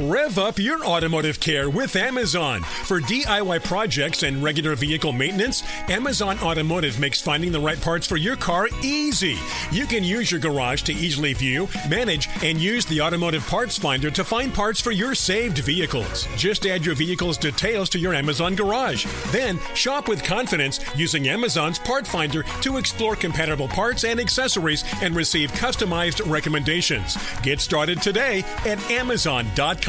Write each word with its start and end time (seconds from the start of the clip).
Rev 0.00 0.38
up 0.38 0.60
your 0.60 0.84
automotive 0.84 1.40
care 1.40 1.68
with 1.68 1.96
Amazon. 1.96 2.62
For 2.62 3.00
DIY 3.00 3.64
projects 3.64 4.22
and 4.22 4.40
regular 4.40 4.76
vehicle 4.76 5.12
maintenance, 5.12 5.64
Amazon 5.88 6.38
Automotive 6.38 7.00
makes 7.00 7.20
finding 7.20 7.50
the 7.50 7.58
right 7.58 7.80
parts 7.80 8.06
for 8.06 8.16
your 8.16 8.36
car 8.36 8.68
easy. 8.80 9.36
You 9.72 9.86
can 9.86 10.04
use 10.04 10.30
your 10.30 10.38
garage 10.38 10.82
to 10.82 10.92
easily 10.92 11.32
view, 11.32 11.68
manage, 11.88 12.28
and 12.44 12.60
use 12.60 12.86
the 12.86 13.00
automotive 13.00 13.44
parts 13.48 13.76
finder 13.76 14.08
to 14.08 14.22
find 14.22 14.54
parts 14.54 14.80
for 14.80 14.92
your 14.92 15.16
saved 15.16 15.58
vehicles. 15.58 16.28
Just 16.36 16.64
add 16.64 16.86
your 16.86 16.94
vehicle's 16.94 17.36
details 17.36 17.88
to 17.88 17.98
your 17.98 18.14
Amazon 18.14 18.54
garage. 18.54 19.04
Then 19.32 19.58
shop 19.74 20.06
with 20.06 20.22
confidence 20.22 20.78
using 20.94 21.26
Amazon's 21.26 21.80
part 21.80 22.06
finder 22.06 22.44
to 22.44 22.76
explore 22.76 23.16
compatible 23.16 23.66
parts 23.66 24.04
and 24.04 24.20
accessories 24.20 24.84
and 25.02 25.16
receive 25.16 25.50
customized 25.54 26.24
recommendations. 26.30 27.16
Get 27.42 27.60
started 27.60 28.00
today 28.00 28.44
at 28.64 28.78
Amazon.com. 28.92 29.87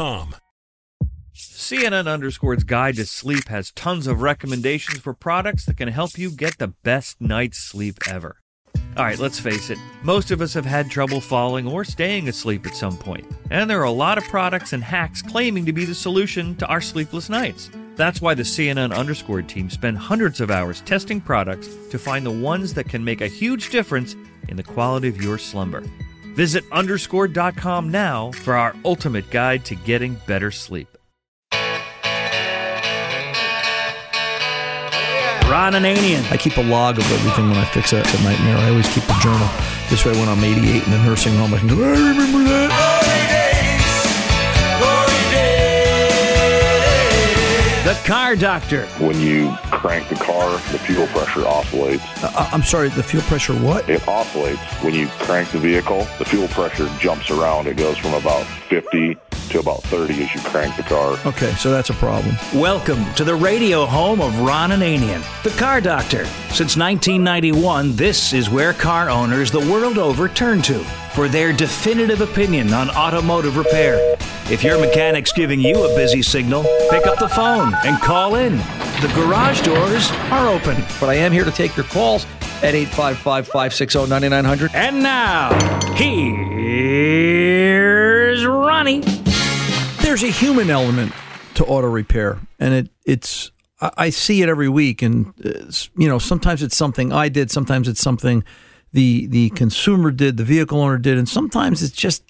CNN 1.35 2.07
Underscore's 2.07 2.63
Guide 2.63 2.95
to 2.95 3.05
Sleep 3.05 3.49
has 3.49 3.71
tons 3.71 4.07
of 4.07 4.21
recommendations 4.21 4.99
for 4.99 5.13
products 5.13 5.65
that 5.65 5.75
can 5.75 5.89
help 5.89 6.17
you 6.17 6.31
get 6.31 6.57
the 6.57 6.69
best 6.69 7.19
night's 7.19 7.57
sleep 7.57 7.97
ever. 8.07 8.37
All 8.95 9.03
right, 9.03 9.19
let's 9.19 9.41
face 9.41 9.69
it, 9.69 9.77
most 10.01 10.31
of 10.31 10.39
us 10.39 10.53
have 10.53 10.65
had 10.65 10.89
trouble 10.89 11.19
falling 11.19 11.67
or 11.67 11.83
staying 11.83 12.29
asleep 12.29 12.65
at 12.65 12.75
some 12.75 12.95
point, 12.95 13.29
and 13.51 13.69
there 13.69 13.81
are 13.81 13.83
a 13.83 13.91
lot 13.91 14.17
of 14.17 14.23
products 14.23 14.71
and 14.71 14.81
hacks 14.81 15.21
claiming 15.21 15.65
to 15.65 15.73
be 15.73 15.83
the 15.83 15.93
solution 15.93 16.55
to 16.55 16.67
our 16.67 16.79
sleepless 16.79 17.27
nights. 17.27 17.69
That's 17.97 18.21
why 18.21 18.35
the 18.35 18.43
CNN 18.43 18.95
Underscored 18.95 19.49
team 19.49 19.69
spend 19.69 19.97
hundreds 19.97 20.39
of 20.39 20.49
hours 20.49 20.79
testing 20.79 21.19
products 21.19 21.67
to 21.91 21.99
find 21.99 22.25
the 22.25 22.31
ones 22.31 22.73
that 22.75 22.87
can 22.87 23.03
make 23.03 23.19
a 23.19 23.27
huge 23.27 23.69
difference 23.69 24.15
in 24.47 24.55
the 24.55 24.63
quality 24.63 25.09
of 25.09 25.21
your 25.21 25.37
slumber. 25.37 25.83
Visit 26.35 26.63
underscore.com 26.71 27.89
now 27.89 28.31
for 28.31 28.55
our 28.55 28.75
ultimate 28.85 29.29
guide 29.29 29.65
to 29.65 29.75
getting 29.75 30.15
better 30.27 30.51
sleep. 30.51 30.87
Ron 35.49 35.73
Ananian. 35.73 36.31
I 36.31 36.37
keep 36.37 36.57
a 36.57 36.61
log 36.61 36.99
of 36.99 37.11
everything 37.11 37.49
when 37.49 37.57
I 37.57 37.65
fix 37.65 37.91
a, 37.91 37.97
a 37.97 38.23
nightmare. 38.23 38.55
I 38.57 38.69
always 38.69 38.87
keep 38.93 39.03
a 39.05 39.19
journal. 39.19 39.49
This 39.89 40.05
way, 40.05 40.11
when 40.11 40.29
I'm 40.29 40.43
88 40.43 40.83
in 40.85 40.91
the 40.91 41.03
nursing 41.03 41.35
home, 41.37 41.53
I 41.55 41.57
can 41.57 41.67
go, 41.67 41.83
I 41.83 41.89
remember 41.89 42.43
that. 42.43 43.18
The 47.89 47.99
Car 48.05 48.35
Doctor. 48.35 48.85
When 48.99 49.19
you 49.19 49.51
crank 49.71 50.09
the 50.09 50.15
car, 50.23 50.51
the 50.71 50.77
fuel 50.77 51.07
pressure 51.07 51.43
oscillates. 51.47 52.03
Uh, 52.23 52.47
I'm 52.51 52.61
sorry, 52.61 52.89
the 52.89 53.01
fuel 53.01 53.23
pressure 53.23 53.55
what? 53.55 53.89
It 53.89 54.07
oscillates. 54.07 54.61
When 54.83 54.93
you 54.93 55.07
crank 55.07 55.49
the 55.49 55.57
vehicle, 55.57 56.07
the 56.19 56.25
fuel 56.25 56.47
pressure 56.49 56.87
jumps 56.99 57.31
around. 57.31 57.65
It 57.65 57.77
goes 57.77 57.97
from 57.97 58.13
about 58.13 58.45
50 58.69 59.17
to 59.49 59.59
about 59.59 59.83
30 59.83 60.23
as 60.23 60.33
you 60.33 60.41
crank 60.41 60.75
the 60.77 60.83
car. 60.83 61.17
Okay, 61.25 61.51
so 61.53 61.71
that's 61.71 61.89
a 61.89 61.93
problem. 61.93 62.35
Welcome 62.53 63.11
to 63.15 63.23
the 63.23 63.35
radio 63.35 63.85
home 63.85 64.21
of 64.21 64.39
Ron 64.39 64.69
Ananian, 64.69 65.23
the 65.43 65.49
Car 65.51 65.81
Doctor. 65.81 66.25
Since 66.49 66.77
1991, 66.77 67.95
this 67.95 68.33
is 68.33 68.49
where 68.49 68.73
car 68.73 69.09
owners 69.09 69.51
the 69.51 69.59
world 69.59 69.97
over 69.97 70.29
turn 70.29 70.61
to 70.63 70.79
for 71.13 71.27
their 71.27 71.51
definitive 71.51 72.21
opinion 72.21 72.73
on 72.73 72.89
automotive 72.91 73.57
repair. 73.57 74.15
If 74.51 74.63
your 74.63 74.79
mechanic's 74.79 75.31
giving 75.31 75.59
you 75.59 75.83
a 75.83 75.95
busy 75.95 76.21
signal, 76.21 76.63
pick 76.89 77.05
up 77.05 77.19
the 77.19 77.29
phone 77.29 77.73
and 77.85 77.99
call 78.01 78.35
in. 78.35 78.57
The 78.57 79.11
garage 79.15 79.61
doors 79.61 80.09
are 80.31 80.47
open. 80.47 80.75
But 80.99 81.09
I 81.09 81.15
am 81.15 81.31
here 81.31 81.45
to 81.45 81.51
take 81.51 81.75
your 81.75 81.85
calls 81.85 82.25
at 82.63 82.75
855 82.75 83.47
560 83.47 84.07
9900. 84.07 84.71
And 84.73 85.01
now, 85.01 85.57
here's 85.95 86.45
Ronnie. 88.45 88.99
There's 90.01 90.23
a 90.23 90.29
human 90.29 90.69
element 90.69 91.13
to 91.55 91.65
auto 91.65 91.87
repair, 91.87 92.39
and 92.59 92.73
it 92.73 92.89
it's 93.05 93.51
I 93.79 93.91
I 93.97 94.09
see 94.09 94.41
it 94.41 94.49
every 94.49 94.67
week, 94.69 95.01
and 95.01 95.33
uh, 95.45 95.71
you 95.95 96.07
know 96.09 96.19
sometimes 96.19 96.61
it's 96.61 96.75
something 96.75 97.13
I 97.13 97.29
did, 97.29 97.49
sometimes 97.51 97.87
it's 97.87 98.01
something 98.01 98.43
the 98.91 99.27
the 99.27 99.51
consumer 99.51 100.11
did, 100.11 100.37
the 100.37 100.43
vehicle 100.43 100.81
owner 100.81 100.97
did, 100.97 101.17
and 101.17 101.29
sometimes 101.29 101.81
it's 101.81 101.95
just 101.95 102.23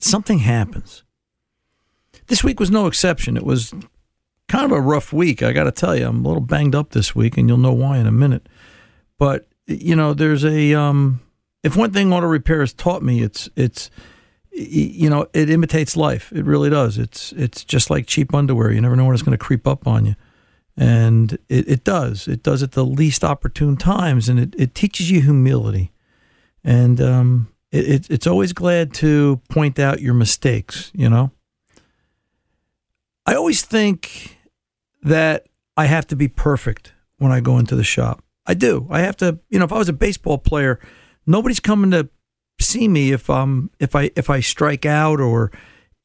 something 0.00 0.40
happens. 0.40 1.04
This 2.26 2.44
week 2.44 2.60
was 2.60 2.70
no 2.70 2.86
exception. 2.86 3.36
It 3.36 3.44
was 3.44 3.72
kind 4.48 4.64
of 4.64 4.72
a 4.72 4.80
rough 4.80 5.12
week. 5.12 5.42
I 5.42 5.52
got 5.52 5.64
to 5.64 5.72
tell 5.72 5.96
you, 5.96 6.06
I'm 6.06 6.24
a 6.24 6.28
little 6.28 6.42
banged 6.42 6.74
up 6.74 6.90
this 6.90 7.14
week, 7.14 7.36
and 7.38 7.48
you'll 7.48 7.58
know 7.58 7.72
why 7.72 7.98
in 7.98 8.06
a 8.06 8.12
minute. 8.12 8.48
But 9.18 9.48
you 9.66 9.96
know, 9.96 10.14
there's 10.14 10.44
a 10.44 10.74
um, 10.74 11.20
if 11.62 11.76
one 11.76 11.92
thing 11.92 12.12
auto 12.12 12.26
repair 12.26 12.60
has 12.60 12.72
taught 12.72 13.02
me, 13.02 13.22
it's 13.22 13.48
it's 13.56 13.90
you 14.50 15.08
know 15.08 15.26
it 15.32 15.48
imitates 15.50 15.96
life. 15.96 16.32
It 16.32 16.44
really 16.44 16.70
does. 16.70 16.98
It's 16.98 17.32
it's 17.32 17.64
just 17.64 17.90
like 17.90 18.06
cheap 18.06 18.34
underwear. 18.34 18.72
You 18.72 18.80
never 18.80 18.96
know 18.96 19.04
when 19.04 19.14
it's 19.14 19.22
going 19.22 19.38
to 19.38 19.44
creep 19.44 19.66
up 19.66 19.86
on 19.86 20.04
you, 20.06 20.14
and 20.76 21.32
it, 21.48 21.68
it 21.68 21.84
does. 21.84 22.28
It 22.28 22.42
does 22.42 22.62
at 22.62 22.72
the 22.72 22.84
least 22.84 23.24
opportune 23.24 23.76
times, 23.76 24.28
and 24.28 24.38
it, 24.38 24.54
it 24.58 24.74
teaches 24.74 25.10
you 25.10 25.22
humility. 25.22 25.92
And 26.64 27.00
um, 27.00 27.48
it, 27.70 27.88
it, 27.88 28.10
it's 28.10 28.26
always 28.26 28.52
glad 28.52 28.92
to 28.94 29.40
point 29.48 29.78
out 29.78 30.00
your 30.00 30.14
mistakes. 30.14 30.90
You 30.94 31.08
know. 31.08 31.30
I 33.24 33.34
always 33.34 33.62
think 33.62 34.38
that 35.02 35.46
I 35.76 35.86
have 35.86 36.08
to 36.08 36.16
be 36.16 36.26
perfect 36.26 36.92
when 37.18 37.30
I 37.30 37.38
go 37.38 37.56
into 37.58 37.76
the 37.76 37.84
shop. 37.84 38.22
I 38.46 38.54
do. 38.54 38.86
I 38.90 39.00
have 39.00 39.16
to, 39.18 39.38
you 39.48 39.58
know, 39.58 39.64
if 39.64 39.72
I 39.72 39.78
was 39.78 39.88
a 39.88 39.92
baseball 39.92 40.38
player, 40.38 40.80
nobody's 41.26 41.60
coming 41.60 41.90
to 41.92 42.08
see 42.60 42.88
me 42.88 43.12
if 43.12 43.28
I'm 43.28 43.70
if 43.78 43.94
I 43.94 44.10
if 44.16 44.30
I 44.30 44.40
strike 44.40 44.86
out 44.86 45.20
or 45.20 45.50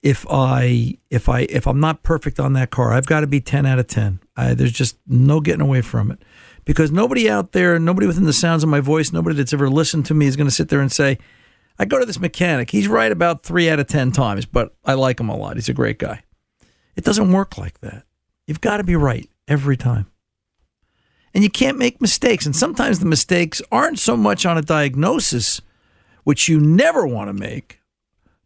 if 0.04 0.26
I 0.30 0.98
if 1.10 1.30
I 1.30 1.42
if 1.42 1.68
I'm 1.68 1.80
not 1.80 2.04
perfect 2.04 2.40
on 2.40 2.54
that 2.54 2.70
car. 2.70 2.94
I've 2.94 3.08
got 3.08 3.22
to 3.22 3.28
be 3.28 3.42
10 3.42 3.66
out 3.66 3.80
of 3.80 3.88
10. 3.88 4.20
I, 4.36 4.54
there's 4.54 4.72
just 4.72 4.98
no 5.08 5.42
getting 5.42 5.62
away 5.62 5.82
from 5.82 6.12
it. 6.12 6.20
Because 6.66 6.92
nobody 6.92 7.30
out 7.30 7.54
there, 7.54 7.80
nobody 7.80 8.08
within 8.08 8.26
the 8.26 8.34
sounds 8.34 8.62
of 8.62 8.70
my 8.70 8.82
voice, 8.82 9.14
nobody 9.14 9.36
that's 9.36 9.54
ever 9.54 9.70
listened 9.70 10.06
to 10.08 10.14
me 10.14 10.28
is 10.28 10.36
going 10.36 10.48
to 10.48 10.54
sit 10.54 10.70
there 10.70 10.82
and 10.82 10.92
say, 10.92 11.18
I 11.80 11.86
go 11.86 11.98
to 11.98 12.06
this 12.06 12.20
mechanic. 12.20 12.72
He's 12.72 12.88
right 12.88 13.12
about 13.12 13.44
3 13.44 13.70
out 13.70 13.80
of 13.80 13.88
10 13.88 14.12
times, 14.12 14.46
but 14.46 14.76
I 14.84 14.94
like 14.94 15.20
him 15.20 15.30
a 15.30 15.38
lot. 15.38 15.56
He's 15.56 15.70
a 15.70 15.74
great 15.74 15.98
guy. 15.98 16.24
It 16.96 17.06
doesn't 17.06 17.32
work 17.32 17.58
like 17.58 17.80
that. 17.82 18.04
You've 18.48 18.62
got 18.62 18.78
to 18.78 18.84
be 18.84 18.96
right 18.96 19.30
every 19.48 19.78
time. 19.78 20.08
And 21.34 21.44
you 21.44 21.50
can't 21.50 21.78
make 21.78 22.02
mistakes. 22.02 22.46
And 22.46 22.56
sometimes 22.56 23.00
the 23.00 23.06
mistakes 23.06 23.62
aren't 23.72 24.00
so 24.00 24.18
much 24.18 24.46
on 24.46 24.58
a 24.58 24.62
diagnosis, 24.62 25.62
which 26.24 26.50
you 26.50 26.60
never 26.60 27.06
want 27.06 27.30
to 27.30 27.34
make, 27.34 27.82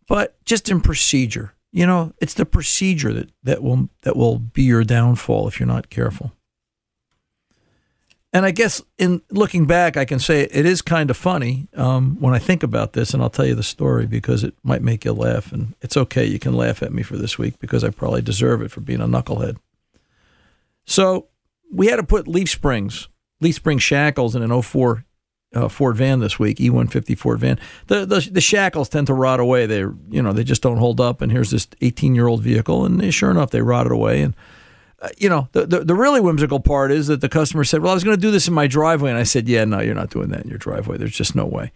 but 0.07 0.43
just 0.45 0.69
in 0.69 0.81
procedure. 0.81 1.53
You 1.71 1.85
know, 1.85 2.13
it's 2.19 2.33
the 2.33 2.45
procedure 2.45 3.13
that, 3.13 3.31
that 3.43 3.63
will 3.63 3.89
that 4.01 4.17
will 4.17 4.39
be 4.39 4.63
your 4.63 4.83
downfall 4.83 5.47
if 5.47 5.59
you're 5.59 5.67
not 5.67 5.89
careful. 5.89 6.33
And 8.33 8.45
I 8.45 8.51
guess 8.51 8.81
in 8.97 9.21
looking 9.29 9.65
back, 9.65 9.97
I 9.97 10.05
can 10.05 10.19
say 10.19 10.43
it 10.43 10.65
is 10.65 10.81
kind 10.81 11.09
of 11.09 11.17
funny 11.17 11.67
um, 11.75 12.15
when 12.19 12.33
I 12.33 12.39
think 12.39 12.63
about 12.63 12.93
this, 12.93 13.13
and 13.13 13.21
I'll 13.21 13.29
tell 13.29 13.45
you 13.45 13.55
the 13.55 13.63
story 13.63 14.05
because 14.05 14.43
it 14.43 14.53
might 14.63 14.81
make 14.81 15.03
you 15.03 15.11
laugh. 15.11 15.51
And 15.51 15.75
it's 15.81 15.97
okay. 15.97 16.25
You 16.25 16.39
can 16.39 16.53
laugh 16.53 16.81
at 16.81 16.93
me 16.93 17.03
for 17.03 17.17
this 17.17 17.37
week 17.37 17.59
because 17.59 17.83
I 17.83 17.89
probably 17.89 18.21
deserve 18.21 18.61
it 18.61 18.71
for 18.71 18.79
being 18.79 19.01
a 19.01 19.07
knucklehead. 19.07 19.57
So 20.85 21.27
we 21.71 21.87
had 21.87 21.95
to 21.97 22.03
put 22.03 22.27
leaf 22.27 22.49
springs, 22.49 23.07
leaf 23.39 23.55
spring 23.55 23.77
shackles 23.77 24.35
in 24.35 24.43
an 24.43 24.61
04 24.61 25.05
uh, 25.53 25.67
Ford 25.67 25.97
van 25.97 26.19
this 26.19 26.39
week, 26.39 26.57
E150 26.57 27.17
Ford 27.17 27.39
van. 27.39 27.59
The, 27.87 28.05
the 28.05 28.29
the 28.31 28.41
shackles 28.41 28.89
tend 28.89 29.07
to 29.07 29.13
rot 29.13 29.39
away. 29.39 29.65
They 29.65 29.79
you 29.79 30.21
know 30.21 30.33
they 30.33 30.43
just 30.43 30.61
don't 30.61 30.77
hold 30.77 31.01
up. 31.01 31.21
And 31.21 31.31
here's 31.31 31.51
this 31.51 31.67
18 31.81 32.15
year 32.15 32.27
old 32.27 32.41
vehicle, 32.41 32.85
and 32.85 33.13
sure 33.13 33.31
enough, 33.31 33.51
they 33.51 33.61
rotted 33.61 33.91
away. 33.91 34.21
And 34.21 34.35
uh, 35.01 35.09
you 35.17 35.29
know 35.29 35.49
the, 35.51 35.65
the, 35.65 35.79
the 35.81 35.95
really 35.95 36.21
whimsical 36.21 36.59
part 36.59 36.91
is 36.91 37.07
that 37.07 37.21
the 37.21 37.29
customer 37.29 37.63
said, 37.63 37.81
"Well, 37.81 37.91
I 37.91 37.95
was 37.95 38.03
going 38.03 38.15
to 38.15 38.21
do 38.21 38.31
this 38.31 38.47
in 38.47 38.53
my 38.53 38.67
driveway," 38.67 39.09
and 39.09 39.19
I 39.19 39.23
said, 39.23 39.49
"Yeah, 39.49 39.65
no, 39.65 39.81
you're 39.81 39.95
not 39.95 40.09
doing 40.09 40.29
that 40.29 40.43
in 40.43 40.49
your 40.49 40.59
driveway. 40.59 40.97
There's 40.97 41.15
just 41.15 41.35
no 41.35 41.45
way." 41.45 41.71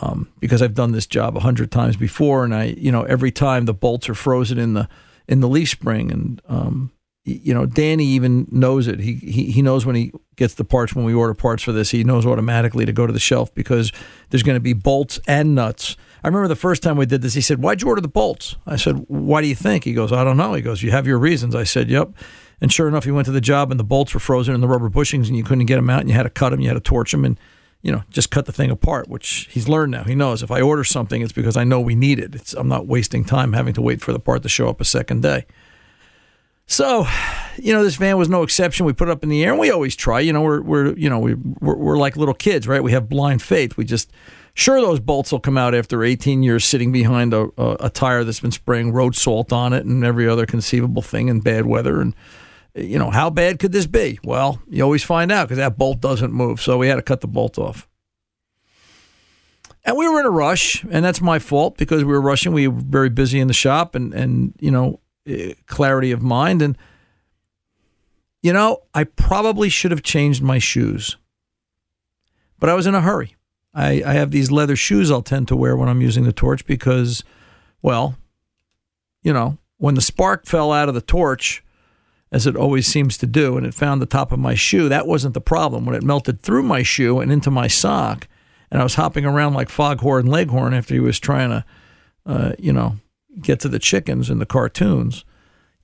Um, 0.00 0.30
because 0.38 0.62
I've 0.62 0.74
done 0.74 0.92
this 0.92 1.06
job 1.06 1.36
a 1.36 1.40
hundred 1.40 1.72
times 1.72 1.96
before, 1.96 2.44
and 2.44 2.54
I, 2.54 2.64
you 2.76 2.92
know, 2.92 3.02
every 3.02 3.32
time 3.32 3.64
the 3.64 3.74
bolts 3.74 4.08
are 4.08 4.14
frozen 4.14 4.58
in 4.58 4.74
the 4.74 4.88
in 5.26 5.40
the 5.40 5.48
leaf 5.48 5.70
spring, 5.70 6.12
and 6.12 6.42
um, 6.46 6.92
you 7.28 7.54
know, 7.54 7.66
Danny 7.66 8.04
even 8.04 8.46
knows 8.50 8.88
it. 8.88 9.00
He, 9.00 9.14
he 9.14 9.50
he 9.50 9.62
knows 9.62 9.84
when 9.84 9.96
he 9.96 10.12
gets 10.36 10.54
the 10.54 10.64
parts 10.64 10.94
when 10.94 11.04
we 11.04 11.14
order 11.14 11.34
parts 11.34 11.62
for 11.62 11.72
this. 11.72 11.90
He 11.90 12.04
knows 12.04 12.24
automatically 12.24 12.86
to 12.86 12.92
go 12.92 13.06
to 13.06 13.12
the 13.12 13.18
shelf 13.18 13.54
because 13.54 13.92
there's 14.30 14.42
going 14.42 14.56
to 14.56 14.60
be 14.60 14.72
bolts 14.72 15.20
and 15.26 15.54
nuts. 15.54 15.96
I 16.24 16.28
remember 16.28 16.48
the 16.48 16.56
first 16.56 16.82
time 16.82 16.96
we 16.96 17.06
did 17.06 17.22
this. 17.22 17.34
He 17.34 17.40
said, 17.40 17.62
"Why'd 17.62 17.82
you 17.82 17.88
order 17.88 18.00
the 18.00 18.08
bolts?" 18.08 18.56
I 18.66 18.76
said, 18.76 19.04
"Why 19.08 19.42
do 19.42 19.48
you 19.48 19.54
think?" 19.54 19.84
He 19.84 19.92
goes, 19.92 20.12
"I 20.12 20.24
don't 20.24 20.36
know." 20.36 20.54
He 20.54 20.62
goes, 20.62 20.82
"You 20.82 20.90
have 20.90 21.06
your 21.06 21.18
reasons." 21.18 21.54
I 21.54 21.64
said, 21.64 21.90
"Yep." 21.90 22.12
And 22.60 22.72
sure 22.72 22.88
enough, 22.88 23.04
he 23.04 23.10
went 23.10 23.26
to 23.26 23.32
the 23.32 23.40
job 23.40 23.70
and 23.70 23.78
the 23.78 23.84
bolts 23.84 24.14
were 24.14 24.20
frozen 24.20 24.54
in 24.54 24.60
the 24.60 24.68
rubber 24.68 24.90
bushings 24.90 25.28
and 25.28 25.36
you 25.36 25.44
couldn't 25.44 25.66
get 25.66 25.76
them 25.76 25.90
out 25.90 26.00
and 26.00 26.08
you 26.08 26.14
had 26.14 26.24
to 26.24 26.30
cut 26.30 26.50
them. 26.50 26.60
You 26.60 26.68
had 26.68 26.74
to 26.74 26.80
torch 26.80 27.12
them 27.12 27.24
and 27.24 27.38
you 27.82 27.92
know 27.92 28.02
just 28.10 28.30
cut 28.30 28.46
the 28.46 28.52
thing 28.52 28.70
apart. 28.70 29.08
Which 29.08 29.48
he's 29.50 29.68
learned 29.68 29.92
now. 29.92 30.04
He 30.04 30.14
knows 30.14 30.42
if 30.42 30.50
I 30.50 30.60
order 30.60 30.84
something, 30.84 31.22
it's 31.22 31.32
because 31.32 31.56
I 31.56 31.64
know 31.64 31.80
we 31.80 31.94
need 31.94 32.18
it. 32.18 32.34
It's, 32.34 32.54
I'm 32.54 32.68
not 32.68 32.86
wasting 32.86 33.24
time 33.24 33.52
having 33.52 33.74
to 33.74 33.82
wait 33.82 34.00
for 34.00 34.12
the 34.12 34.18
part 34.18 34.42
to 34.42 34.48
show 34.48 34.68
up 34.68 34.80
a 34.80 34.84
second 34.84 35.22
day. 35.22 35.46
So, 36.70 37.06
you 37.56 37.72
know, 37.72 37.82
this 37.82 37.96
van 37.96 38.18
was 38.18 38.28
no 38.28 38.42
exception. 38.42 38.84
We 38.84 38.92
put 38.92 39.08
it 39.08 39.10
up 39.10 39.22
in 39.22 39.30
the 39.30 39.42
air, 39.42 39.52
and 39.52 39.58
we 39.58 39.70
always 39.70 39.96
try. 39.96 40.20
You 40.20 40.34
know, 40.34 40.42
we're 40.42 40.60
we're 40.60 40.96
you 40.98 41.08
know 41.08 41.18
we 41.18 41.34
we're, 41.34 41.76
we're 41.76 41.96
like 41.96 42.16
little 42.16 42.34
kids, 42.34 42.68
right? 42.68 42.82
We 42.82 42.92
have 42.92 43.08
blind 43.08 43.40
faith. 43.40 43.78
We 43.78 43.84
just 43.84 44.12
sure 44.52 44.80
those 44.80 45.00
bolts 45.00 45.32
will 45.32 45.40
come 45.40 45.56
out 45.56 45.74
after 45.74 46.04
18 46.04 46.42
years 46.42 46.66
sitting 46.66 46.92
behind 46.92 47.32
a, 47.32 47.48
a, 47.56 47.76
a 47.86 47.90
tire 47.90 48.22
that's 48.22 48.40
been 48.40 48.52
spraying 48.52 48.92
road 48.92 49.16
salt 49.16 49.50
on 49.50 49.72
it 49.72 49.86
and 49.86 50.04
every 50.04 50.28
other 50.28 50.44
conceivable 50.44 51.00
thing 51.00 51.28
in 51.28 51.40
bad 51.40 51.64
weather. 51.64 52.02
And 52.02 52.14
you 52.74 52.98
know, 52.98 53.10
how 53.10 53.30
bad 53.30 53.58
could 53.58 53.72
this 53.72 53.86
be? 53.86 54.18
Well, 54.22 54.60
you 54.68 54.82
always 54.82 55.02
find 55.02 55.32
out 55.32 55.48
because 55.48 55.56
that 55.56 55.78
bolt 55.78 56.00
doesn't 56.00 56.32
move. 56.32 56.60
So 56.60 56.76
we 56.76 56.88
had 56.88 56.96
to 56.96 57.02
cut 57.02 57.22
the 57.22 57.28
bolt 57.28 57.56
off. 57.56 57.88
And 59.84 59.96
we 59.96 60.06
were 60.06 60.20
in 60.20 60.26
a 60.26 60.30
rush, 60.30 60.84
and 60.90 61.02
that's 61.02 61.22
my 61.22 61.38
fault 61.38 61.78
because 61.78 62.04
we 62.04 62.12
were 62.12 62.20
rushing. 62.20 62.52
We 62.52 62.68
were 62.68 62.78
very 62.78 63.08
busy 63.08 63.40
in 63.40 63.48
the 63.48 63.54
shop, 63.54 63.94
and 63.94 64.12
and 64.12 64.52
you 64.60 64.70
know 64.70 65.00
clarity 65.66 66.12
of 66.12 66.22
mind. 66.22 66.62
And, 66.62 66.76
you 68.42 68.52
know, 68.52 68.82
I 68.94 69.04
probably 69.04 69.68
should 69.68 69.90
have 69.90 70.02
changed 70.02 70.42
my 70.42 70.58
shoes, 70.58 71.16
but 72.58 72.70
I 72.70 72.74
was 72.74 72.86
in 72.86 72.94
a 72.94 73.00
hurry. 73.00 73.36
I, 73.74 74.02
I 74.04 74.12
have 74.14 74.30
these 74.30 74.50
leather 74.50 74.76
shoes 74.76 75.10
I'll 75.10 75.22
tend 75.22 75.48
to 75.48 75.56
wear 75.56 75.76
when 75.76 75.88
I'm 75.88 76.00
using 76.00 76.24
the 76.24 76.32
torch 76.32 76.64
because, 76.64 77.22
well, 77.82 78.16
you 79.22 79.32
know, 79.32 79.58
when 79.76 79.94
the 79.94 80.00
spark 80.00 80.46
fell 80.46 80.72
out 80.72 80.88
of 80.88 80.94
the 80.94 81.00
torch, 81.00 81.62
as 82.30 82.46
it 82.46 82.56
always 82.56 82.86
seems 82.86 83.16
to 83.18 83.26
do, 83.26 83.56
and 83.56 83.64
it 83.64 83.74
found 83.74 84.02
the 84.02 84.06
top 84.06 84.32
of 84.32 84.38
my 84.38 84.54
shoe, 84.54 84.88
that 84.88 85.06
wasn't 85.06 85.34
the 85.34 85.40
problem. 85.40 85.86
When 85.86 85.94
it 85.94 86.02
melted 86.02 86.42
through 86.42 86.62
my 86.62 86.82
shoe 86.82 87.20
and 87.20 87.32
into 87.32 87.50
my 87.50 87.68
sock, 87.68 88.28
and 88.70 88.80
I 88.80 88.84
was 88.84 88.96
hopping 88.96 89.24
around 89.24 89.54
like 89.54 89.70
Foghorn 89.70 90.26
Leghorn 90.26 90.74
after 90.74 90.94
he 90.94 91.00
was 91.00 91.18
trying 91.18 91.50
to, 91.50 91.64
uh, 92.26 92.52
you 92.58 92.72
know, 92.72 92.96
get 93.40 93.60
to 93.60 93.68
the 93.68 93.78
chickens 93.78 94.30
in 94.30 94.38
the 94.38 94.46
cartoons, 94.46 95.24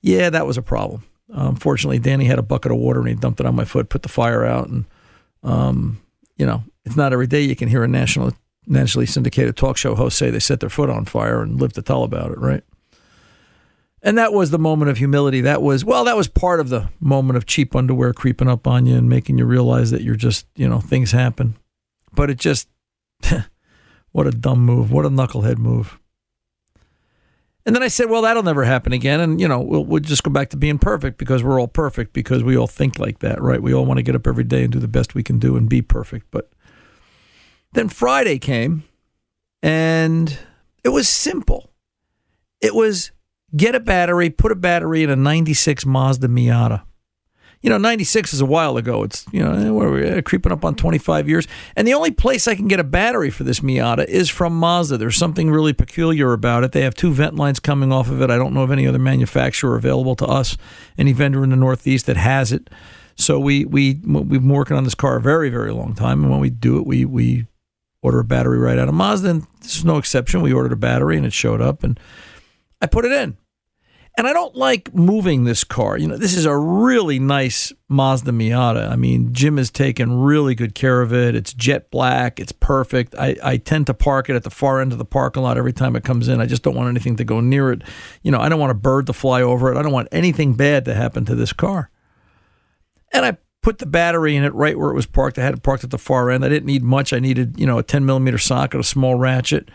yeah, 0.01 0.29
that 0.29 0.45
was 0.45 0.57
a 0.57 0.61
problem. 0.61 1.03
Unfortunately, 1.29 1.99
Danny 1.99 2.25
had 2.25 2.39
a 2.39 2.43
bucket 2.43 2.71
of 2.71 2.77
water 2.77 2.99
and 2.99 3.09
he 3.09 3.15
dumped 3.15 3.39
it 3.39 3.45
on 3.45 3.55
my 3.55 3.65
foot, 3.65 3.89
put 3.89 4.03
the 4.03 4.09
fire 4.09 4.45
out, 4.45 4.67
and 4.69 4.85
um, 5.43 6.01
you 6.37 6.45
know, 6.45 6.63
it's 6.85 6.95
not 6.95 7.13
every 7.13 7.27
day 7.27 7.41
you 7.41 7.55
can 7.55 7.67
hear 7.67 7.83
a 7.83 7.87
national, 7.87 8.33
nationally 8.67 9.05
syndicated 9.05 9.55
talk 9.55 9.77
show 9.77 9.95
host 9.95 10.17
say 10.17 10.29
they 10.29 10.39
set 10.39 10.59
their 10.59 10.69
foot 10.69 10.89
on 10.89 11.05
fire 11.05 11.41
and 11.41 11.59
live 11.59 11.73
to 11.73 11.81
tell 11.81 12.03
about 12.03 12.31
it, 12.31 12.37
right? 12.37 12.63
And 14.01 14.19
that 14.19 14.33
was 14.33 14.51
the 14.51 14.59
moment 14.59 14.91
of 14.91 14.99
humility. 14.99 15.41
That 15.41 15.63
was 15.63 15.83
well, 15.83 16.03
that 16.03 16.15
was 16.15 16.27
part 16.27 16.59
of 16.59 16.69
the 16.69 16.89
moment 16.99 17.37
of 17.37 17.47
cheap 17.47 17.75
underwear 17.75 18.13
creeping 18.13 18.47
up 18.47 18.67
on 18.67 18.85
you 18.85 18.95
and 18.95 19.09
making 19.09 19.39
you 19.39 19.45
realize 19.45 19.89
that 19.89 20.03
you're 20.03 20.15
just, 20.15 20.45
you 20.55 20.69
know, 20.69 20.79
things 20.79 21.11
happen. 21.11 21.55
But 22.13 22.29
it 22.29 22.37
just, 22.37 22.69
what 24.11 24.27
a 24.27 24.31
dumb 24.31 24.63
move! 24.63 24.91
What 24.91 25.05
a 25.05 25.09
knucklehead 25.09 25.57
move! 25.57 25.99
And 27.65 27.75
then 27.75 27.81
I 27.81 27.87
said, 27.87 28.09
well, 28.09 28.21
that'll 28.21 28.43
never 28.43 28.63
happen 28.63 28.93
again. 28.93 29.19
And, 29.19 29.41
you 29.41 29.47
know, 29.47 29.59
we'll, 29.59 29.83
we'll 29.83 30.01
just 30.01 30.23
go 30.23 30.29
back 30.29 30.49
to 30.51 30.57
being 30.57 30.77
perfect 30.77 31.17
because 31.17 31.43
we're 31.43 31.59
all 31.59 31.67
perfect 31.67 32.13
because 32.13 32.43
we 32.43 32.55
all 32.55 32.67
think 32.67 32.99
like 32.99 33.19
that, 33.19 33.41
right? 33.41 33.61
We 33.61 33.73
all 33.73 33.85
want 33.85 33.97
to 33.97 34.03
get 34.03 34.15
up 34.15 34.27
every 34.27 34.43
day 34.43 34.63
and 34.63 34.71
do 34.71 34.79
the 34.79 34.87
best 34.87 35.15
we 35.15 35.23
can 35.23 35.39
do 35.39 35.57
and 35.57 35.67
be 35.67 35.81
perfect. 35.81 36.27
But 36.29 36.51
then 37.73 37.89
Friday 37.89 38.37
came 38.37 38.83
and 39.63 40.37
it 40.83 40.89
was 40.89 41.09
simple. 41.09 41.71
It 42.61 42.75
was 42.75 43.11
get 43.55 43.73
a 43.73 43.79
battery, 43.79 44.29
put 44.29 44.51
a 44.51 44.55
battery 44.55 45.01
in 45.01 45.09
a 45.09 45.15
96 45.15 45.87
Mazda 45.87 46.27
Miata 46.27 46.83
you 47.65 47.71
know, 47.71 47.79
96 47.79 48.31
is 48.31 48.41
a 48.41 48.45
while 48.45 48.77
ago. 48.77 49.01
It's, 49.01 49.25
you 49.31 49.43
know, 49.43 49.51
eh, 49.51 49.69
we're 49.71 50.21
creeping 50.21 50.51
up 50.51 50.63
on 50.63 50.75
25 50.75 51.27
years. 51.27 51.47
And 51.75 51.87
the 51.87 51.95
only 51.95 52.11
place 52.11 52.47
I 52.47 52.53
can 52.53 52.67
get 52.67 52.79
a 52.79 52.83
battery 52.83 53.31
for 53.31 53.43
this 53.43 53.61
Miata 53.61 54.05
is 54.05 54.29
from 54.29 54.55
Mazda. 54.55 54.99
There's 54.99 55.17
something 55.17 55.49
really 55.49 55.73
peculiar 55.73 56.31
about 56.31 56.63
it. 56.63 56.73
They 56.73 56.81
have 56.81 56.93
two 56.93 57.11
vent 57.11 57.37
lines 57.37 57.59
coming 57.59 57.91
off 57.91 58.07
of 58.07 58.21
it. 58.21 58.29
I 58.29 58.37
don't 58.37 58.53
know 58.53 58.61
of 58.61 58.69
any 58.69 58.85
other 58.85 58.99
manufacturer 58.99 59.75
available 59.75 60.15
to 60.17 60.27
us, 60.27 60.57
any 60.95 61.11
vendor 61.11 61.43
in 61.43 61.49
the 61.49 61.55
Northeast 61.55 62.05
that 62.05 62.17
has 62.17 62.51
it. 62.51 62.69
So 63.15 63.39
we, 63.39 63.65
we, 63.65 63.99
we've 64.05 64.29
been 64.29 64.47
working 64.47 64.77
on 64.77 64.83
this 64.83 64.93
car 64.93 65.15
a 65.15 65.21
very, 65.21 65.49
very 65.49 65.71
long 65.71 65.95
time. 65.95 66.21
And 66.21 66.29
when 66.29 66.41
we 66.41 66.51
do 66.51 66.77
it, 66.77 66.85
we, 66.85 67.03
we 67.03 67.47
order 68.03 68.19
a 68.19 68.23
battery 68.23 68.59
right 68.59 68.77
out 68.77 68.89
of 68.89 68.93
Mazda. 68.93 69.27
And 69.27 69.47
this 69.61 69.75
is 69.75 69.83
no 69.83 69.97
exception. 69.97 70.43
We 70.43 70.53
ordered 70.53 70.73
a 70.73 70.75
battery 70.75 71.17
and 71.17 71.25
it 71.25 71.33
showed 71.33 71.61
up 71.61 71.83
and 71.83 71.99
I 72.79 72.85
put 72.85 73.05
it 73.05 73.11
in. 73.11 73.37
And 74.17 74.27
I 74.27 74.33
don't 74.33 74.55
like 74.55 74.93
moving 74.95 75.43
this 75.43 75.65
car. 75.65 75.97
You 75.97 76.07
know, 76.07 76.15
this 76.15 76.37
is 76.37 76.45
a 76.45 76.55
really 76.55 77.19
nice 77.19 77.73
Mazda 77.89 78.31
Miata. 78.31 78.89
I 78.89 78.95
mean, 78.95 79.33
Jim 79.33 79.57
has 79.57 79.69
taken 79.69 80.21
really 80.21 80.55
good 80.55 80.73
care 80.73 81.01
of 81.01 81.13
it. 81.13 81.35
It's 81.35 81.53
jet 81.53 81.91
black. 81.91 82.39
It's 82.39 82.53
perfect. 82.53 83.13
I, 83.19 83.35
I 83.43 83.57
tend 83.57 83.87
to 83.87 83.93
park 83.93 84.29
it 84.29 84.35
at 84.37 84.43
the 84.43 84.49
far 84.49 84.79
end 84.79 84.93
of 84.93 84.99
the 84.99 85.05
parking 85.05 85.43
lot 85.43 85.57
every 85.57 85.73
time 85.73 85.97
it 85.97 86.05
comes 86.05 86.29
in. 86.29 86.39
I 86.39 86.45
just 86.45 86.63
don't 86.63 86.75
want 86.75 86.87
anything 86.87 87.17
to 87.17 87.25
go 87.25 87.41
near 87.41 87.73
it. 87.73 87.81
You 88.23 88.31
know, 88.31 88.39
I 88.39 88.47
don't 88.47 88.59
want 88.59 88.71
a 88.71 88.75
bird 88.75 89.07
to 89.07 89.13
fly 89.13 89.41
over 89.41 89.73
it. 89.73 89.77
I 89.77 89.81
don't 89.81 89.91
want 89.91 90.07
anything 90.13 90.53
bad 90.53 90.85
to 90.85 90.93
happen 90.93 91.25
to 91.25 91.35
this 91.35 91.51
car. 91.51 91.89
And 93.11 93.25
I 93.25 93.37
put 93.61 93.79
the 93.79 93.85
battery 93.85 94.37
in 94.37 94.45
it 94.45 94.53
right 94.53 94.79
where 94.79 94.91
it 94.91 94.95
was 94.95 95.07
parked. 95.07 95.37
I 95.37 95.43
had 95.43 95.55
it 95.55 95.63
parked 95.63 95.83
at 95.83 95.91
the 95.91 95.97
far 95.97 96.29
end. 96.29 96.45
I 96.45 96.49
didn't 96.49 96.67
need 96.67 96.83
much. 96.83 97.11
I 97.11 97.19
needed, 97.19 97.59
you 97.59 97.65
know, 97.65 97.79
a 97.79 97.83
10 97.83 98.05
millimeter 98.05 98.37
socket, 98.37 98.79
a 98.79 98.83
small 98.83 99.15
ratchet 99.15 99.67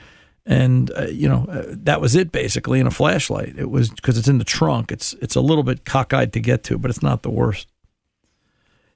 and 0.47 0.91
uh, 0.97 1.07
you 1.07 1.29
know 1.29 1.47
uh, 1.49 1.65
that 1.69 2.01
was 2.01 2.15
it 2.15 2.33
basically 2.33 2.81
in 2.81 2.87
a 2.87 2.91
flashlight. 2.91 3.55
It 3.59 3.71
was 3.71 3.91
because 3.91 4.19
it's 4.19 4.29
in 4.29 4.39
the 4.39 4.45
trunk. 4.45 4.91
It's 4.91 5.13
it's 5.15 5.37
a 5.37 5.41
little 5.41 5.63
bit 5.63 5.85
cockeyed 5.85 6.33
to 6.33 6.41
get 6.41 6.63
to 6.65 6.79
but 6.79 6.91
it's 6.91 7.03
not 7.03 7.23
the 7.23 7.31
worst. 7.31 7.69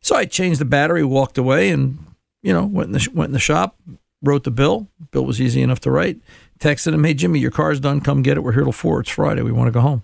So 0.01 0.17
i 0.17 0.27
changed 0.27 0.61
the 0.61 0.67
battery 0.67 1.05
walked 1.05 1.39
away 1.39 1.71
and 1.71 1.99
you 2.43 2.53
know 2.53 2.65
went 2.65 2.89
in 2.89 2.93
the 2.93 3.09
went 3.15 3.29
in 3.29 3.33
the 3.33 3.39
shop 3.39 3.79
wrote 4.23 4.45
the 4.45 4.51
bill. 4.51 4.89
Bill 5.11 5.25
was 5.25 5.41
easy 5.41 5.63
enough 5.63 5.81
to 5.81 5.91
write. 5.91 6.19
Texted 6.59 6.95
him 6.95 7.05
hey 7.05 7.15
jimmy 7.15 7.39
your 7.39 7.51
car's 7.51 7.81
done. 7.81 8.01
Come 8.01 8.23
get 8.23 8.37
it. 8.37 8.41
We're 8.43 8.53
here 8.53 8.65
till 8.65 8.73
4 8.73 9.01
it's 9.01 9.11
friday. 9.11 9.43
We 9.43 9.53
want 9.53 9.69
to 9.69 9.73
go 9.73 9.81
home. 9.81 10.03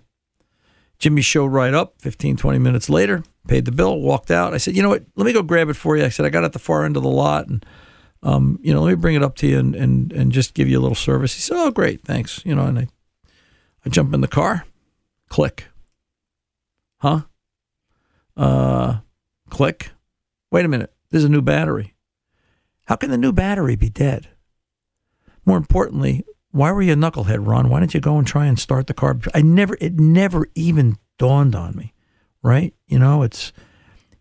Jimmy 0.99 1.23
showed 1.23 1.47
right 1.47 1.73
up. 1.73 1.95
15 2.01 2.37
20 2.37 2.59
minutes 2.59 2.91
later 2.91 3.25
paid 3.49 3.65
the 3.65 3.73
bill 3.73 4.01
walked 4.01 4.31
out. 4.31 4.53
I 4.53 4.59
said 4.59 4.77
you 4.77 4.83
know 4.83 4.91
what? 4.91 5.05
Let 5.17 5.25
me 5.25 5.33
go 5.33 5.43
grab 5.43 5.71
it 5.71 5.75
for 5.75 5.97
you. 5.97 6.05
I 6.05 6.11
said 6.11 6.27
i 6.27 6.29
got 6.29 6.45
at 6.45 6.53
the 6.53 6.59
far 6.59 6.85
end 6.85 6.97
of 6.97 7.03
the 7.03 7.09
lot 7.09 7.49
and 7.49 7.65
um, 8.23 8.59
you 8.63 8.73
know, 8.73 8.83
let 8.83 8.91
me 8.91 8.97
bring 8.97 9.17
it 9.17 9.23
up 9.23 9.37
to 9.37 9.47
you 9.47 9.59
and, 9.59 9.75
and, 9.75 10.13
and 10.13 10.33
just 10.33 10.55
give 10.55 10.69
you 10.69 10.79
a 10.79 10.83
little 10.83 10.95
service. 10.95 11.35
He 11.35 11.41
said, 11.41 11.57
oh, 11.57 11.71
great, 11.71 12.03
thanks. 12.03 12.45
You 12.45 12.55
know, 12.55 12.67
and 12.67 12.79
I, 12.79 12.89
I 13.85 13.89
jump 13.89 14.13
in 14.13 14.21
the 14.21 14.29
car, 14.29 14.65
click. 15.29 15.69
Huh? 16.99 17.23
Uh, 18.37 18.99
click. 19.49 19.91
Wait 20.51 20.65
a 20.65 20.69
minute. 20.69 20.93
There's 21.11 21.25
a 21.25 21.29
new 21.31 21.43
battery. 21.43 21.95
How 22.87 22.97
can 22.97 23.11
the 23.11 23.19
new 23.19 23.33
battery 23.33 23.77
be 23.77 23.89
dead? 23.89 24.29
More 25.47 25.57
importantly, 25.57 26.25
why 26.51 26.73
were 26.73 26.83
you 26.83 26.93
a 26.93 26.97
knucklehead, 26.97 27.47
Ron? 27.47 27.69
Why 27.69 27.81
didn't 27.81 27.95
you 27.95 28.01
go 28.01 28.19
and 28.19 28.27
try 28.27 28.47
and 28.47 28.59
start 28.59 28.87
the 28.87 28.95
car? 28.95 29.19
I 29.35 29.41
never, 29.41 29.79
it 29.81 29.99
never 29.99 30.49
even 30.55 30.99
dawned 31.17 31.55
on 31.55 31.77
me, 31.77 31.95
right? 32.43 32.75
You 32.87 32.99
know, 32.99 33.23
it's, 33.23 33.53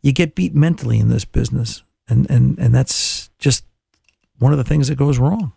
you 0.01 0.13
get 0.13 0.35
beat 0.35 0.55
mentally 0.55 0.99
in 0.99 1.09
this 1.09 1.25
business. 1.25 1.83
And, 2.07 2.29
and, 2.29 2.57
and 2.59 2.73
that's 2.73 3.29
just 3.39 3.65
one 4.39 4.51
of 4.51 4.57
the 4.57 4.63
things 4.63 4.87
that 4.87 4.95
goes 4.95 5.19
wrong. 5.19 5.53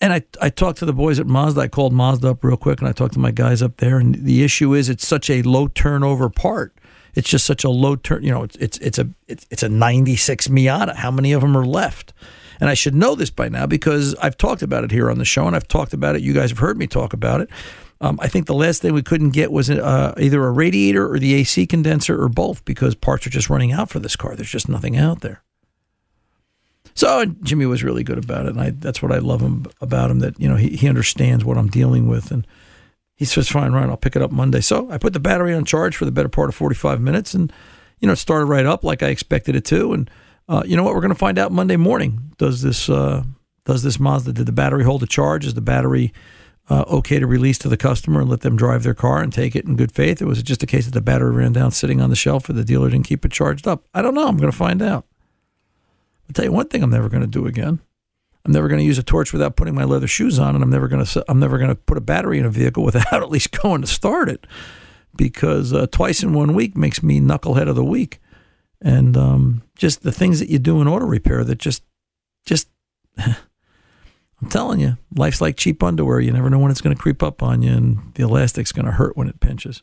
And 0.00 0.12
I, 0.14 0.22
I 0.40 0.48
talked 0.48 0.78
to 0.78 0.86
the 0.86 0.94
boys 0.94 1.20
at 1.20 1.26
Mazda. 1.26 1.60
I 1.60 1.68
called 1.68 1.92
Mazda 1.92 2.30
up 2.30 2.42
real 2.42 2.56
quick 2.56 2.80
and 2.80 2.88
I 2.88 2.92
talked 2.92 3.12
to 3.14 3.20
my 3.20 3.30
guys 3.30 3.60
up 3.60 3.76
there. 3.76 3.98
And 3.98 4.14
the 4.14 4.42
issue 4.42 4.72
is 4.72 4.88
it's 4.88 5.06
such 5.06 5.28
a 5.28 5.42
low 5.42 5.68
turnover 5.68 6.30
part. 6.30 6.74
It's 7.14 7.28
just 7.28 7.44
such 7.44 7.64
a 7.64 7.70
low 7.70 7.96
turn. 7.96 8.22
You 8.22 8.30
know, 8.30 8.42
it's 8.42 8.56
it's 8.56 8.78
it's 8.78 8.98
a 8.98 9.10
it's, 9.26 9.46
it's 9.50 9.62
a 9.62 9.68
'96 9.68 10.48
Miata. 10.48 10.94
How 10.94 11.10
many 11.10 11.32
of 11.32 11.42
them 11.42 11.56
are 11.56 11.66
left? 11.66 12.12
And 12.60 12.70
I 12.70 12.74
should 12.74 12.94
know 12.94 13.14
this 13.14 13.30
by 13.30 13.48
now 13.48 13.66
because 13.66 14.14
I've 14.16 14.36
talked 14.36 14.62
about 14.62 14.84
it 14.84 14.90
here 14.90 15.10
on 15.10 15.18
the 15.18 15.24
show, 15.24 15.46
and 15.46 15.56
I've 15.56 15.66
talked 15.66 15.92
about 15.92 16.14
it. 16.14 16.22
You 16.22 16.34
guys 16.34 16.50
have 16.50 16.58
heard 16.58 16.78
me 16.78 16.86
talk 16.86 17.12
about 17.12 17.40
it. 17.40 17.50
Um, 18.02 18.18
I 18.22 18.28
think 18.28 18.46
the 18.46 18.54
last 18.54 18.80
thing 18.80 18.94
we 18.94 19.02
couldn't 19.02 19.30
get 19.30 19.50
was 19.52 19.68
uh, 19.70 20.14
either 20.18 20.44
a 20.46 20.50
radiator 20.50 21.12
or 21.12 21.18
the 21.18 21.34
AC 21.34 21.66
condenser 21.66 22.22
or 22.22 22.28
both 22.28 22.64
because 22.64 22.94
parts 22.94 23.26
are 23.26 23.30
just 23.30 23.50
running 23.50 23.72
out 23.72 23.90
for 23.90 23.98
this 23.98 24.16
car. 24.16 24.36
There's 24.36 24.50
just 24.50 24.68
nothing 24.68 24.96
out 24.96 25.20
there. 25.20 25.42
So 26.94 27.24
Jimmy 27.42 27.66
was 27.66 27.84
really 27.84 28.02
good 28.02 28.22
about 28.22 28.46
it, 28.46 28.50
and 28.50 28.60
I, 28.60 28.70
that's 28.70 29.00
what 29.02 29.12
I 29.12 29.18
love 29.18 29.40
him 29.40 29.66
about 29.80 30.10
him. 30.10 30.18
That 30.20 30.38
you 30.40 30.48
know 30.48 30.56
he, 30.56 30.76
he 30.76 30.88
understands 30.88 31.44
what 31.44 31.56
I'm 31.56 31.68
dealing 31.68 32.08
with, 32.08 32.30
and 32.30 32.46
he 33.16 33.24
says, 33.24 33.48
"Fine, 33.48 33.72
Ryan, 33.72 33.90
I'll 33.90 33.96
pick 33.96 34.16
it 34.16 34.22
up 34.22 34.30
Monday." 34.30 34.60
So 34.60 34.90
I 34.90 34.98
put 34.98 35.12
the 35.12 35.20
battery 35.20 35.54
on 35.54 35.64
charge 35.64 35.96
for 35.96 36.04
the 36.04 36.12
better 36.12 36.28
part 36.28 36.48
of 36.48 36.54
45 36.54 37.00
minutes, 37.00 37.34
and 37.34 37.52
you 38.00 38.06
know 38.06 38.12
it 38.12 38.16
started 38.16 38.46
right 38.46 38.66
up 38.66 38.84
like 38.84 39.02
I 39.02 39.08
expected 39.08 39.56
it 39.56 39.64
to. 39.66 39.92
And 39.92 40.10
uh, 40.48 40.62
you 40.66 40.76
know 40.76 40.82
what? 40.82 40.94
We're 40.94 41.00
going 41.00 41.12
to 41.12 41.18
find 41.18 41.38
out 41.38 41.52
Monday 41.52 41.76
morning. 41.76 42.32
Does 42.38 42.62
this 42.62 42.90
uh, 42.90 43.24
does 43.64 43.82
this 43.82 44.00
Mazda 44.00 44.32
did 44.32 44.46
the 44.46 44.52
battery 44.52 44.84
hold 44.84 45.02
a 45.02 45.06
charge? 45.06 45.46
Is 45.46 45.54
the 45.54 45.60
battery 45.60 46.12
uh, 46.68 46.84
okay 46.88 47.18
to 47.18 47.26
release 47.26 47.58
to 47.58 47.68
the 47.68 47.76
customer 47.76 48.20
and 48.20 48.30
let 48.30 48.40
them 48.40 48.56
drive 48.56 48.82
their 48.82 48.94
car 48.94 49.22
and 49.22 49.32
take 49.32 49.56
it 49.56 49.64
in 49.64 49.76
good 49.76 49.92
faith? 49.92 50.22
Or 50.22 50.26
was 50.26 50.38
it 50.38 50.44
just 50.44 50.62
a 50.62 50.66
case 50.66 50.86
that 50.86 50.94
the 50.94 51.00
battery 51.00 51.32
ran 51.32 51.52
down 51.52 51.70
sitting 51.72 52.00
on 52.00 52.10
the 52.10 52.16
shelf 52.16 52.48
or 52.48 52.52
the 52.52 52.64
dealer 52.64 52.90
didn't 52.90 53.06
keep 53.06 53.24
it 53.24 53.32
charged 53.32 53.66
up? 53.66 53.84
I 53.94 54.02
don't 54.02 54.14
know. 54.14 54.26
I'm 54.26 54.36
going 54.36 54.50
to 54.50 54.56
find 54.56 54.80
out. 54.80 55.06
I'll 56.30 56.34
tell 56.34 56.44
you 56.44 56.52
one 56.52 56.68
thing 56.68 56.84
I'm 56.84 56.90
never 56.90 57.08
going 57.08 57.22
to 57.22 57.26
do 57.26 57.48
again. 57.48 57.80
I'm 58.44 58.52
never 58.52 58.68
going 58.68 58.78
to 58.78 58.84
use 58.84 58.98
a 58.98 59.02
torch 59.02 59.32
without 59.32 59.56
putting 59.56 59.74
my 59.74 59.82
leather 59.82 60.06
shoes 60.06 60.38
on, 60.38 60.54
and 60.54 60.62
I'm 60.62 60.70
never 60.70 60.86
going 60.86 61.04
to 61.04 61.24
I'm 61.28 61.40
never 61.40 61.58
going 61.58 61.70
to 61.70 61.74
put 61.74 61.98
a 61.98 62.00
battery 62.00 62.38
in 62.38 62.44
a 62.44 62.50
vehicle 62.50 62.84
without 62.84 63.12
at 63.14 63.30
least 63.30 63.50
going 63.60 63.80
to 63.80 63.88
start 63.88 64.28
it, 64.28 64.46
because 65.16 65.72
uh, 65.72 65.88
twice 65.90 66.22
in 66.22 66.32
one 66.32 66.54
week 66.54 66.76
makes 66.76 67.02
me 67.02 67.20
knucklehead 67.20 67.68
of 67.68 67.74
the 67.74 67.84
week, 67.84 68.20
and 68.80 69.16
um, 69.16 69.62
just 69.74 70.04
the 70.04 70.12
things 70.12 70.38
that 70.38 70.48
you 70.48 70.60
do 70.60 70.80
in 70.80 70.86
auto 70.86 71.04
repair 71.04 71.42
that 71.42 71.58
just 71.58 71.82
just 72.46 72.68
I'm 73.18 74.48
telling 74.48 74.78
you, 74.78 74.98
life's 75.16 75.40
like 75.40 75.56
cheap 75.56 75.82
underwear. 75.82 76.20
You 76.20 76.30
never 76.30 76.48
know 76.48 76.60
when 76.60 76.70
it's 76.70 76.80
going 76.80 76.94
to 76.94 77.02
creep 77.02 77.24
up 77.24 77.42
on 77.42 77.60
you, 77.60 77.72
and 77.72 78.14
the 78.14 78.22
elastic's 78.22 78.70
going 78.70 78.86
to 78.86 78.92
hurt 78.92 79.16
when 79.16 79.26
it 79.26 79.40
pinches. 79.40 79.82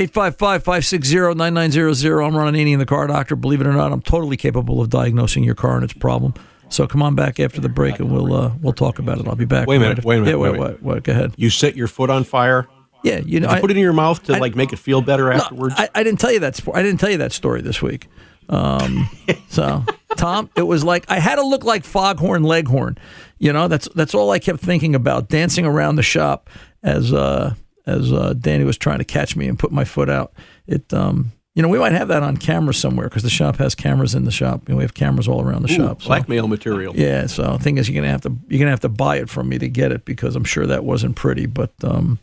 855 0.00 0.64
560 0.64 1.34
9900. 1.34 2.22
I'm 2.22 2.34
running 2.34 2.34
Ron 2.34 2.54
Ananian 2.54 2.78
the 2.78 2.86
car 2.86 3.06
doctor. 3.06 3.36
Believe 3.36 3.60
it 3.60 3.66
or 3.66 3.74
not, 3.74 3.92
I'm 3.92 4.00
totally 4.00 4.38
capable 4.38 4.80
of 4.80 4.88
diagnosing 4.88 5.44
your 5.44 5.54
car 5.54 5.74
and 5.74 5.84
its 5.84 5.92
problem. 5.92 6.32
So 6.70 6.86
come 6.86 7.02
on 7.02 7.14
back 7.14 7.38
after 7.38 7.60
the 7.60 7.68
break 7.68 8.00
and 8.00 8.10
we'll 8.10 8.32
uh, 8.34 8.52
we'll 8.62 8.72
talk 8.72 8.98
about 8.98 9.18
it. 9.18 9.28
I'll 9.28 9.34
be 9.34 9.44
back. 9.44 9.68
Wait 9.68 9.76
a 9.76 9.80
minute. 9.80 10.02
Wait 10.02 10.16
a 10.16 10.20
minute. 10.20 10.30
Yeah, 10.30 10.36
wait, 10.36 10.52
wait, 10.52 10.60
wait, 10.60 10.82
wait, 10.82 11.02
Go 11.02 11.12
ahead. 11.12 11.34
You 11.36 11.50
set 11.50 11.76
your 11.76 11.86
foot 11.86 12.08
on 12.08 12.24
fire. 12.24 12.66
Yeah, 13.04 13.18
you 13.18 13.40
know, 13.40 13.50
you 13.50 13.56
I, 13.56 13.60
put 13.60 13.70
it 13.70 13.76
in 13.76 13.82
your 13.82 13.92
mouth 13.92 14.22
to 14.24 14.36
I- 14.36 14.38
like 14.38 14.56
make 14.56 14.72
it 14.72 14.78
feel 14.78 15.02
better 15.02 15.30
afterwards. 15.30 15.74
I, 15.76 15.90
I 15.94 16.02
didn't 16.02 16.18
tell 16.18 16.32
you 16.32 16.40
that. 16.40 16.58
I 16.72 16.82
didn't 16.82 16.98
tell 16.98 17.10
you 17.10 17.18
that 17.18 17.32
story 17.32 17.60
this 17.60 17.82
week. 17.82 18.08
Um, 18.48 19.06
so, 19.48 19.84
Tom, 20.16 20.48
it 20.56 20.62
was 20.62 20.82
like 20.82 21.04
I 21.10 21.18
had 21.18 21.36
to 21.36 21.46
look 21.46 21.64
like 21.64 21.84
Foghorn 21.84 22.42
Leghorn. 22.42 22.96
You 23.38 23.52
know, 23.52 23.68
that's 23.68 23.86
that's 23.94 24.14
all 24.14 24.30
I 24.30 24.38
kept 24.38 24.60
thinking 24.60 24.94
about, 24.94 25.28
dancing 25.28 25.66
around 25.66 25.96
the 25.96 26.02
shop 26.02 26.48
as 26.82 27.12
uh, 27.12 27.54
as 27.90 28.12
uh, 28.12 28.34
Danny 28.38 28.64
was 28.64 28.78
trying 28.78 28.98
to 28.98 29.04
catch 29.04 29.36
me 29.36 29.46
and 29.48 29.58
put 29.58 29.72
my 29.72 29.84
foot 29.84 30.08
out. 30.08 30.32
It, 30.66 30.92
um, 30.94 31.32
you 31.54 31.62
know, 31.62 31.68
we 31.68 31.78
might 31.78 31.92
have 31.92 32.08
that 32.08 32.22
on 32.22 32.36
camera 32.36 32.72
somewhere 32.72 33.08
because 33.08 33.22
the 33.24 33.30
shop 33.30 33.56
has 33.56 33.74
cameras 33.74 34.14
in 34.14 34.24
the 34.24 34.30
shop. 34.30 34.68
You 34.68 34.74
know, 34.74 34.78
we 34.78 34.84
have 34.84 34.94
cameras 34.94 35.26
all 35.28 35.42
around 35.42 35.62
the 35.62 35.72
Ooh, 35.72 35.76
shop. 35.76 36.02
so- 36.02 36.06
blackmail 36.08 36.46
material. 36.48 36.94
yeah, 36.96 37.26
so 37.26 37.56
the 37.56 37.58
thing 37.58 37.76
is, 37.78 37.88
you're 37.88 38.00
gonna 38.00 38.12
have 38.12 38.20
to 38.22 38.34
you're 38.48 38.58
gonna 38.60 38.70
have 38.70 38.80
to 38.80 38.88
buy 38.88 39.16
it 39.16 39.28
from 39.28 39.48
me 39.48 39.58
to 39.58 39.68
get 39.68 39.90
it 39.92 40.04
because 40.04 40.36
I'm 40.36 40.44
sure 40.44 40.66
that 40.66 40.84
wasn't 40.84 41.16
pretty. 41.16 41.46
But 41.46 41.72
um, 41.82 42.18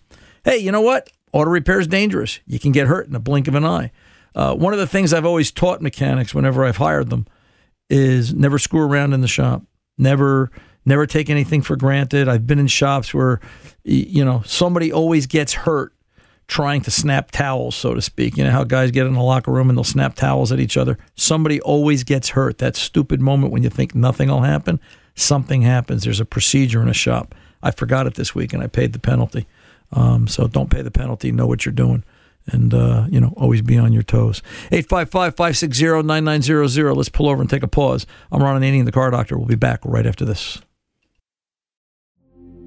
hey, 0.46 0.58
you 0.58 0.72
know 0.72 0.82
what? 0.82 1.10
Auto 1.34 1.50
repair 1.50 1.80
is 1.80 1.88
dangerous. 1.88 2.40
You 2.48 2.58
can 2.58 2.72
get 2.72 2.88
hurt 2.88 3.06
in 3.08 3.14
the 3.14 3.20
blink 3.20 3.48
of 3.50 3.56
an 3.56 3.66
eye. 3.66 3.92
Uh, 4.34 4.56
one 4.56 4.72
of 4.72 4.80
the 4.80 4.88
things 4.88 5.14
I've 5.14 5.26
always 5.26 5.52
taught 5.52 5.82
mechanics 5.82 6.34
whenever 6.34 6.64
I've 6.64 6.78
hired 6.78 7.10
them 7.10 7.28
is 7.90 8.34
never 8.34 8.58
screw 8.58 8.82
around 8.82 9.14
in 9.14 9.22
the 9.22 9.28
shop. 9.28 9.64
Never 9.98 10.52
never 10.88 11.06
take 11.06 11.30
anything 11.30 11.62
for 11.62 11.76
granted. 11.76 12.28
I've 12.28 12.48
been 12.48 12.60
in 12.60 12.68
shops 12.68 13.14
where 13.14 13.40
you 13.84 14.26
know 14.26 14.42
somebody 14.46 14.92
always 14.92 15.28
gets 15.28 15.54
hurt 15.54 15.94
trying 16.48 16.82
to 16.82 16.90
snap 16.90 17.30
towels, 17.30 17.76
so 17.76 17.94
to 17.94 18.02
speak. 18.02 18.38
You 18.38 18.46
know 18.46 18.52
how 18.52 18.64
guys 18.64 18.92
get 18.92 19.06
in 19.06 19.14
the 19.14 19.22
locker 19.22 19.52
room 19.52 19.70
and 19.70 19.78
they'll 19.78 19.84
snap 19.84 20.16
towels 20.16 20.52
at 20.52 20.60
each 20.60 20.78
other? 20.78 20.98
Somebody 21.16 21.60
always 21.62 22.04
gets 22.04 22.30
hurt. 22.30 22.58
That 22.60 22.76
stupid 22.76 23.20
moment 23.20 23.52
when 23.52 23.64
you 23.64 23.70
think 23.70 23.94
nothing 23.94 24.30
will 24.30 24.42
happen, 24.42 24.80
something 25.14 25.62
happens. 25.62 26.06
There's 26.06 26.22
a 26.22 26.26
procedure 26.26 26.82
in 26.82 26.88
a 26.88 26.94
shop. 26.94 27.36
I 27.62 27.72
forgot 27.72 28.08
it 28.08 28.16
this 28.16 28.34
week 28.34 28.54
and 28.54 28.64
I 28.64 28.68
paid 28.68 28.94
the 28.94 29.00
penalty. 29.00 29.46
Um, 29.92 30.28
so 30.28 30.48
don't 30.48 30.70
pay 30.70 30.82
the 30.82 30.92
penalty. 30.92 31.32
Know 31.32 31.48
what 31.48 31.66
you're 31.66 31.74
doing. 31.74 32.04
And, 32.46 32.74
uh, 32.74 33.08
you 33.10 33.20
know, 33.20 33.34
always 33.36 33.62
be 33.62 33.78
on 33.78 33.92
your 33.92 34.04
toes. 34.04 34.42
855 34.72 35.36
560 35.36 36.04
9900. 36.04 36.94
Let's 36.94 37.10
pull 37.10 37.28
over 37.28 37.42
and 37.42 37.50
take 37.50 37.64
a 37.64 37.68
pause. 37.68 38.06
I'm 38.32 38.42
Ron 38.42 38.62
Ananian, 38.62 38.86
the 38.86 38.92
car 38.94 39.12
doctor. 39.12 39.38
We'll 39.38 39.48
be 39.48 39.56
back 39.56 39.82
right 39.84 40.06
after 40.06 40.24
this. 40.24 40.62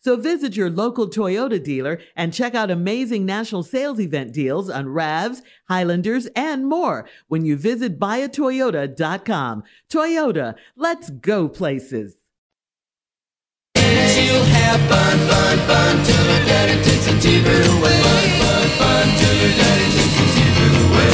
So 0.00 0.16
visit 0.16 0.56
your 0.56 0.70
local 0.70 1.08
Toyota 1.08 1.62
dealer 1.62 2.00
and 2.14 2.32
check 2.32 2.54
out 2.54 2.70
amazing 2.70 3.26
national 3.26 3.62
sales 3.62 4.00
event 4.00 4.32
deals 4.32 4.70
on 4.70 4.86
RAVs, 4.86 5.42
Highlanders, 5.68 6.26
and 6.36 6.66
more 6.66 7.08
when 7.26 7.44
you 7.44 7.56
visit 7.56 7.98
buyatoyota.com. 7.98 9.64
Toyota, 9.90 10.54
let's 10.76 11.10
go 11.10 11.48
places. 11.48 12.14
Fun, 13.74 15.18
fun, 15.28 15.58
fun 15.66 15.98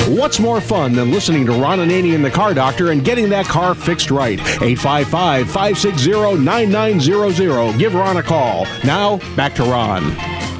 What's 0.09 0.39
more 0.39 0.61
fun 0.61 0.93
than 0.93 1.11
listening 1.11 1.47
to 1.47 1.53
Ron 1.53 1.79
Ananian 1.79 2.23
the 2.23 2.31
Car 2.31 2.55
Doctor 2.55 2.91
and 2.93 3.05
getting 3.05 3.29
that 3.31 3.47
car 3.47 3.75
fixed 3.75 4.11
right? 4.11 4.39
855 4.39 5.51
560 5.51 6.37
9900. 6.39 7.79
Give 7.79 7.95
Ron 7.95 8.17
a 8.19 8.23
call. 8.23 8.67
Now, 8.85 9.19
back 9.35 9.55
to 9.57 9.63
Ron. 9.65 10.03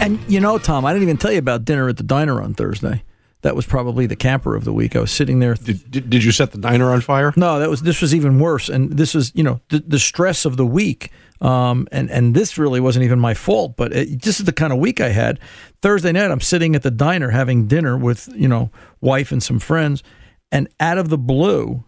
And 0.01 0.19
you 0.29 0.41
know, 0.41 0.59
Tom, 0.59 0.85
I 0.85 0.93
didn't 0.93 1.05
even 1.05 1.17
tell 1.17 1.33
you 1.33 1.39
about 1.39 1.65
dinner 1.65 1.89
at 1.89 1.97
the 1.97 2.03
diner 2.03 2.43
on 2.43 2.55
Thursday. 2.55 3.03
That 3.45 3.55
was 3.55 3.67
probably 3.67 4.07
the 4.07 4.17
camper 4.17 4.57
of 4.57 4.65
the 4.65 4.73
week. 4.73 4.97
I 4.97 5.01
was 5.01 5.13
sitting 5.13 5.39
there. 5.39 5.53
Did, 5.53 5.91
did, 5.91 6.09
did 6.09 6.25
you 6.25 6.33
set 6.33 6.53
the 6.53 6.59
diner 6.59 6.91
on 6.91 7.03
fire? 7.03 7.35
No, 7.37 7.59
that 7.59 7.69
was 7.69 7.83
this 7.83 8.01
was 8.01 8.15
even 8.15 8.39
worse. 8.39 8.71
And 8.71 8.95
this 8.95 9.13
was, 9.13 9.33
you 9.35 9.43
know, 9.43 9.61
the, 9.69 9.81
the 9.87 9.99
stress 9.99 10.47
of 10.47 10.57
the 10.57 10.65
week. 10.65 11.11
Um, 11.43 11.87
and 11.93 12.11
and 12.11 12.35
this 12.35 12.57
really 12.57 12.81
wasn't 12.81 13.05
even 13.05 13.21
my 13.21 13.35
fault, 13.35 13.77
but 13.77 13.93
it, 13.93 14.23
this 14.23 14.41
is 14.41 14.47
the 14.47 14.53
kind 14.53 14.73
of 14.73 14.79
week 14.79 14.99
I 14.99 15.11
had. 15.11 15.39
Thursday 15.83 16.11
night, 16.11 16.31
I'm 16.31 16.41
sitting 16.41 16.75
at 16.75 16.83
the 16.83 16.91
diner 16.91 17.33
having 17.33 17.67
dinner 17.67 17.99
with 17.99 18.31
you 18.35 18.49
know 18.49 18.71
wife 19.03 19.31
and 19.31 19.43
some 19.43 19.59
friends, 19.59 20.03
and 20.51 20.67
out 20.81 20.97
of 20.97 21.11
the 21.11 21.19
blue, 21.19 21.85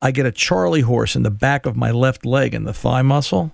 I 0.00 0.12
get 0.12 0.26
a 0.26 0.32
Charlie 0.32 0.82
horse 0.82 1.16
in 1.16 1.24
the 1.24 1.30
back 1.32 1.66
of 1.66 1.74
my 1.74 1.90
left 1.90 2.24
leg 2.24 2.54
and 2.54 2.68
the 2.68 2.72
thigh 2.72 3.02
muscle. 3.02 3.50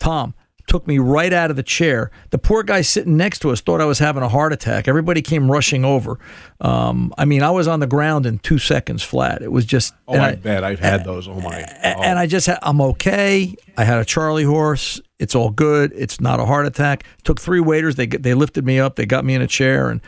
Tom 0.00 0.34
took 0.68 0.86
me 0.86 0.98
right 0.98 1.32
out 1.32 1.50
of 1.50 1.56
the 1.56 1.62
chair. 1.62 2.10
The 2.30 2.38
poor 2.38 2.62
guy 2.62 2.82
sitting 2.82 3.16
next 3.16 3.40
to 3.40 3.50
us 3.50 3.60
thought 3.60 3.80
I 3.80 3.86
was 3.86 3.98
having 3.98 4.22
a 4.22 4.28
heart 4.28 4.52
attack. 4.52 4.86
Everybody 4.86 5.22
came 5.22 5.50
rushing 5.50 5.84
over. 5.84 6.18
Um, 6.60 7.12
I 7.18 7.24
mean, 7.24 7.42
I 7.42 7.50
was 7.50 7.66
on 7.66 7.80
the 7.80 7.86
ground 7.86 8.26
in 8.26 8.38
two 8.38 8.58
seconds 8.58 9.02
flat. 9.02 9.42
It 9.42 9.50
was 9.50 9.64
just. 9.64 9.94
Oh, 10.06 10.14
I, 10.14 10.28
I, 10.28 10.34
bet 10.36 10.62
I've 10.62 10.80
had 10.80 11.04
those. 11.04 11.26
Oh 11.26 11.40
my! 11.40 11.62
Oh. 11.62 12.02
And 12.02 12.18
I 12.18 12.26
just 12.26 12.46
had. 12.46 12.58
I'm 12.62 12.80
okay. 12.80 13.54
I 13.76 13.84
had 13.84 13.98
a 13.98 14.04
Charlie 14.04 14.44
horse. 14.44 15.00
It's 15.18 15.34
all 15.34 15.50
good. 15.50 15.92
It's 15.96 16.20
not 16.20 16.38
a 16.38 16.46
heart 16.46 16.66
attack. 16.66 17.04
Took 17.24 17.40
three 17.40 17.60
waiters. 17.60 17.96
They 17.96 18.06
they 18.06 18.34
lifted 18.34 18.64
me 18.64 18.78
up. 18.78 18.96
They 18.96 19.06
got 19.06 19.24
me 19.24 19.34
in 19.34 19.42
a 19.42 19.48
chair 19.48 19.88
and. 19.90 20.00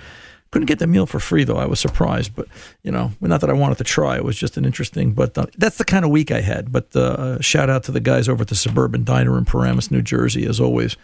Couldn't 0.51 0.67
get 0.67 0.81
the 0.81 0.87
meal 0.87 1.07
for 1.07 1.21
free 1.21 1.45
though. 1.45 1.59
I 1.59 1.67
was 1.67 1.79
surprised, 1.79 2.35
but 2.35 2.49
you 2.83 2.91
know, 2.91 3.13
not 3.21 3.41
that 3.41 3.51
I 3.51 3.53
wanted 3.53 3.79
to 3.79 3.85
try. 3.85 4.17
It 4.17 4.25
was 4.25 4.37
just 4.37 4.57
an 4.57 4.65
interesting. 4.65 5.13
But 5.13 5.39
uh, 5.39 5.47
that's 5.57 5.79
the 5.79 5.85
kind 5.85 6.05
of 6.05 6.11
week 6.11 6.33
I 6.33 6.41
had. 6.41 6.73
But 6.73 6.95
uh, 6.97 7.41
shout 7.41 7.71
out 7.71 7.85
to 7.85 7.93
the 7.93 8.01
guys 8.01 8.29
over 8.29 8.43
at 8.43 8.49
the 8.49 8.57
Suburban 8.57 9.05
Diner 9.05 9.39
in 9.39 9.45
Paramus, 9.45 9.91
New 9.91 10.03
Jersey, 10.03 10.47
as 10.47 10.61
always. 10.61 10.97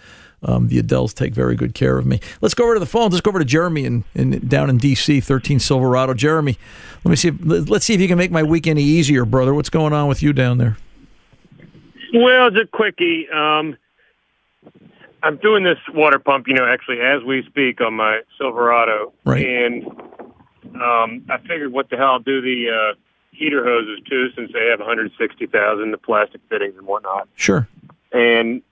Um, 0.42 0.68
the 0.68 0.82
Adells 0.82 1.14
take 1.14 1.32
very 1.32 1.56
good 1.56 1.74
care 1.74 1.96
of 1.96 2.06
me. 2.06 2.20
Let's 2.40 2.54
go 2.54 2.64
over 2.64 2.74
to 2.74 2.80
the 2.80 2.86
phone. 2.86 3.10
Let's 3.10 3.22
go 3.22 3.30
over 3.30 3.38
to 3.38 3.44
Jeremy 3.44 3.84
in, 3.84 4.04
in 4.14 4.46
down 4.46 4.68
in 4.68 4.76
D.C. 4.78 5.20
13 5.20 5.58
Silverado. 5.60 6.12
Jeremy, 6.12 6.58
let 7.04 7.10
me 7.10 7.16
see. 7.16 7.28
If, 7.28 7.70
let's 7.70 7.86
see 7.86 7.94
if 7.94 8.00
you 8.00 8.08
can 8.08 8.18
make 8.18 8.30
my 8.30 8.42
week 8.42 8.66
any 8.66 8.82
easier, 8.82 9.24
brother. 9.24 9.54
What's 9.54 9.70
going 9.70 9.92
on 9.92 10.08
with 10.08 10.22
you 10.22 10.32
down 10.32 10.58
there? 10.58 10.76
Well, 12.12 12.48
it's 12.48 12.56
a 12.56 12.66
quickie. 12.66 13.28
Um, 13.30 13.76
I'm 15.26 15.38
doing 15.38 15.64
this 15.64 15.78
water 15.92 16.20
pump, 16.20 16.46
you 16.46 16.54
know, 16.54 16.64
actually 16.64 17.00
as 17.00 17.22
we 17.24 17.42
speak 17.48 17.80
on 17.80 17.94
my 17.94 18.20
Silverado, 18.38 19.12
right. 19.24 19.44
and 19.44 19.84
um, 20.80 21.24
I 21.28 21.38
figured, 21.38 21.72
what 21.72 21.90
the 21.90 21.96
hell, 21.96 22.12
I'll 22.12 22.18
do 22.20 22.40
the 22.40 22.70
uh, 22.70 22.94
heater 23.32 23.64
hoses 23.64 23.98
too, 24.08 24.28
since 24.36 24.52
they 24.52 24.66
have 24.66 24.78
160,000, 24.78 25.90
the 25.90 25.98
plastic 25.98 26.40
fittings 26.48 26.76
and 26.78 26.86
whatnot. 26.86 27.28
Sure. 27.34 27.66
And 28.12 28.62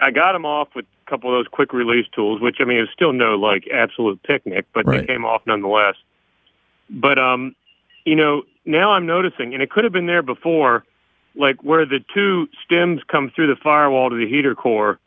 I 0.00 0.10
got 0.10 0.32
them 0.32 0.44
off 0.44 0.74
with 0.74 0.84
a 1.06 1.10
couple 1.10 1.30
of 1.30 1.38
those 1.38 1.48
quick 1.48 1.72
release 1.72 2.06
tools, 2.12 2.40
which 2.40 2.56
I 2.58 2.64
mean, 2.64 2.78
it's 2.78 2.92
still 2.92 3.12
no 3.12 3.36
like 3.36 3.68
absolute 3.72 4.20
picnic, 4.24 4.66
but 4.74 4.86
right. 4.86 5.02
they 5.02 5.06
came 5.06 5.24
off 5.24 5.42
nonetheless. 5.46 5.94
But 6.88 7.20
um, 7.20 7.54
you 8.04 8.16
know, 8.16 8.42
now 8.64 8.90
I'm 8.90 9.06
noticing, 9.06 9.54
and 9.54 9.62
it 9.62 9.70
could 9.70 9.84
have 9.84 9.92
been 9.92 10.06
there 10.06 10.22
before, 10.22 10.84
like 11.36 11.62
where 11.62 11.86
the 11.86 12.00
two 12.12 12.48
stems 12.64 13.00
come 13.06 13.30
through 13.30 13.46
the 13.46 13.60
firewall 13.62 14.10
to 14.10 14.16
the 14.16 14.28
heater 14.28 14.56
core 14.56 14.98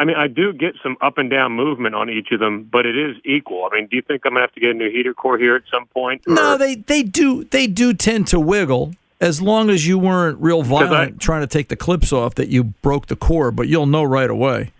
I 0.00 0.04
mean, 0.04 0.16
I 0.16 0.28
do 0.28 0.52
get 0.52 0.74
some 0.82 0.96
up 1.00 1.18
and 1.18 1.28
down 1.28 1.52
movement 1.52 1.94
on 1.94 2.08
each 2.08 2.30
of 2.30 2.38
them, 2.38 2.68
but 2.70 2.86
it 2.86 2.96
is 2.96 3.16
equal. 3.24 3.68
I 3.70 3.76
mean, 3.76 3.88
do 3.88 3.96
you 3.96 4.02
think 4.02 4.22
I'm 4.24 4.32
gonna 4.32 4.42
have 4.42 4.52
to 4.52 4.60
get 4.60 4.70
a 4.70 4.74
new 4.74 4.90
heater 4.90 5.12
core 5.12 5.38
here 5.38 5.56
at 5.56 5.62
some 5.72 5.86
point? 5.86 6.22
Or? 6.26 6.34
No, 6.34 6.56
they 6.56 6.76
they 6.76 7.02
do 7.02 7.44
they 7.44 7.66
do 7.66 7.92
tend 7.94 8.28
to 8.28 8.38
wiggle 8.38 8.94
as 9.20 9.42
long 9.42 9.70
as 9.70 9.86
you 9.86 9.98
weren't 9.98 10.38
real 10.40 10.62
violent 10.62 11.14
I, 11.14 11.18
trying 11.18 11.40
to 11.40 11.48
take 11.48 11.68
the 11.68 11.76
clips 11.76 12.12
off 12.12 12.36
that 12.36 12.48
you 12.48 12.64
broke 12.64 13.06
the 13.06 13.16
core, 13.16 13.50
but 13.50 13.66
you'll 13.66 13.86
know 13.86 14.04
right 14.04 14.30
away. 14.30 14.70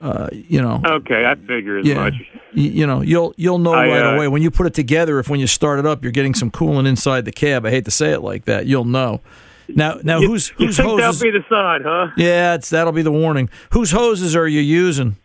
Uh, 0.00 0.28
you 0.32 0.60
know. 0.60 0.80
Okay, 0.84 1.24
I 1.24 1.34
figure 1.36 1.78
as 1.78 1.86
yeah, 1.86 1.94
much. 1.94 2.14
You, 2.52 2.70
you, 2.70 2.86
know, 2.86 3.02
you'll 3.02 3.34
you'll 3.36 3.58
know 3.58 3.72
I, 3.72 3.86
right 3.86 4.04
uh, 4.04 4.14
away 4.14 4.28
when 4.28 4.42
you 4.42 4.50
put 4.50 4.66
it 4.66 4.74
together. 4.74 5.18
If 5.18 5.28
when 5.28 5.40
you 5.40 5.46
start 5.46 5.78
it 5.78 5.86
up, 5.86 6.02
you're 6.02 6.12
getting 6.12 6.34
some 6.34 6.50
coolant 6.50 6.88
inside 6.88 7.24
the 7.24 7.32
cab. 7.32 7.64
I 7.64 7.70
hate 7.70 7.84
to 7.84 7.92
say 7.92 8.10
it 8.10 8.20
like 8.20 8.44
that. 8.44 8.66
You'll 8.66 8.84
know. 8.84 9.20
Now, 9.68 9.98
now, 10.02 10.18
you, 10.18 10.28
whose 10.28 10.50
you 10.58 10.66
whose 10.66 10.76
think 10.76 10.88
hoses? 10.88 11.20
That'll 11.20 11.32
be 11.32 11.38
the 11.38 11.44
sign, 11.48 11.82
huh? 11.84 12.10
Yeah, 12.16 12.54
it's 12.54 12.70
that'll 12.70 12.92
be 12.92 13.02
the 13.02 13.12
warning. 13.12 13.48
Whose 13.70 13.90
hoses 13.90 14.36
are 14.36 14.48
you 14.48 14.60
using? 14.60 15.16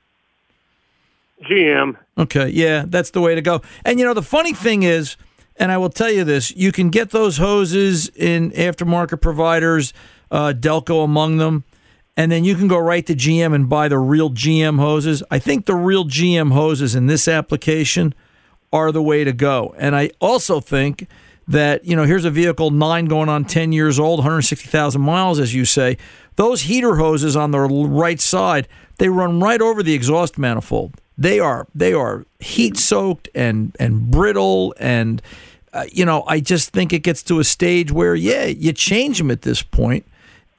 GM. 1.44 1.98
Okay, 2.18 2.50
yeah, 2.50 2.86
that's 2.88 3.12
the 3.12 3.22
way 3.22 3.36
to 3.36 3.42
go. 3.42 3.62
And 3.86 4.00
you 4.00 4.06
know, 4.06 4.14
the 4.14 4.24
funny 4.24 4.54
thing 4.54 4.84
is, 4.84 5.18
and 5.58 5.72
I 5.72 5.78
will 5.78 5.90
tell 5.90 6.12
you 6.12 6.24
this: 6.24 6.56
you 6.56 6.72
can 6.72 6.90
get 6.90 7.12
those 7.12 7.38
hoses 7.38 8.10
in 8.10 8.52
aftermarket 8.52 9.22
providers, 9.22 9.94
uh, 10.32 10.54
Delco 10.58 11.04
among 11.04 11.38
them, 11.38 11.64
and 12.16 12.32
then 12.32 12.44
you 12.44 12.56
can 12.56 12.68
go 12.68 12.80
right 12.80 13.06
to 13.06 13.14
GM 13.14 13.54
and 13.54 13.70
buy 13.70 13.88
the 13.88 14.00
real 14.00 14.32
GM 14.32 14.80
hoses. 14.80 15.22
I 15.30 15.40
think 15.40 15.66
the 15.66 15.76
real 15.76 16.06
GM 16.06 16.52
hoses 16.52 16.96
in 16.96 17.06
this 17.06 17.28
application 17.28 18.14
are 18.74 18.92
the 18.92 19.04
way 19.04 19.24
to 19.24 19.34
go. 19.34 19.76
And 19.78 19.96
I 19.96 20.12
also 20.20 20.60
think 20.60 21.08
that 21.48 21.86
you 21.86 21.96
know 21.96 22.04
here's 22.04 22.26
a 22.26 22.32
vehicle 22.32 22.72
nine 22.72 23.06
going 23.06 23.30
on 23.30 23.46
10 23.46 23.72
years 23.72 24.00
old 24.00 24.20
160000 24.20 25.02
miles 25.02 25.40
as 25.40 25.56
you 25.56 25.66
say 25.66 25.98
those 26.36 26.64
heater 26.64 26.96
hoses 26.98 27.36
on 27.36 27.52
the 27.52 27.60
right 27.60 28.20
side 28.20 28.68
they 28.98 29.10
run 29.10 29.40
right 29.40 29.62
over 29.62 29.82
the 29.82 29.94
exhaust 29.94 30.38
manifold 30.38 30.96
they 31.18 31.40
are 31.40 31.68
they 31.74 31.94
are 31.94 32.26
heat 32.40 32.78
soaked 32.78 33.30
and 33.34 33.76
and 33.80 34.12
brittle 34.12 34.76
and 34.80 35.22
uh, 35.74 35.86
you 35.92 36.04
know 36.04 36.24
i 36.28 36.40
just 36.40 36.72
think 36.72 36.92
it 36.92 37.00
gets 37.00 37.24
to 37.24 37.40
a 37.40 37.44
stage 37.44 37.92
where 37.92 38.16
yeah 38.16 38.46
you 38.46 38.74
change 38.74 39.18
them 39.18 39.32
at 39.32 39.44
this 39.44 39.62
point 39.62 40.06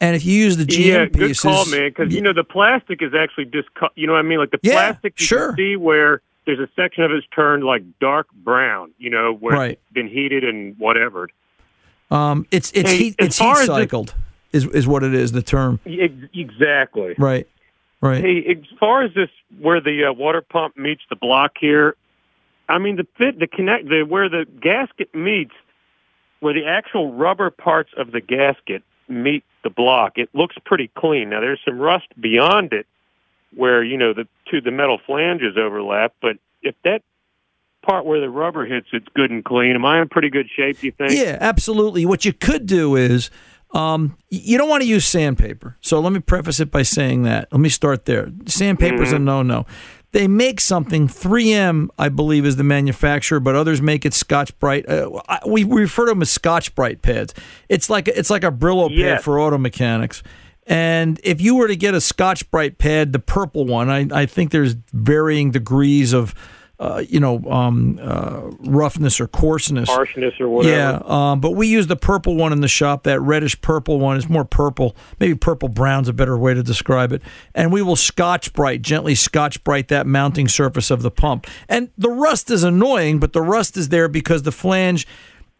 and 0.00 0.14
if 0.14 0.24
you 0.24 0.32
use 0.32 0.56
the 0.56 0.64
GM 0.64 0.86
yeah, 0.86 1.06
good 1.06 1.36
call, 1.38 1.66
man. 1.66 1.88
Because 1.88 2.14
you 2.14 2.20
know 2.20 2.32
the 2.32 2.44
plastic 2.44 3.02
is 3.02 3.14
actually 3.14 3.46
just, 3.46 3.68
you 3.96 4.06
know 4.06 4.12
what 4.12 4.20
I 4.20 4.22
mean. 4.22 4.38
Like 4.38 4.52
the 4.52 4.60
Yeah, 4.62 4.74
plastic, 4.74 5.18
you 5.18 5.26
sure. 5.26 5.48
can 5.48 5.56
see 5.56 5.74
where 5.76 6.22
there's 6.48 6.58
a 6.58 6.68
section 6.74 7.04
of 7.04 7.10
it's 7.12 7.26
turned 7.26 7.62
like 7.62 7.82
dark 8.00 8.26
brown. 8.42 8.90
You 8.96 9.10
know 9.10 9.34
where 9.34 9.54
Right. 9.54 9.70
it's 9.72 9.92
been 9.92 10.08
heated 10.08 10.44
and 10.44 10.74
whatever. 10.78 11.28
um, 12.10 12.46
it's 12.50 12.70
it's 12.72 12.90
Hey, 12.90 12.96
heat 12.96 13.16
it's 13.18 13.38
heat 13.38 13.50
as 13.50 13.58
the- 13.66 13.66
cycled 13.66 14.14
is 14.50 14.64
is 14.68 14.88
what 14.88 15.02
it 15.02 15.12
is 15.12 15.32
the 15.32 15.42
term 15.42 15.78
Exactly. 16.34 17.14
right 17.18 17.46
right 18.00 18.24
Hey, 18.24 18.44
as 18.46 18.78
far 18.80 19.02
as 19.02 19.12
this, 19.12 19.28
where 19.60 19.78
the 19.80 20.04
uh, 20.06 20.12
water 20.14 20.40
pump 20.40 20.76
meets 20.78 21.02
the 21.10 21.16
block 21.16 21.52
here, 21.60 21.96
I 22.66 22.78
mean 22.78 22.96
the 22.96 23.06
fit, 23.18 23.38
the 23.38 23.46
connect, 23.46 23.88
the 23.90 24.04
where 24.04 24.30
the 24.30 24.46
gasket 24.60 25.14
meets, 25.14 25.52
where 26.40 26.54
the 26.54 26.64
actual 26.64 27.12
rubber 27.12 27.50
parts 27.50 27.90
of 27.98 28.12
the 28.12 28.22
gasket 28.22 28.82
meet 29.08 29.44
the 29.64 29.70
block, 29.70 30.16
it 30.16 30.30
looks 30.32 30.56
pretty 30.64 30.88
clean. 30.96 31.28
Now 31.28 31.40
there's 31.40 31.60
some 31.62 31.78
rust 31.78 32.06
beyond 32.18 32.72
it 32.72 32.86
where 33.54 33.82
you 33.82 33.96
know 33.96 34.12
the 34.14 34.26
two 34.50 34.60
the 34.60 34.70
metal 34.70 34.98
flanges 35.06 35.56
overlap, 35.58 36.14
but 36.20 36.36
if 36.62 36.74
that 36.84 37.02
part 37.86 38.04
where 38.04 38.20
the 38.20 38.28
rubber 38.28 38.66
hits 38.66 38.88
it's 38.92 39.06
good 39.14 39.30
and 39.30 39.44
clean, 39.44 39.74
am 39.74 39.84
I 39.84 40.00
in 40.02 40.08
pretty 40.08 40.30
good 40.30 40.46
shape? 40.54 40.80
Do 40.80 40.86
you 40.86 40.92
think? 40.92 41.12
Yeah, 41.12 41.38
absolutely. 41.40 42.04
What 42.06 42.24
you 42.24 42.32
could 42.32 42.66
do 42.66 42.96
is 42.96 43.30
um, 43.72 44.16
you 44.30 44.58
don't 44.58 44.68
want 44.68 44.82
to 44.82 44.88
use 44.88 45.06
sandpaper. 45.06 45.76
So 45.80 46.00
let 46.00 46.12
me 46.12 46.20
preface 46.20 46.58
it 46.60 46.70
by 46.70 46.82
saying 46.82 47.22
that. 47.24 47.48
Let 47.52 47.60
me 47.60 47.68
start 47.68 48.04
there. 48.06 48.30
Sandpaper's 48.46 49.12
a 49.12 49.16
Mhm. 49.16 49.22
no 49.24 49.42
no. 49.42 49.66
They 50.12 50.26
make 50.26 50.58
something 50.58 51.06
3M, 51.06 51.90
I 51.98 52.08
believe, 52.08 52.46
is 52.46 52.56
the 52.56 52.64
manufacturer, 52.64 53.40
but 53.40 53.54
others 53.54 53.82
make 53.82 54.06
it 54.06 54.14
Scotch 54.14 54.58
Brite. 54.58 54.88
Uh, 54.88 55.20
we, 55.46 55.64
we 55.64 55.82
refer 55.82 56.06
to 56.06 56.12
them 56.12 56.22
as 56.22 56.30
Scotch 56.30 56.74
Brite 56.74 57.02
pads. 57.02 57.34
It's 57.68 57.90
like 57.90 58.08
it's 58.08 58.30
like 58.30 58.42
a 58.42 58.50
Brillo 58.50 58.88
pad 58.88 59.22
for 59.22 59.38
auto 59.38 59.58
mechanics. 59.58 60.22
And 60.68 61.18
if 61.24 61.40
you 61.40 61.56
were 61.56 61.66
to 61.66 61.76
get 61.76 61.94
a 61.94 62.00
Scotch 62.00 62.48
Brite 62.50 62.76
pad, 62.76 63.14
the 63.14 63.18
purple 63.18 63.64
one, 63.64 63.88
I, 63.88 64.06
I 64.12 64.26
think 64.26 64.50
there's 64.50 64.76
varying 64.92 65.50
degrees 65.50 66.12
of, 66.12 66.34
uh, 66.78 67.02
you 67.08 67.18
know, 67.18 67.42
um, 67.50 67.98
uh, 68.02 68.50
roughness 68.60 69.18
or 69.18 69.26
coarseness. 69.28 69.88
Harshness 69.88 70.34
or 70.38 70.50
whatever. 70.50 70.76
Yeah, 70.76 71.00
um, 71.06 71.40
but 71.40 71.52
we 71.52 71.68
use 71.68 71.86
the 71.86 71.96
purple 71.96 72.36
one 72.36 72.52
in 72.52 72.60
the 72.60 72.68
shop. 72.68 73.04
That 73.04 73.18
reddish 73.20 73.58
purple 73.62 73.98
one 73.98 74.18
is 74.18 74.28
more 74.28 74.44
purple. 74.44 74.94
Maybe 75.18 75.34
purple 75.34 75.70
brown's 75.70 76.06
a 76.06 76.12
better 76.12 76.36
way 76.36 76.52
to 76.52 76.62
describe 76.62 77.12
it. 77.12 77.22
And 77.54 77.72
we 77.72 77.80
will 77.80 77.96
Scotch 77.96 78.52
Brite, 78.52 78.82
gently 78.82 79.14
Scotch 79.14 79.64
Brite 79.64 79.88
that 79.88 80.06
mounting 80.06 80.48
surface 80.48 80.90
of 80.90 81.00
the 81.00 81.10
pump. 81.10 81.46
And 81.66 81.90
the 81.96 82.10
rust 82.10 82.50
is 82.50 82.62
annoying, 82.62 83.20
but 83.20 83.32
the 83.32 83.42
rust 83.42 83.78
is 83.78 83.88
there 83.88 84.06
because 84.06 84.42
the 84.42 84.52
flange 84.52 85.06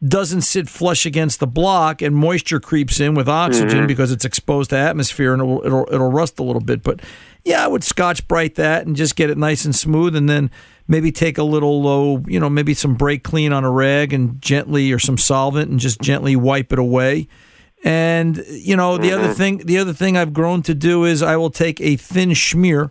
doesn't 0.07 0.43
sit 0.43 0.69
flush 0.69 1.05
against 1.05 1.41
the 1.41 1.47
block 1.47 2.01
and 2.03 2.15
moisture 2.15 2.61
creeps 2.61 3.01
in 3.01 3.15
with 3.15 3.29
oxygen 3.29 3.81
Mhm. 3.85 3.87
because 3.89 4.13
it's 4.13 4.25
exposed 4.25 4.71
to 4.71 4.77
atmosphere 4.77 5.33
and 5.33 5.43
it'll, 5.43 5.61
it'll 5.67 5.89
it'll 5.93 6.13
rust 6.13 6.39
a 6.39 6.45
little 6.45 6.61
bit 6.63 6.85
but 6.85 7.01
yeah 7.45 7.65
I 7.65 7.67
would 7.67 7.83
Scotch 7.83 8.29
Brite 8.29 8.55
that 8.55 8.87
and 8.87 8.95
just 8.95 9.17
get 9.17 9.29
it 9.29 9.37
nice 9.37 9.65
and 9.65 9.75
smooth 9.75 10.15
and 10.15 10.29
then 10.29 10.53
maybe 10.87 11.11
take 11.11 11.37
a 11.37 11.43
little 11.43 11.83
low 11.83 12.23
you 12.29 12.39
know 12.39 12.49
maybe 12.49 12.75
some 12.75 12.95
brake 12.95 13.25
clean 13.25 13.53
on 13.53 13.65
a 13.65 13.71
rag 13.73 14.13
and 14.13 14.41
gently 14.41 14.93
or 14.93 15.01
some 15.01 15.19
solvent 15.19 15.69
and 15.69 15.81
just 15.81 16.01
gently 16.01 16.37
wipe 16.37 16.73
it 16.73 16.79
away 16.79 17.27
and 17.83 18.45
you 18.51 18.77
know 18.77 18.99
the 18.99 19.11
other 19.11 19.31
Mhm. 19.31 19.35
thing 19.35 19.59
the 19.65 19.79
other 19.79 19.93
thing 19.93 20.17
I've 20.17 20.33
grown 20.33 20.63
to 20.63 20.75
do 20.75 21.05
is 21.05 21.25
I 21.25 21.35
will 21.37 21.51
take 21.51 21.81
a 21.81 21.97
thin 21.97 22.31
schmear 22.31 22.91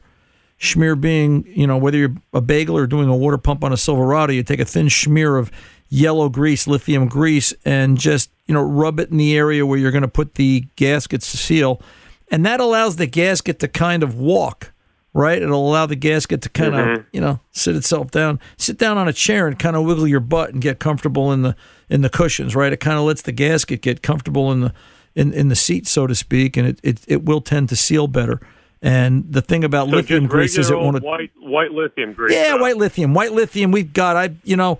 schmear 0.59 0.99
being, 0.99 1.45
you 1.47 1.67
know, 1.67 1.77
whether 1.77 1.99
you're 1.99 2.15
a 2.33 2.41
bagel 2.41 2.75
or 2.75 2.87
doing 2.87 3.07
a 3.07 3.15
water 3.15 3.37
pump 3.37 3.63
on 3.63 3.71
a 3.71 3.77
Silverado, 3.77 4.33
you 4.33 4.41
take 4.41 4.59
a 4.59 4.65
thin 4.65 4.87
schmear 4.87 5.37
of 5.39 5.51
yellow 5.89 6.29
grease, 6.29 6.67
lithium 6.67 7.07
grease, 7.07 7.53
and 7.65 7.97
just, 7.97 8.29
you 8.45 8.53
know, 8.53 8.61
rub 8.61 8.99
it 8.99 9.09
in 9.09 9.17
the 9.17 9.35
area 9.37 9.65
where 9.65 9.77
you're 9.77 9.91
going 9.91 10.01
to 10.01 10.07
put 10.07 10.35
the 10.35 10.65
gaskets 10.75 11.31
to 11.31 11.37
seal. 11.37 11.81
And 12.29 12.45
that 12.45 12.59
allows 12.59 12.97
the 12.97 13.07
gasket 13.07 13.59
to 13.59 13.67
kind 13.67 14.03
of 14.03 14.15
walk, 14.15 14.73
right? 15.13 15.41
It'll 15.41 15.67
allow 15.69 15.85
the 15.85 15.95
gasket 15.95 16.41
to 16.41 16.49
kind 16.49 16.73
Mhm. 16.73 16.97
of, 16.99 17.05
you 17.13 17.21
know, 17.21 17.39
sit 17.51 17.75
itself 17.75 18.11
down, 18.11 18.39
sit 18.57 18.77
down 18.77 18.97
on 18.97 19.07
a 19.07 19.13
chair 19.13 19.47
and 19.47 19.57
kind 19.57 19.75
of 19.75 19.85
wiggle 19.85 20.07
your 20.07 20.19
butt 20.19 20.51
and 20.51 20.61
get 20.61 20.79
comfortable 20.79 21.31
in 21.31 21.41
the 21.43 21.55
in 21.89 22.01
the 22.01 22.09
cushions, 22.09 22.53
right? 22.53 22.73
It 22.73 22.81
kind 22.81 22.97
of 22.97 23.05
lets 23.05 23.21
the 23.21 23.31
gasket 23.31 23.81
get 23.81 24.01
comfortable 24.01 24.51
in 24.51 24.59
the 24.59 24.73
in, 25.15 25.31
in 25.33 25.47
the 25.47 25.55
seat, 25.55 25.87
so 25.87 26.05
to 26.05 26.13
speak, 26.13 26.57
and 26.57 26.67
it, 26.67 26.79
it, 26.83 26.99
it 27.07 27.23
will 27.25 27.39
tend 27.41 27.69
to 27.69 27.75
seal 27.77 28.07
better. 28.07 28.39
And 28.81 29.23
the 29.31 29.41
thing 29.41 29.63
about 29.63 29.89
So 29.89 29.95
lithium 29.95 30.27
grease 30.27 30.57
is 30.57 30.69
it 30.69 30.77
won't 30.77 31.01
white 31.01 31.31
white 31.39 31.71
lithium 31.71 32.11
grease. 32.13 32.33
yeah, 32.35 32.51
huh? 32.51 32.57
white 32.59 32.77
lithium. 32.77 33.13
White 33.13 33.31
lithium. 33.31 33.71
We've 33.71 33.91
got. 33.93 34.15
I. 34.17 34.35
You 34.43 34.55
know, 34.57 34.77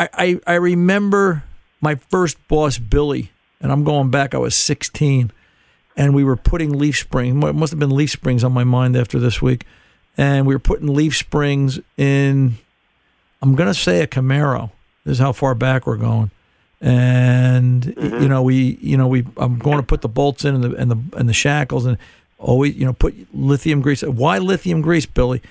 I, 0.00 0.08
I. 0.14 0.40
I 0.46 0.54
remember 0.54 1.44
my 1.80 1.94
first 1.94 2.36
boss, 2.48 2.78
Billy, 2.78 3.32
and 3.60 3.70
I'm 3.70 3.84
going 3.84 4.10
back. 4.10 4.34
I 4.34 4.38
was 4.38 4.56
16, 4.56 5.32
and 5.96 6.14
we 6.14 6.24
were 6.24 6.36
putting 6.36 6.78
leaf 6.78 6.98
springs. 6.98 7.44
It 7.44 7.52
must 7.54 7.70
have 7.70 7.78
been 7.78 7.90
leaf 7.90 8.10
springs 8.10 8.42
on 8.42 8.52
my 8.52 8.64
mind 8.64 8.96
after 8.96 9.18
this 9.18 9.42
week, 9.42 9.66
and 10.16 10.46
we 10.46 10.54
were 10.54 10.60
putting 10.60 10.94
leaf 10.94 11.16
springs 11.16 11.80
in. 11.96 12.58
I'm 13.42 13.54
gonna 13.54 13.74
say 13.74 14.02
a 14.02 14.06
Camaro. 14.06 14.70
This 15.04 15.12
is 15.12 15.18
how 15.18 15.32
far 15.32 15.54
back 15.54 15.86
we're 15.86 15.96
going. 15.96 16.30
And 16.82 17.82
mm-hmm. 17.82 18.22
you 18.22 18.28
know 18.28 18.42
we, 18.42 18.78
you 18.80 18.96
know 18.96 19.06
we, 19.06 19.26
I'm 19.36 19.58
going 19.58 19.76
to 19.76 19.82
put 19.82 20.00
the 20.00 20.08
bolts 20.08 20.46
in 20.46 20.54
and 20.54 20.64
the 20.64 20.74
and 20.76 20.90
the 20.90 21.16
and 21.16 21.28
the 21.28 21.34
shackles 21.34 21.84
and 21.84 21.98
always, 22.40 22.74
you 22.74 22.84
know, 22.84 22.92
put 22.92 23.14
lithium 23.34 23.80
grease. 23.80 24.02
Why 24.02 24.38
lithium 24.38 24.80
grease, 24.80 25.06
Billy? 25.06 25.42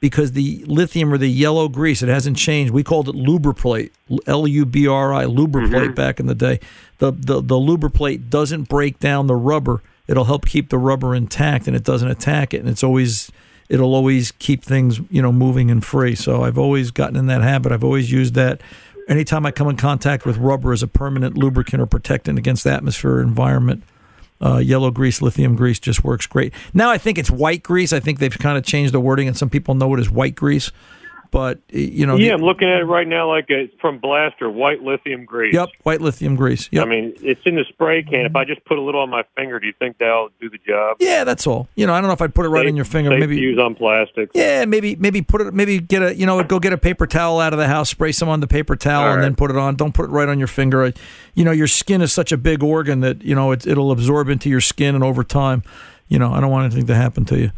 Because 0.00 0.32
the 0.32 0.64
lithium 0.66 1.12
or 1.12 1.18
the 1.18 1.28
yellow 1.28 1.68
grease, 1.68 2.02
it 2.02 2.08
hasn't 2.08 2.36
changed. 2.36 2.72
We 2.72 2.84
called 2.84 3.08
it 3.08 3.14
lubriplate, 3.14 3.90
L 4.26 4.46
U 4.46 4.64
B 4.64 4.86
R 4.86 5.12
I, 5.12 5.24
lubriplate 5.24 5.70
mm-hmm. 5.70 5.94
back 5.94 6.20
in 6.20 6.26
the 6.26 6.34
day. 6.34 6.60
The, 6.98 7.10
the 7.12 7.40
the 7.40 7.56
lubriplate 7.56 8.30
doesn't 8.30 8.68
break 8.68 8.98
down 9.00 9.26
the 9.26 9.36
rubber. 9.36 9.82
It'll 10.06 10.24
help 10.24 10.46
keep 10.46 10.70
the 10.70 10.78
rubber 10.78 11.14
intact, 11.14 11.66
and 11.66 11.76
it 11.76 11.84
doesn't 11.84 12.08
attack 12.08 12.54
it. 12.54 12.58
And 12.60 12.68
it's 12.68 12.84
always 12.84 13.30
it'll 13.68 13.94
always 13.94 14.32
keep 14.32 14.62
things 14.62 15.00
you 15.10 15.20
know 15.20 15.32
moving 15.32 15.70
and 15.70 15.84
free. 15.84 16.14
So 16.14 16.42
I've 16.42 16.58
always 16.58 16.90
gotten 16.90 17.16
in 17.16 17.26
that 17.26 17.42
habit. 17.42 17.72
I've 17.72 17.84
always 17.84 18.10
used 18.10 18.34
that. 18.34 18.60
Anytime 19.08 19.46
I 19.46 19.52
come 19.52 19.68
in 19.68 19.76
contact 19.76 20.26
with 20.26 20.36
rubber 20.36 20.72
as 20.72 20.82
a 20.82 20.86
permanent 20.86 21.36
lubricant 21.36 21.80
or 21.80 21.86
protectant 21.86 22.38
against 22.38 22.64
the 22.64 22.72
atmosphere 22.72 23.12
or 23.14 23.22
environment, 23.22 23.82
uh, 24.40 24.58
yellow 24.58 24.90
grease, 24.90 25.20
lithium 25.20 25.56
grease 25.56 25.78
just 25.78 26.04
works 26.04 26.26
great. 26.26 26.52
Now 26.72 26.90
I 26.90 26.98
think 26.98 27.18
it's 27.18 27.30
white 27.30 27.62
grease. 27.62 27.92
I 27.92 28.00
think 28.00 28.18
they've 28.18 28.38
kind 28.38 28.58
of 28.58 28.64
changed 28.64 28.94
the 28.94 29.00
wording, 29.00 29.28
and 29.28 29.36
some 29.36 29.50
people 29.50 29.74
know 29.74 29.92
it 29.94 30.00
as 30.00 30.10
white 30.10 30.34
grease. 30.34 30.70
But 31.30 31.58
you 31.68 32.06
know, 32.06 32.16
yeah, 32.16 32.28
the- 32.28 32.34
I'm 32.34 32.40
looking 32.40 32.68
at 32.68 32.80
it 32.80 32.84
right 32.84 33.06
now, 33.06 33.28
like 33.28 33.46
it's 33.48 33.74
from 33.80 33.98
Blaster, 33.98 34.48
white 34.50 34.82
lithium 34.82 35.24
grease. 35.24 35.54
Yep, 35.54 35.68
white 35.82 36.00
lithium 36.00 36.36
grease. 36.36 36.68
Yep. 36.72 36.86
I 36.86 36.88
mean, 36.88 37.12
it's 37.20 37.40
in 37.44 37.54
the 37.56 37.64
spray 37.68 38.02
can. 38.02 38.24
If 38.26 38.34
I 38.34 38.44
just 38.44 38.64
put 38.64 38.78
a 38.78 38.80
little 38.80 39.00
on 39.02 39.10
my 39.10 39.24
finger, 39.36 39.60
do 39.60 39.66
you 39.66 39.74
think 39.78 39.98
that'll 39.98 40.30
do 40.40 40.48
the 40.48 40.58
job? 40.58 40.96
Yeah, 41.00 41.24
that's 41.24 41.46
all. 41.46 41.68
You 41.74 41.86
know, 41.86 41.92
I 41.92 42.00
don't 42.00 42.08
know 42.08 42.14
if 42.14 42.22
I'd 42.22 42.34
put 42.34 42.46
it 42.46 42.48
right 42.48 42.62
Safe- 42.62 42.70
on 42.70 42.76
your 42.76 42.84
finger. 42.86 43.10
Maybe 43.10 43.36
use 43.36 43.58
on 43.58 43.74
plastic. 43.74 44.30
Yeah, 44.34 44.64
maybe 44.64 44.96
maybe 44.96 45.20
put 45.22 45.42
it. 45.42 45.52
Maybe 45.52 45.80
get 45.80 46.02
a 46.02 46.14
you 46.14 46.24
know 46.24 46.42
go 46.42 46.58
get 46.58 46.72
a 46.72 46.78
paper 46.78 47.06
towel 47.06 47.40
out 47.40 47.52
of 47.52 47.58
the 47.58 47.68
house, 47.68 47.90
spray 47.90 48.12
some 48.12 48.28
on 48.28 48.40
the 48.40 48.46
paper 48.46 48.76
towel, 48.76 49.08
All 49.08 49.14
and 49.14 49.22
then 49.22 49.34
put 49.36 49.50
it 49.50 49.56
on. 49.56 49.76
Don't 49.76 49.92
put 49.92 50.06
it 50.06 50.10
right 50.10 50.28
on 50.28 50.38
your 50.38 50.48
finger. 50.48 50.92
You 51.34 51.44
know, 51.44 51.52
your 51.52 51.66
skin 51.66 52.00
is 52.00 52.12
such 52.12 52.32
a 52.32 52.36
big 52.38 52.62
organ 52.62 53.00
that 53.00 53.22
you 53.22 53.34
know 53.34 53.52
it, 53.52 53.66
it'll 53.66 53.90
absorb 53.92 54.28
into 54.28 54.48
your 54.48 54.60
skin, 54.60 54.94
and 54.94 55.04
over 55.04 55.22
time, 55.22 55.62
you 56.08 56.18
know, 56.18 56.32
I 56.32 56.40
don't 56.40 56.50
want 56.50 56.64
anything 56.72 56.86
to 56.86 56.94
happen 56.94 57.24
to 57.26 57.38
you. 57.38 57.50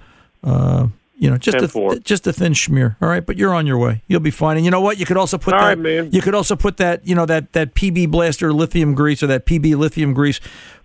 Uh, 0.42 0.88
you 1.20 1.30
know, 1.30 1.36
just 1.36 1.56
Ten 1.58 1.64
a 1.64 1.68
four. 1.68 1.94
just 1.96 2.26
a 2.26 2.32
thin 2.32 2.52
schmear. 2.54 2.96
All 3.00 3.08
right, 3.08 3.24
but 3.24 3.36
you're 3.36 3.54
on 3.54 3.66
your 3.66 3.78
way. 3.78 4.02
You'll 4.08 4.20
be 4.20 4.30
fine. 4.32 4.56
And 4.56 4.64
you 4.64 4.70
know 4.72 4.80
what? 4.80 4.98
You 4.98 5.04
could 5.06 5.16
also 5.18 5.38
put 5.38 5.54
All 5.54 5.60
that. 5.60 5.78
right. 5.78 6.12
You 6.12 6.20
could 6.22 6.34
also 6.34 6.56
put 6.56 6.78
that. 6.78 7.06
You 7.06 7.14
know 7.14 7.26
that 7.26 7.52
that 7.52 7.74
PB 7.74 8.10
Blaster 8.10 8.52
lithium 8.52 8.94
grease 8.94 9.22
or 9.22 9.26
that 9.28 9.44
PB 9.46 9.76
lithium 9.76 10.14
grease. 10.14 10.40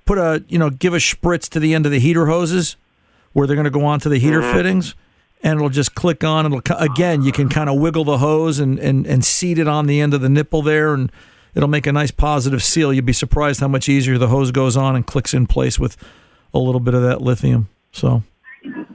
Put 0.06 0.18
a 0.20 0.44
you 0.48 0.60
know 0.60 0.70
give 0.70 0.94
a 0.94 0.98
spritz 0.98 1.50
to 1.50 1.60
the 1.60 1.74
end 1.74 1.86
of 1.88 1.92
the 1.92 2.00
heater 2.00 2.28
hoses 2.28 2.76
where 3.34 3.48
they're 3.48 3.56
going 3.56 3.64
to 3.66 3.72
go 3.72 3.86
onto 3.86 4.08
the 4.10 4.20
heater 4.20 4.42
Mhm. 4.42 4.54
fittings 4.54 4.96
and 5.44 5.58
it'll 5.58 5.70
just 5.70 5.96
click 5.96 6.24
on 6.24 6.46
it'll 6.46 6.62
again 6.80 7.22
you 7.24 7.32
can 7.32 7.50
kind 7.50 7.70
of 7.70 7.78
wiggle 7.78 8.04
the 8.06 8.20
hose 8.20 8.60
and, 8.60 8.78
and 8.80 9.06
and 9.08 9.26
seat 9.26 9.58
it 9.60 9.68
on 9.68 9.88
the 9.88 10.00
end 10.00 10.14
of 10.14 10.22
the 10.22 10.30
nipple 10.30 10.62
there 10.62 10.94
and 10.94 11.12
it'll 11.54 11.68
make 11.68 11.86
a 11.88 11.92
nice 11.92 12.12
positive 12.12 12.64
seal 12.64 12.94
you'd 12.94 13.06
be 13.06 13.12
surprised 13.14 13.60
how 13.60 13.68
much 13.68 13.90
easier 13.90 14.18
the 14.18 14.28
hose 14.30 14.52
goes 14.52 14.78
on 14.78 14.96
and 14.96 15.06
clicks 15.06 15.34
in 15.34 15.46
place 15.48 15.78
with 15.80 15.98
a 16.54 16.60
little 16.60 16.80
bit 16.80 16.94
of 16.94 17.02
that 17.02 17.22
lithium 17.22 17.68
so 17.92 18.24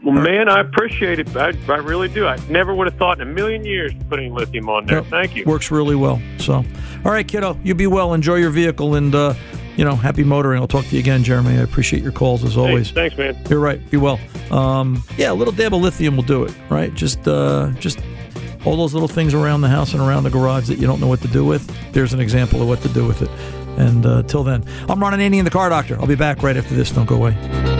Well, 0.03 0.15
man, 0.15 0.49
I 0.49 0.61
appreciate 0.61 1.19
it. 1.19 1.37
I, 1.37 1.53
I 1.69 1.77
really 1.77 2.09
do. 2.09 2.27
I 2.27 2.37
never 2.49 2.75
would 2.75 2.87
have 2.87 2.97
thought 2.97 3.21
in 3.21 3.29
a 3.29 3.31
million 3.31 3.65
years 3.67 3.93
putting 4.09 4.33
lithium 4.33 4.69
on 4.71 4.87
there. 4.87 4.99
Yep. 4.99 5.07
Thank 5.07 5.37
you. 5.37 5.45
works 5.45 5.71
really 5.71 5.95
well 5.95 6.21
so 6.39 6.65
all 7.05 7.13
right 7.13 7.27
kiddo 7.29 7.59
you 7.63 7.75
be 7.75 7.87
well 7.87 8.15
enjoy 8.15 8.37
your 8.37 8.51
vehicle 8.51 8.95
and 8.95 9.15
uh 9.15 9.35
you 9.77 9.85
know 9.85 9.95
happy 9.95 10.25
motoring 10.25 10.61
i'll 10.61 10.67
talk 10.69 10.85
to 10.87 10.95
you 10.95 11.01
again 11.01 11.23
jeremy 11.23 11.51
i 11.51 11.63
appreciate 11.63 12.03
your 12.03 12.13
calls 12.13 12.45
as 12.45 12.55
Hey, 12.55 12.61
always 12.61 12.91
thanks, 12.91 13.17
man. 13.17 13.37
You're 13.49 13.61
right. 13.61 13.81
Be 13.91 13.97
well. 13.99 14.19
Um, 14.51 15.03
yeah, 15.17 15.33
a 15.33 15.35
little 15.35 15.53
dab 15.53 15.75
of 15.75 15.81
lithium 15.81 16.17
will 16.17 16.25
do 16.25 16.45
it. 16.45 16.55
Right. 16.71 16.93
Just 16.95 17.27
uh, 17.29 17.71
just 17.79 18.01
all 18.65 18.77
those 18.77 18.93
little 18.95 19.09
things 19.09 19.33
around 19.35 19.61
the 19.63 19.69
house 19.69 19.93
and 19.93 20.03
around 20.03 20.25
the 20.25 20.31
garage 20.31 20.67
that 20.69 20.79
you 20.79 20.87
don't 20.87 21.01
know 21.01 21.07
what 21.09 21.21
to 21.23 21.29
do 21.29 21.45
with. 21.45 21.65
There's 21.93 22.13
an 22.13 22.21
example 22.21 22.61
of 22.63 22.69
what 22.69 22.81
to 22.83 22.89
do 22.89 23.07
with 23.07 23.23
it. 23.23 23.31
And 23.79 24.05
uh, 24.05 24.23
till 24.25 24.45
then, 24.45 24.65
I'm 24.89 25.01
Ron 25.01 25.13
Ananian, 25.15 25.45
the 25.45 25.51
car 25.51 25.69
doctor. 25.71 25.99
I'll 26.01 26.07
be 26.07 26.15
back 26.17 26.43
right 26.43 26.57
after 26.57 26.75
this. 26.75 26.91
Don't 26.91 27.07
go 27.07 27.15
away. 27.17 27.80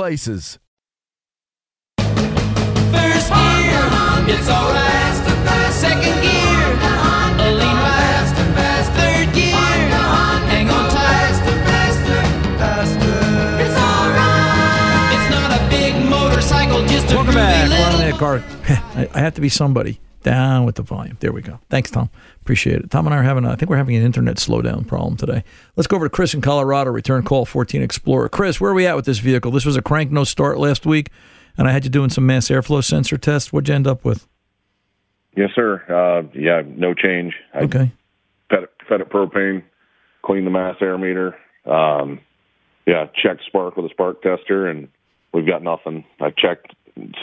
places. 0.00 0.58
First 1.98 3.28
gear, 3.36 3.84
it's 4.32 4.48
alright. 4.48 5.16
Second 5.74 6.16
gear, 6.24 6.64
a 7.36 7.52
lean 7.60 7.76
right. 7.84 8.28
Third 8.96 9.28
gear, 9.34 9.52
hang 10.48 10.70
on 10.70 10.88
tight. 10.88 11.36
It's 13.60 13.76
alright. 13.76 15.12
It's 15.16 15.28
not 15.36 15.50
a 15.52 15.68
big 15.68 15.92
motorcycle, 16.08 16.80
just 16.86 17.12
a 17.12 17.16
Welcome 17.16 17.34
back. 17.34 17.68
little 17.68 17.84
Ron 17.84 18.00
and 18.00 18.10
Nick 18.10 18.22
I, 18.96 19.08
I 19.12 19.20
have 19.20 19.34
to 19.34 19.42
be 19.42 19.50
somebody. 19.50 20.00
Down 20.22 20.66
with 20.66 20.74
the 20.74 20.82
volume. 20.82 21.16
There 21.20 21.32
we 21.32 21.40
go. 21.40 21.58
Thanks, 21.70 21.90
Tom. 21.90 22.10
Appreciate 22.42 22.76
it. 22.80 22.90
Tom 22.90 23.06
and 23.06 23.14
I 23.14 23.18
are 23.18 23.22
having, 23.22 23.44
a, 23.46 23.50
I 23.52 23.56
think 23.56 23.70
we're 23.70 23.76
having 23.78 23.96
an 23.96 24.02
internet 24.04 24.36
slowdown 24.36 24.86
problem 24.86 25.16
today. 25.16 25.42
Let's 25.76 25.86
go 25.86 25.96
over 25.96 26.06
to 26.06 26.10
Chris 26.10 26.34
in 26.34 26.42
Colorado. 26.42 26.90
Return 26.90 27.22
call 27.22 27.46
14 27.46 27.80
Explorer. 27.80 28.28
Chris, 28.28 28.60
where 28.60 28.70
are 28.70 28.74
we 28.74 28.86
at 28.86 28.96
with 28.96 29.06
this 29.06 29.18
vehicle? 29.18 29.50
This 29.50 29.64
was 29.64 29.76
a 29.76 29.82
crank 29.82 30.10
no 30.10 30.24
start 30.24 30.58
last 30.58 30.84
week, 30.84 31.08
and 31.56 31.66
I 31.66 31.72
had 31.72 31.84
you 31.84 31.90
doing 31.90 32.10
some 32.10 32.26
mass 32.26 32.48
airflow 32.48 32.84
sensor 32.84 33.16
tests. 33.16 33.50
What'd 33.50 33.68
you 33.68 33.74
end 33.74 33.86
up 33.86 34.04
with? 34.04 34.26
Yes, 35.36 35.50
sir. 35.54 35.82
Uh, 35.88 36.28
yeah, 36.38 36.62
no 36.66 36.92
change. 36.92 37.34
I 37.54 37.60
Okay. 37.60 37.90
fed 38.50 38.64
it, 38.64 38.70
fed 38.88 39.00
it 39.00 39.08
propane, 39.08 39.62
cleaned 40.22 40.46
the 40.46 40.50
mass 40.50 40.76
air 40.82 40.98
meter. 40.98 41.34
Um, 41.64 42.20
yeah, 42.86 43.06
checked 43.22 43.44
spark 43.46 43.76
with 43.76 43.86
a 43.86 43.90
spark 43.90 44.20
tester, 44.22 44.68
and 44.68 44.88
we've 45.32 45.46
got 45.46 45.62
nothing. 45.62 46.04
I 46.20 46.30
checked, 46.30 46.74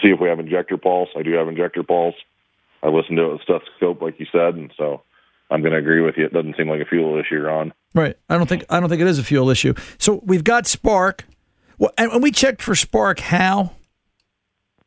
see 0.01 0.10
if 0.10 0.19
we 0.19 0.29
have 0.29 0.39
injector 0.39 0.77
pulse. 0.77 1.10
I 1.15 1.21
do 1.21 1.33
have 1.33 1.47
injector 1.47 1.83
pulse. 1.83 2.15
I 2.83 2.89
listened 2.89 3.17
to 3.17 3.23
it 3.23 3.31
with 3.33 3.41
stethoscope, 3.41 4.01
like 4.01 4.19
you 4.19 4.27
said, 4.31 4.55
and 4.55 4.71
so 4.77 5.01
I'm 5.49 5.61
going 5.61 5.73
to 5.73 5.79
agree 5.79 6.01
with 6.01 6.15
you. 6.17 6.25
It 6.25 6.33
doesn't 6.33 6.57
seem 6.57 6.69
like 6.69 6.81
a 6.81 6.85
fuel 6.85 7.17
issue, 7.19 7.39
Ron. 7.39 7.73
Right. 7.93 8.15
I 8.29 8.37
don't 8.37 8.47
think 8.47 8.65
I 8.69 8.79
don't 8.79 8.89
think 8.89 9.01
it 9.01 9.07
is 9.07 9.19
a 9.19 9.23
fuel 9.23 9.49
issue. 9.49 9.73
So 9.97 10.21
we've 10.23 10.43
got 10.43 10.67
Spark. 10.67 11.25
Well, 11.77 11.91
and 11.97 12.11
and 12.11 12.23
we 12.23 12.31
checked 12.31 12.61
for 12.61 12.75
Spark. 12.75 13.19
How? 13.19 13.71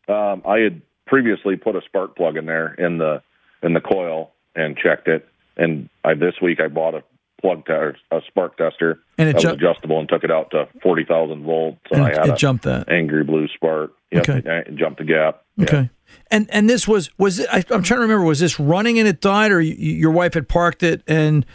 Um, 0.08 0.42
I 0.44 0.58
had 0.58 0.82
previously 1.06 1.56
put 1.56 1.76
a 1.76 1.80
spark 1.86 2.16
plug 2.16 2.36
in 2.36 2.46
there 2.46 2.74
in 2.74 2.98
the 2.98 3.22
in 3.62 3.74
the 3.74 3.80
coil 3.80 4.32
and 4.54 4.76
checked 4.76 5.08
it, 5.08 5.28
and 5.56 5.88
I, 6.04 6.14
this 6.14 6.34
week 6.42 6.60
I 6.60 6.68
bought 6.68 6.94
a 6.94 7.02
plug 7.40 7.64
te- 7.66 7.72
a 7.72 8.20
spark 8.26 8.56
tester 8.56 9.00
And 9.18 9.28
it 9.28 9.32
that 9.34 9.42
ju- 9.42 9.48
was 9.48 9.56
adjustable 9.56 9.98
and 9.98 10.08
took 10.08 10.24
it 10.24 10.30
out 10.30 10.50
to 10.52 10.68
forty 10.82 11.04
thousand 11.04 11.44
volts, 11.44 11.78
and, 11.90 12.02
And 12.04 12.12
I 12.12 12.20
had 12.20 12.28
it 12.30 12.36
jumped 12.36 12.64
that. 12.64 12.88
angry 12.90 13.24
blue 13.24 13.48
spark. 13.48 13.92
Yep, 14.12 14.28
Okay. 14.28 14.42
it 14.66 14.74
jumped 14.76 14.98
the 14.98 15.04
gap. 15.04 15.42
Okay. 15.60 15.90
And 16.30 16.48
and 16.52 16.68
this 16.68 16.86
was 16.88 17.10
was 17.18 17.38
it, 17.38 17.48
I, 17.52 17.58
I'm 17.70 17.82
trying 17.82 17.98
to 17.98 18.02
remember 18.02 18.24
was 18.24 18.40
this 18.40 18.58
running 18.58 18.98
and 18.98 19.06
it 19.06 19.20
died 19.20 19.52
or 19.52 19.60
you, 19.60 19.74
your 19.74 20.10
wife 20.10 20.34
had 20.34 20.48
parked 20.48 20.82
it 20.82 21.02
and 21.06 21.46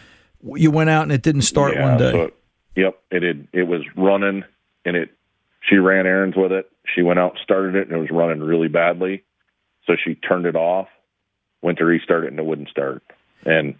you 0.43 0.71
went 0.71 0.89
out 0.89 1.03
and 1.03 1.11
it 1.11 1.21
didn't 1.21 1.41
start 1.41 1.73
yeah, 1.75 1.89
one 1.89 1.97
day. 1.97 2.11
So 2.11 2.31
yep, 2.75 2.99
it 3.11 3.23
had, 3.23 3.47
it 3.53 3.63
was 3.63 3.81
running, 3.95 4.43
and 4.85 4.95
it. 4.95 5.09
She 5.69 5.77
ran 5.77 6.05
errands 6.05 6.37
with 6.37 6.51
it. 6.51 6.69
She 6.93 7.01
went 7.01 7.17
out, 7.17 7.37
started 7.43 7.75
it, 7.75 7.87
and 7.87 7.97
it 7.97 7.99
was 7.99 8.11
running 8.11 8.39
really 8.43 8.67
badly. 8.67 9.23
So 9.87 9.95
she 10.01 10.13
turned 10.13 10.45
it 10.45 10.55
off, 10.55 10.87
went 11.63 11.79
to 11.79 11.85
restart 11.85 12.25
it, 12.25 12.29
and 12.29 12.39
it 12.39 12.45
wouldn't 12.45 12.69
start. 12.69 13.01
And 13.45 13.73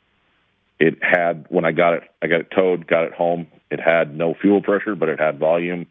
it 0.79 1.01
had 1.01 1.45
when 1.49 1.65
I 1.65 1.71
got 1.71 1.93
it, 1.93 2.03
I 2.21 2.27
got 2.27 2.41
it 2.41 2.51
towed, 2.51 2.87
got 2.87 3.05
it 3.05 3.13
home. 3.13 3.47
It 3.71 3.79
had 3.79 4.15
no 4.15 4.33
fuel 4.33 4.61
pressure, 4.61 4.95
but 4.95 5.09
it 5.09 5.19
had 5.19 5.39
volume. 5.39 5.87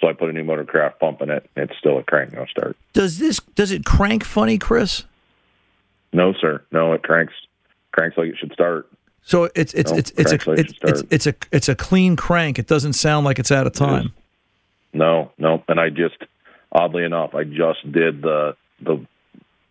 So 0.00 0.08
I 0.08 0.12
put 0.12 0.30
a 0.30 0.32
new 0.32 0.44
motorcraft 0.44 1.00
pump 1.00 1.22
in 1.22 1.30
it. 1.30 1.50
It's 1.56 1.76
still 1.78 1.98
a 1.98 2.04
crank 2.04 2.32
no 2.32 2.46
start. 2.46 2.76
Does 2.92 3.18
this 3.18 3.40
does 3.54 3.72
it 3.72 3.84
crank 3.84 4.24
funny, 4.24 4.58
Chris? 4.58 5.04
No, 6.12 6.32
sir. 6.32 6.62
No, 6.70 6.92
it 6.92 7.02
cranks 7.02 7.34
cranks 7.92 8.16
like 8.16 8.28
it 8.28 8.36
should 8.38 8.52
start. 8.52 8.88
So 9.22 9.50
it's 9.54 9.74
it's 9.74 9.90
No, 9.90 9.98
it's 9.98 10.10
it's 10.16 10.32
a 10.32 10.50
like 10.50 10.58
it 10.60 10.78
it's 10.82 11.02
it's 11.10 11.26
a 11.26 11.34
it's 11.52 11.68
a 11.68 11.74
clean 11.74 12.16
crank. 12.16 12.58
It 12.58 12.66
doesn't 12.66 12.94
sound 12.94 13.26
like 13.26 13.38
it's 13.38 13.50
out 13.50 13.66
of 13.66 13.72
time. 13.72 14.14
No, 14.92 15.32
no. 15.36 15.62
And 15.68 15.78
I 15.78 15.90
just, 15.90 16.16
oddly 16.72 17.04
enough, 17.04 17.34
I 17.34 17.44
just 17.44 17.90
did 17.92 18.22
the 18.22 18.56
the 18.80 19.04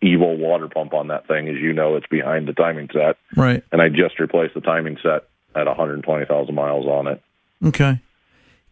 evil 0.00 0.36
water 0.36 0.68
pump 0.68 0.94
on 0.94 1.08
that 1.08 1.26
thing. 1.26 1.48
As 1.48 1.56
you 1.56 1.72
know, 1.72 1.96
it's 1.96 2.06
behind 2.06 2.46
the 2.48 2.52
timing 2.52 2.88
set, 2.92 3.16
Right. 3.36 3.62
and 3.72 3.82
I 3.82 3.88
just 3.88 4.18
replaced 4.20 4.54
the 4.54 4.60
timing 4.60 4.96
set 5.02 5.24
at 5.54 5.66
120,000 5.66 6.54
miles 6.54 6.86
on 6.86 7.06
it. 7.08 7.20
Okay. 7.64 8.00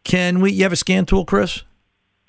Can 0.04 0.40
we? 0.40 0.52
You 0.52 0.62
have 0.62 0.72
a 0.72 0.76
scan 0.76 1.04
tool, 1.06 1.24
Chris? 1.24 1.64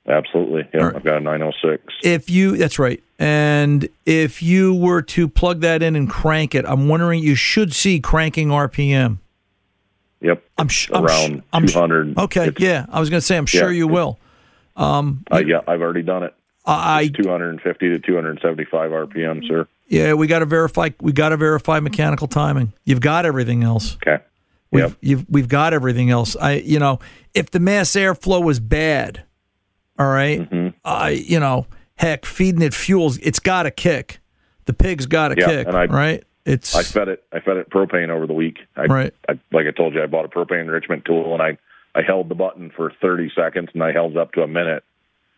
Absolutely. 0.07 0.67
Yeah, 0.73 0.87
I've 0.95 1.03
got 1.03 1.17
a 1.17 1.19
906. 1.19 1.83
If 2.03 2.29
you, 2.29 2.55
that's 2.57 2.79
right. 2.79 3.03
And 3.19 3.87
if 4.05 4.41
you 4.41 4.73
were 4.73 5.01
to 5.01 5.27
plug 5.27 5.59
that 5.61 5.83
in 5.83 5.95
and 5.97 6.09
crank 6.09 6.55
it, 6.55 6.63
I'm 6.65 6.87
wondering 6.87 7.21
you 7.21 7.35
should 7.35 7.73
see 7.73 7.99
cranking 7.99 8.47
RPM. 8.47 9.17
Yep. 10.21 10.43
I'm, 10.57 10.67
sh- 10.69 10.89
I'm 10.93 11.05
sh- 11.05 11.09
around 11.11 11.43
I'm 11.53 11.67
sh- 11.67 11.73
200. 11.73 12.17
Okay, 12.17 12.51
yeah. 12.57 12.85
I 12.89 12.99
was 12.99 13.09
going 13.09 13.19
to 13.19 13.25
say, 13.25 13.37
I'm 13.37 13.45
sure 13.45 13.69
Yeah, 13.71 13.77
you 13.79 13.87
will. 13.87 14.17
Um, 14.75 15.23
Uh, 15.31 15.43
yeah, 15.45 15.59
I've 15.67 15.81
already 15.81 16.03
done 16.03 16.23
it. 16.23 16.33
I 16.67 17.07
250 17.07 17.89
to 17.89 17.99
275 17.99 18.91
RPM, 18.91 19.47
sir. 19.47 19.67
yeah, 19.87 20.13
we 20.13 20.27
got 20.27 20.39
to 20.39 20.45
verify. 20.45 20.89
We 21.01 21.13
got 21.13 21.29
to 21.29 21.37
verify 21.37 21.79
mechanical 21.79 22.27
timing. 22.27 22.73
You've 22.83 23.01
got 23.01 23.25
everything 23.25 23.63
else. 23.63 23.95
Okay. 23.95 24.23
We've 24.69 24.97
you've, 25.01 25.25
we've 25.29 25.47
got 25.47 25.73
everything 25.73 26.09
else. 26.09 26.35
I 26.35 26.55
you 26.55 26.77
know 26.79 26.99
if 27.33 27.51
the 27.51 27.59
mass 27.61 27.91
airflow 27.91 28.43
was 28.43 28.59
bad, 28.59 29.23
all 29.97 30.07
right, 30.07 30.39
Mm-hmm. 30.41 30.77
I 30.83 31.09
you 31.11 31.39
know 31.39 31.67
heck 31.95 32.25
feeding 32.25 32.61
it 32.61 32.73
fuels. 32.73 33.17
It's 33.19 33.39
got 33.39 33.63
to 33.63 33.71
kick. 33.71 34.19
The 34.65 34.73
pig's 34.73 35.05
got 35.05 35.29
to 35.29 35.35
Yeah, 35.39 35.45
kick, 35.47 35.67
and 35.67 35.77
I- 35.77 35.85
right? 35.85 36.23
It's 36.45 36.75
I 36.75 36.83
fed 36.83 37.07
it. 37.09 37.23
I 37.33 37.39
fed 37.41 37.57
it 37.57 37.69
propane 37.69 38.09
over 38.09 38.25
the 38.27 38.33
week. 38.33 38.59
I, 38.77 38.85
Right. 38.85 39.13
I, 39.27 39.33
like 39.51 39.67
I 39.67 39.71
told 39.71 39.93
you, 39.93 40.01
I 40.01 40.05
bought 40.05 40.23
a 40.23 40.29
propane 40.29 40.61
enrichment 40.61 41.03
tool, 41.05 41.33
and 41.33 41.41
I 41.41 41.57
I 41.95 42.01
held 42.03 42.29
the 42.29 42.35
button 42.35 42.71
for 42.75 42.91
30 43.01 43.31
seconds, 43.35 43.69
and 43.73 43.83
I 43.83 43.91
held 43.91 44.11
it 44.11 44.17
up 44.17 44.31
to 44.33 44.43
a 44.43 44.47
minute 44.47 44.83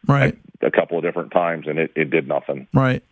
right. 0.07 0.37
a 0.61 0.71
couple 0.71 0.97
of 0.97 1.03
different 1.03 1.31
times, 1.31 1.67
and 1.67 1.79
it, 1.79 1.91
it 1.95 2.09
did 2.09 2.27
nothing. 2.27 2.67
Right. 2.73 3.03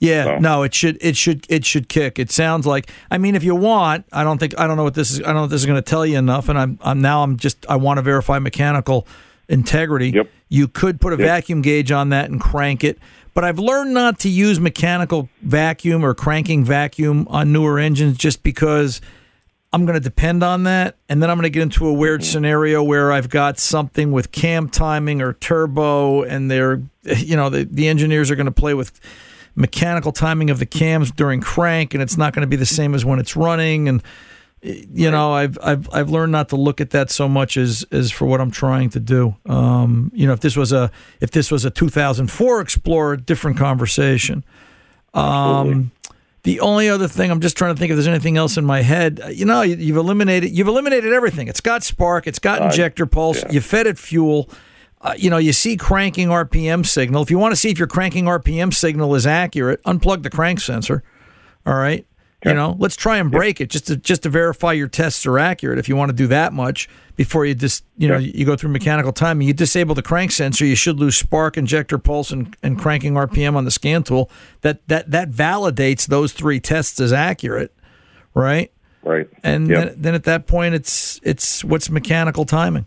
Yeah, 0.00 0.24
So- 0.24 0.38
no, 0.38 0.62
it 0.64 0.74
should 0.74 0.98
it 1.00 1.16
should 1.16 1.46
it 1.48 1.64
should 1.64 1.88
kick. 1.88 2.18
It 2.18 2.30
sounds 2.30 2.66
like 2.66 2.90
I 3.10 3.16
mean 3.18 3.34
if 3.36 3.44
you 3.44 3.54
want, 3.54 4.04
I 4.12 4.24
don't 4.24 4.38
think 4.38 4.58
I 4.58 4.66
don't 4.66 4.76
know 4.76 4.82
what 4.84 4.94
this 4.94 5.10
is 5.12 5.20
I 5.20 5.26
don't 5.26 5.36
know 5.36 5.44
if 5.44 5.50
this 5.50 5.60
is 5.62 5.66
going 5.66 5.78
to 5.82 5.88
tell 5.88 6.04
you 6.04 6.18
enough 6.18 6.48
and 6.48 6.58
I'm 6.58 6.78
I'm 6.82 7.00
now 7.00 7.22
I'm 7.22 7.36
just 7.36 7.64
I 7.68 7.76
want 7.76 7.98
to 7.98 8.02
verify 8.02 8.38
mechanical 8.40 9.06
integrity. 9.48 10.10
Yep. 10.10 10.28
You 10.48 10.68
could 10.68 11.00
put 11.00 11.12
a 11.12 11.16
Yep. 11.16 11.26
vacuum 11.26 11.62
gauge 11.62 11.92
on 11.92 12.08
that 12.10 12.28
and 12.30 12.40
crank 12.40 12.82
it, 12.82 12.98
but 13.34 13.44
I've 13.44 13.58
learned 13.58 13.94
not 13.94 14.18
to 14.20 14.28
use 14.28 14.58
mechanical 14.58 15.28
vacuum 15.42 16.04
or 16.04 16.12
cranking 16.12 16.64
vacuum 16.64 17.26
on 17.30 17.52
newer 17.52 17.78
engines 17.78 18.18
just 18.18 18.42
because 18.42 19.00
I'm 19.74 19.86
going 19.86 19.94
to 19.94 20.00
depend 20.00 20.44
on 20.44 20.62
that, 20.62 20.94
and 21.08 21.20
then 21.20 21.30
I'm 21.30 21.36
going 21.36 21.42
to 21.42 21.50
get 21.50 21.62
into 21.62 21.88
a 21.88 21.92
weird 21.92 22.22
scenario 22.22 22.80
where 22.80 23.10
I've 23.10 23.28
got 23.28 23.58
something 23.58 24.12
with 24.12 24.30
cam 24.30 24.68
timing 24.68 25.20
or 25.20 25.32
turbo, 25.32 26.22
and 26.22 26.48
they're, 26.48 26.80
you 27.02 27.34
know, 27.34 27.50
the, 27.50 27.64
the 27.64 27.88
engineers 27.88 28.30
are 28.30 28.36
going 28.36 28.46
to 28.46 28.52
play 28.52 28.74
with 28.74 29.00
mechanical 29.56 30.12
timing 30.12 30.48
of 30.48 30.60
the 30.60 30.64
cams 30.64 31.10
during 31.10 31.40
crank, 31.40 31.92
and 31.92 32.00
it's 32.00 32.16
not 32.16 32.32
going 32.32 32.42
to 32.42 32.46
be 32.46 32.54
the 32.54 32.64
same 32.64 32.94
as 32.94 33.04
when 33.04 33.18
it's 33.18 33.34
running. 33.34 33.88
And 33.88 34.00
you 34.62 35.10
know, 35.10 35.32
I've 35.32 35.58
I've 35.60 35.92
I've 35.92 36.08
learned 36.08 36.30
not 36.30 36.50
to 36.50 36.56
look 36.56 36.80
at 36.80 36.90
that 36.90 37.10
so 37.10 37.28
much 37.28 37.56
as 37.56 37.84
as 37.90 38.12
for 38.12 38.26
what 38.26 38.40
I'm 38.40 38.52
trying 38.52 38.90
to 38.90 39.00
do. 39.00 39.34
Um, 39.44 40.12
you 40.14 40.24
know, 40.28 40.34
if 40.34 40.40
this 40.40 40.56
was 40.56 40.70
a 40.70 40.92
if 41.20 41.32
this 41.32 41.50
was 41.50 41.64
a 41.64 41.70
2004 41.70 42.60
Explorer, 42.60 43.16
different 43.16 43.56
conversation. 43.56 44.44
Um, 45.14 45.90
the 46.44 46.60
only 46.60 46.88
other 46.88 47.08
thing 47.08 47.30
I'm 47.30 47.40
just 47.40 47.56
trying 47.56 47.74
to 47.74 47.78
think 47.78 47.90
if 47.90 47.96
there's 47.96 48.06
anything 48.08 48.36
else 48.36 48.56
in 48.56 48.64
my 48.64 48.82
head. 48.82 49.20
You 49.32 49.44
know, 49.44 49.62
you- 49.62 49.76
you've 49.76 49.96
eliminated 49.96 50.50
you've 50.50 50.68
eliminated 50.68 51.12
everything. 51.12 51.48
It's 51.48 51.60
got 51.60 51.82
spark, 51.82 52.26
it's 52.26 52.38
got 52.38 52.62
Uh, 52.62 52.66
injector 52.66 53.06
pulse. 53.06 53.42
yeah. 53.42 53.52
You 53.52 53.60
fed 53.60 53.86
it 53.86 53.98
fuel. 53.98 54.48
Uh, 55.00 55.12
you 55.18 55.28
know, 55.28 55.36
you 55.36 55.52
see 55.52 55.76
cranking 55.76 56.28
RPM 56.30 56.82
signal. 56.86 57.22
If 57.22 57.30
you 57.30 57.38
want 57.38 57.52
to 57.52 57.56
see 57.56 57.68
if 57.70 57.78
your 57.78 57.88
cranking 57.88 58.24
RPM 58.26 58.72
signal 58.72 59.14
is 59.14 59.26
accurate, 59.26 59.82
unplug 59.84 60.22
the 60.22 60.30
crank 60.30 60.60
sensor. 60.60 61.02
All 61.66 61.74
right. 61.74 62.06
You 62.44 62.54
know, 62.54 62.76
let's 62.78 62.96
try 62.96 63.16
and 63.16 63.30
break 63.30 63.60
it 63.60 63.70
just 63.70 63.86
to 63.86 63.96
just 63.96 64.24
to 64.24 64.28
verify 64.28 64.72
your 64.72 64.88
tests 64.88 65.24
are 65.24 65.38
accurate. 65.38 65.78
If 65.78 65.88
you 65.88 65.96
want 65.96 66.10
to 66.10 66.16
do 66.16 66.26
that 66.26 66.52
much 66.52 66.88
before 67.16 67.46
you 67.46 67.54
just 67.54 67.84
you 67.96 68.06
know 68.06 68.18
you 68.18 68.44
go 68.44 68.54
through 68.54 68.70
mechanical 68.70 69.12
timing, 69.12 69.46
you 69.48 69.54
disable 69.54 69.94
the 69.94 70.02
crank 70.02 70.30
sensor. 70.30 70.66
You 70.66 70.76
should 70.76 71.00
lose 71.00 71.16
spark, 71.16 71.56
injector 71.56 71.96
pulse, 71.96 72.30
and, 72.30 72.54
and 72.62 72.78
cranking 72.78 73.14
RPM 73.14 73.54
on 73.56 73.64
the 73.64 73.70
scan 73.70 74.02
tool. 74.02 74.30
That 74.60 74.86
that 74.88 75.10
that 75.10 75.30
validates 75.30 76.06
those 76.06 76.32
three 76.32 76.60
tests 76.60 77.00
as 77.00 77.12
accurate, 77.12 77.74
right? 78.34 78.70
Right. 79.02 79.28
And 79.42 79.68
Yep. 79.68 79.78
then, 79.78 80.02
then 80.02 80.14
at 80.14 80.24
that 80.24 80.46
point, 80.46 80.74
it's 80.74 81.20
it's 81.22 81.64
what's 81.64 81.88
mechanical 81.88 82.44
timing, 82.44 82.86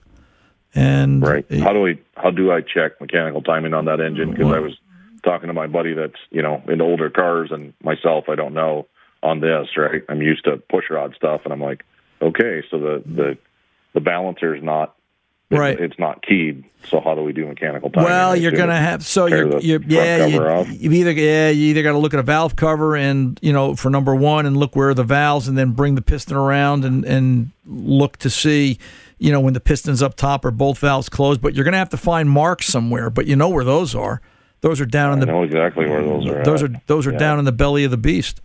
and 0.75 1.21
Right. 1.21 1.45
How 1.59 1.73
do 1.73 1.81
we? 1.81 1.99
How 2.15 2.29
do 2.29 2.51
I 2.51 2.61
check 2.61 2.99
mechanical 3.01 3.41
timing 3.41 3.73
on 3.73 3.85
that 3.85 3.99
engine? 4.01 4.31
Because 4.31 4.51
I 4.51 4.59
was 4.59 4.77
talking 5.23 5.47
to 5.47 5.53
my 5.53 5.67
buddy 5.67 5.93
that's 5.93 6.19
you 6.29 6.43
know 6.43 6.61
in 6.67 6.79
older 6.79 7.09
cars 7.09 7.49
and 7.51 7.73
myself. 7.83 8.25
I 8.29 8.35
don't 8.35 8.53
know 8.53 8.87
on 9.23 9.39
this. 9.39 9.67
Right. 9.77 10.03
I'm 10.09 10.21
used 10.21 10.45
to 10.45 10.57
push 10.69 10.85
rod 10.89 11.13
stuff, 11.15 11.41
and 11.43 11.53
I'm 11.53 11.61
like, 11.61 11.83
okay, 12.21 12.63
so 12.69 12.79
the 12.79 13.03
the 13.05 13.37
the 13.93 13.99
balancer's 14.01 14.61
not 14.63 14.93
Right. 15.49 15.79
It's 15.79 15.97
not 15.97 16.25
keyed. 16.25 16.65
So 16.89 16.99
how 16.99 17.15
do 17.15 17.21
we 17.21 17.31
do 17.31 17.47
mechanical 17.47 17.89
timing? 17.89 18.09
Well, 18.09 18.35
you're 18.35 18.51
going 18.51 18.67
to 18.67 18.75
have 18.75 19.05
so 19.05 19.27
you're, 19.27 19.59
you're 19.59 19.81
yeah 19.87 20.25
you 20.25 20.41
you've 20.73 20.93
either 20.93 21.11
yeah 21.13 21.49
you 21.49 21.67
either 21.67 21.83
got 21.83 21.93
to 21.93 21.97
look 21.97 22.13
at 22.13 22.19
a 22.19 22.23
valve 22.23 22.57
cover 22.57 22.97
and 22.97 23.39
you 23.41 23.53
know 23.53 23.73
for 23.73 23.89
number 23.89 24.13
one 24.13 24.45
and 24.45 24.57
look 24.57 24.75
where 24.75 24.89
are 24.89 24.93
the 24.93 25.05
valves 25.05 25.47
and 25.47 25.57
then 25.57 25.71
bring 25.71 25.95
the 25.95 26.01
piston 26.01 26.35
around 26.35 26.83
and 26.83 27.05
and 27.05 27.51
look 27.65 28.17
to 28.17 28.29
see 28.29 28.77
you 29.19 29.31
know 29.31 29.39
when 29.39 29.53
the 29.53 29.61
piston's 29.61 30.01
up 30.03 30.15
top 30.15 30.43
or 30.43 30.51
both 30.51 30.79
valves 30.79 31.07
closed. 31.07 31.39
But 31.39 31.55
you're 31.55 31.63
going 31.63 31.71
to 31.71 31.77
have 31.79 31.89
to 31.91 31.97
find 31.97 32.29
marks 32.29 32.65
somewhere. 32.67 33.09
But 33.09 33.25
you 33.25 33.37
know 33.37 33.47
where 33.47 33.63
those 33.63 33.95
are. 33.95 34.21
Those 34.59 34.81
are 34.81 34.85
down 34.85 35.13
in 35.13 35.19
I 35.19 35.25
the 35.27 35.31
know 35.31 35.43
exactly 35.43 35.87
where 35.87 36.03
those 36.03 36.27
are. 36.27 36.43
those 36.43 36.61
at. 36.63 36.71
are 36.71 36.81
those 36.87 37.07
are 37.07 37.13
Yeah. 37.13 37.19
down 37.19 37.39
in 37.39 37.45
the 37.45 37.53
belly 37.53 37.85
of 37.85 37.91
the 37.91 37.95
beast. 37.97 38.41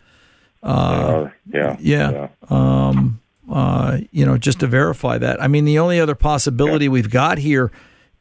Uh, 0.63 1.29
yeah. 1.53 1.77
yeah. 1.81 2.29
Um, 2.49 3.21
uh, 3.51 3.99
you 4.13 4.25
know, 4.25 4.39
just 4.39 4.61
to 4.61 4.67
verify 4.67 5.19
that. 5.19 5.43
I 5.43 5.49
mean, 5.49 5.65
the 5.65 5.79
only 5.79 6.01
other 6.01 6.15
possibility 6.15 6.89
we've 6.89 7.11
got 7.11 7.39
here 7.39 7.71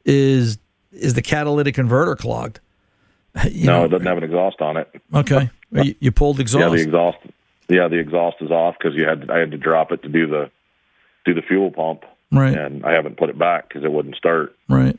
is 0.05 0.57
is 0.91 1.13
the 1.13 1.21
catalytic 1.21 1.75
converter 1.75 2.15
clogged. 2.15 2.59
You 3.49 3.67
no, 3.67 3.79
know- 3.79 3.85
it 3.85 3.89
doesn't 3.89 4.07
have 4.07 4.17
an 4.17 4.23
exhaust 4.23 4.59
on 4.61 4.75
it. 4.77 4.89
Okay, 5.13 5.49
you, 5.71 5.95
you 5.99 6.11
pulled 6.11 6.39
exhaust. 6.39 6.63
Yeah, 6.63 6.69
the 6.69 6.81
exhaust. 6.83 7.17
Yeah, 7.69 7.87
the 7.87 7.97
exhaust 7.99 8.37
is 8.41 8.51
off 8.51 8.75
because 8.77 8.93
you 8.97 9.07
had 9.07 9.29
I 9.31 9.37
had 9.39 9.51
to 9.51 9.57
drop 9.57 9.91
it 9.93 10.03
to 10.03 10.09
do 10.09 10.27
the 10.27 10.51
do 11.23 11.33
the 11.33 11.41
fuel 11.41 11.71
pump, 11.71 12.03
Right. 12.31 12.53
and 12.57 12.83
I 12.85 12.91
haven't 12.93 13.17
put 13.17 13.29
it 13.29 13.37
back 13.37 13.69
because 13.69 13.85
it 13.85 13.91
wouldn't 13.93 14.15
start. 14.15 14.53
Right. 14.67 14.97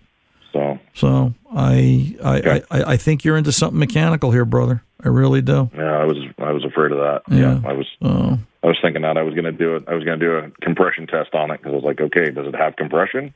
So 0.53 0.79
So 0.95 1.35
I 1.55 2.17
I, 2.23 2.63
I 2.71 2.83
I 2.93 2.97
think 2.97 3.25
you're 3.25 3.37
into 3.37 3.53
something 3.53 3.79
mechanical 3.79 4.31
here, 4.31 4.45
brother. 4.45 4.83
I 5.05 5.09
really 5.09 5.43
do. 5.43 5.71
yeah, 5.75 5.99
I 5.99 6.05
was 6.05 6.17
I 6.39 6.53
was 6.53 6.65
afraid 6.65 6.93
of 6.93 6.99
that. 6.99 7.23
Yeah. 7.29 7.61
I 7.69 7.73
was 7.73 7.87
Oh. 8.03 8.39
I 8.63 8.69
was 8.69 8.79
thinking 8.81 9.03
that 9.03 9.17
I 9.19 9.23
was 9.23 9.35
going 9.35 9.45
to 9.47 9.53
do 9.53 9.75
it. 9.75 9.83
I 9.89 9.95
was 9.95 10.05
going 10.05 10.21
to 10.21 10.25
do 10.25 10.37
a 10.37 10.51
compression 10.65 11.09
test 11.09 11.35
on 11.35 11.51
it 11.51 11.59
because 11.59 11.73
I 11.73 11.75
was 11.75 11.85
like, 11.85 12.01
okay, 12.01 12.31
does 12.31 12.47
it 12.47 12.55
have 12.55 12.77
compression? 12.77 13.35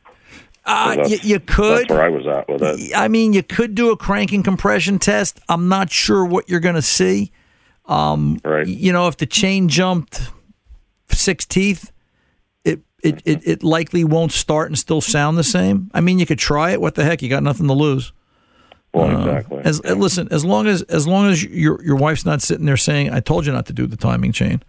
Uh, 0.64 1.05
you, 1.09 1.18
you 1.22 1.40
could. 1.40 1.79
That's 1.81 1.90
where 1.90 2.02
I 2.02 2.09
was 2.09 2.26
at 2.29 2.48
with 2.48 2.62
it. 2.62 2.92
I 2.94 3.09
mean, 3.09 3.33
you 3.33 3.42
could 3.42 3.74
do 3.74 3.90
a 3.90 3.96
cranking 3.96 4.44
compression 4.44 5.00
test. 5.00 5.40
I'm 5.48 5.68
not 5.68 5.90
sure 5.90 6.24
what 6.24 6.48
you're 6.48 6.61
going 6.61 6.76
to 6.76 6.83
see. 6.83 7.33
Um, 7.87 8.40
right. 8.44 8.66
You 8.66 8.92
know, 8.92 9.09
if 9.09 9.16
the 9.16 9.26
chain 9.26 9.68
jumped 9.68 10.31
six 11.11 11.44
teeth, 11.44 11.90
it, 13.09 13.23
it, 13.25 13.40
it, 13.47 13.62
likely 13.62 14.05
won't 14.05 14.33
start 14.33 14.69
and 14.69 14.79
still 14.79 15.01
sound 15.01 15.37
the 15.38 15.45
same. 15.45 15.90
I 15.95 16.01
mean, 16.01 16.19
you 16.19 16.27
could 16.27 16.38
try 16.38 16.71
it. 16.73 16.81
What 16.81 16.95
the 16.95 17.05
heck? 17.05 17.23
You 17.23 17.29
got 17.29 17.42
nothing 17.42 17.66
to 17.69 17.73
lose. 17.73 18.12
Well, 18.92 19.11
Uh, 19.11 19.19
exactly. 19.27 19.61
As 19.64 19.85
listen, 19.85 20.29
as 20.31 20.45
long 20.45 20.66
as 20.66 20.83
as 20.83 21.07
long 21.07 21.29
as 21.31 21.45
your 21.45 21.83
your 21.85 21.97
wife's 21.97 22.25
not 22.25 22.40
sitting 22.42 22.66
there 22.66 22.77
saying, 22.77 23.12
"I 23.12 23.21
told 23.21 23.47
you 23.47 23.53
not 23.53 23.66
to 23.66 23.73
do 23.73 23.87
the 23.87 23.97
timing 23.97 24.33
chain," 24.33 24.62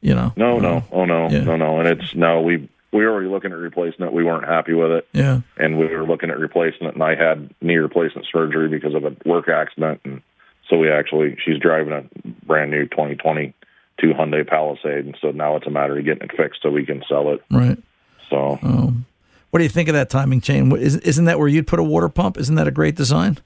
you 0.00 0.14
know. 0.14 0.32
No, 0.36 0.58
no, 0.60 0.84
oh 0.92 1.04
no, 1.04 1.28
Yeah. 1.28 1.44
no, 1.44 1.56
no. 1.56 1.80
And 1.80 1.88
it's 1.88 2.14
no. 2.14 2.40
We 2.40 2.68
we 2.92 3.04
were 3.04 3.10
already 3.12 3.28
looking 3.28 3.50
at 3.50 3.58
replacement. 3.58 4.12
We 4.12 4.22
weren't 4.22 4.46
happy 4.46 4.74
with 4.74 4.92
it. 4.92 5.08
Yeah. 5.12 5.40
and 5.56 5.78
we 5.78 5.86
were 5.86 6.04
looking 6.06 6.30
at 6.30 6.38
replacement, 6.38 6.94
and 6.94 7.02
I 7.02 7.16
had 7.16 7.50
knee 7.60 7.76
replacement 7.78 8.26
surgery 8.32 8.68
because 8.68 8.94
of 8.94 9.04
a 9.04 9.16
work 9.24 9.48
accident 9.48 10.00
and 10.04 10.22
so 10.70 10.78
we 10.78 10.88
actually 10.90 11.36
she's 11.44 11.58
driving 11.58 11.92
a 11.92 12.04
brand 12.46 12.70
new 12.70 12.86
2022 14.00 14.14
Hyundai 14.14 14.48
Palisade 14.48 15.06
and 15.06 15.16
so 15.20 15.30
now 15.30 15.56
it's 15.56 15.66
a 15.66 15.70
matter 15.70 15.98
of 15.98 16.04
getting 16.04 16.22
it 16.22 16.36
fixed 16.36 16.60
so 16.62 16.70
we 16.70 16.86
can 16.86 17.02
sell 17.08 17.32
it. 17.32 17.42
Right. 17.50 17.78
So 18.30 18.58
Um, 18.62 19.06
what 19.50 19.58
do 19.58 19.64
you 19.64 19.70
think 19.70 19.88
of 19.88 19.94
that 19.94 20.10
timing 20.10 20.40
chain? 20.40 20.72
Isn't 20.76 21.04
isn't 21.04 21.24
that 21.26 21.38
where 21.38 21.48
you'd 21.48 21.66
put 21.66 21.78
a 21.78 21.84
water 21.84 22.08
pump? 22.08 22.38
Isn't 22.38 22.56
that 22.56 22.66
a 22.66 22.72
great 22.72 22.96
design? 22.96 23.38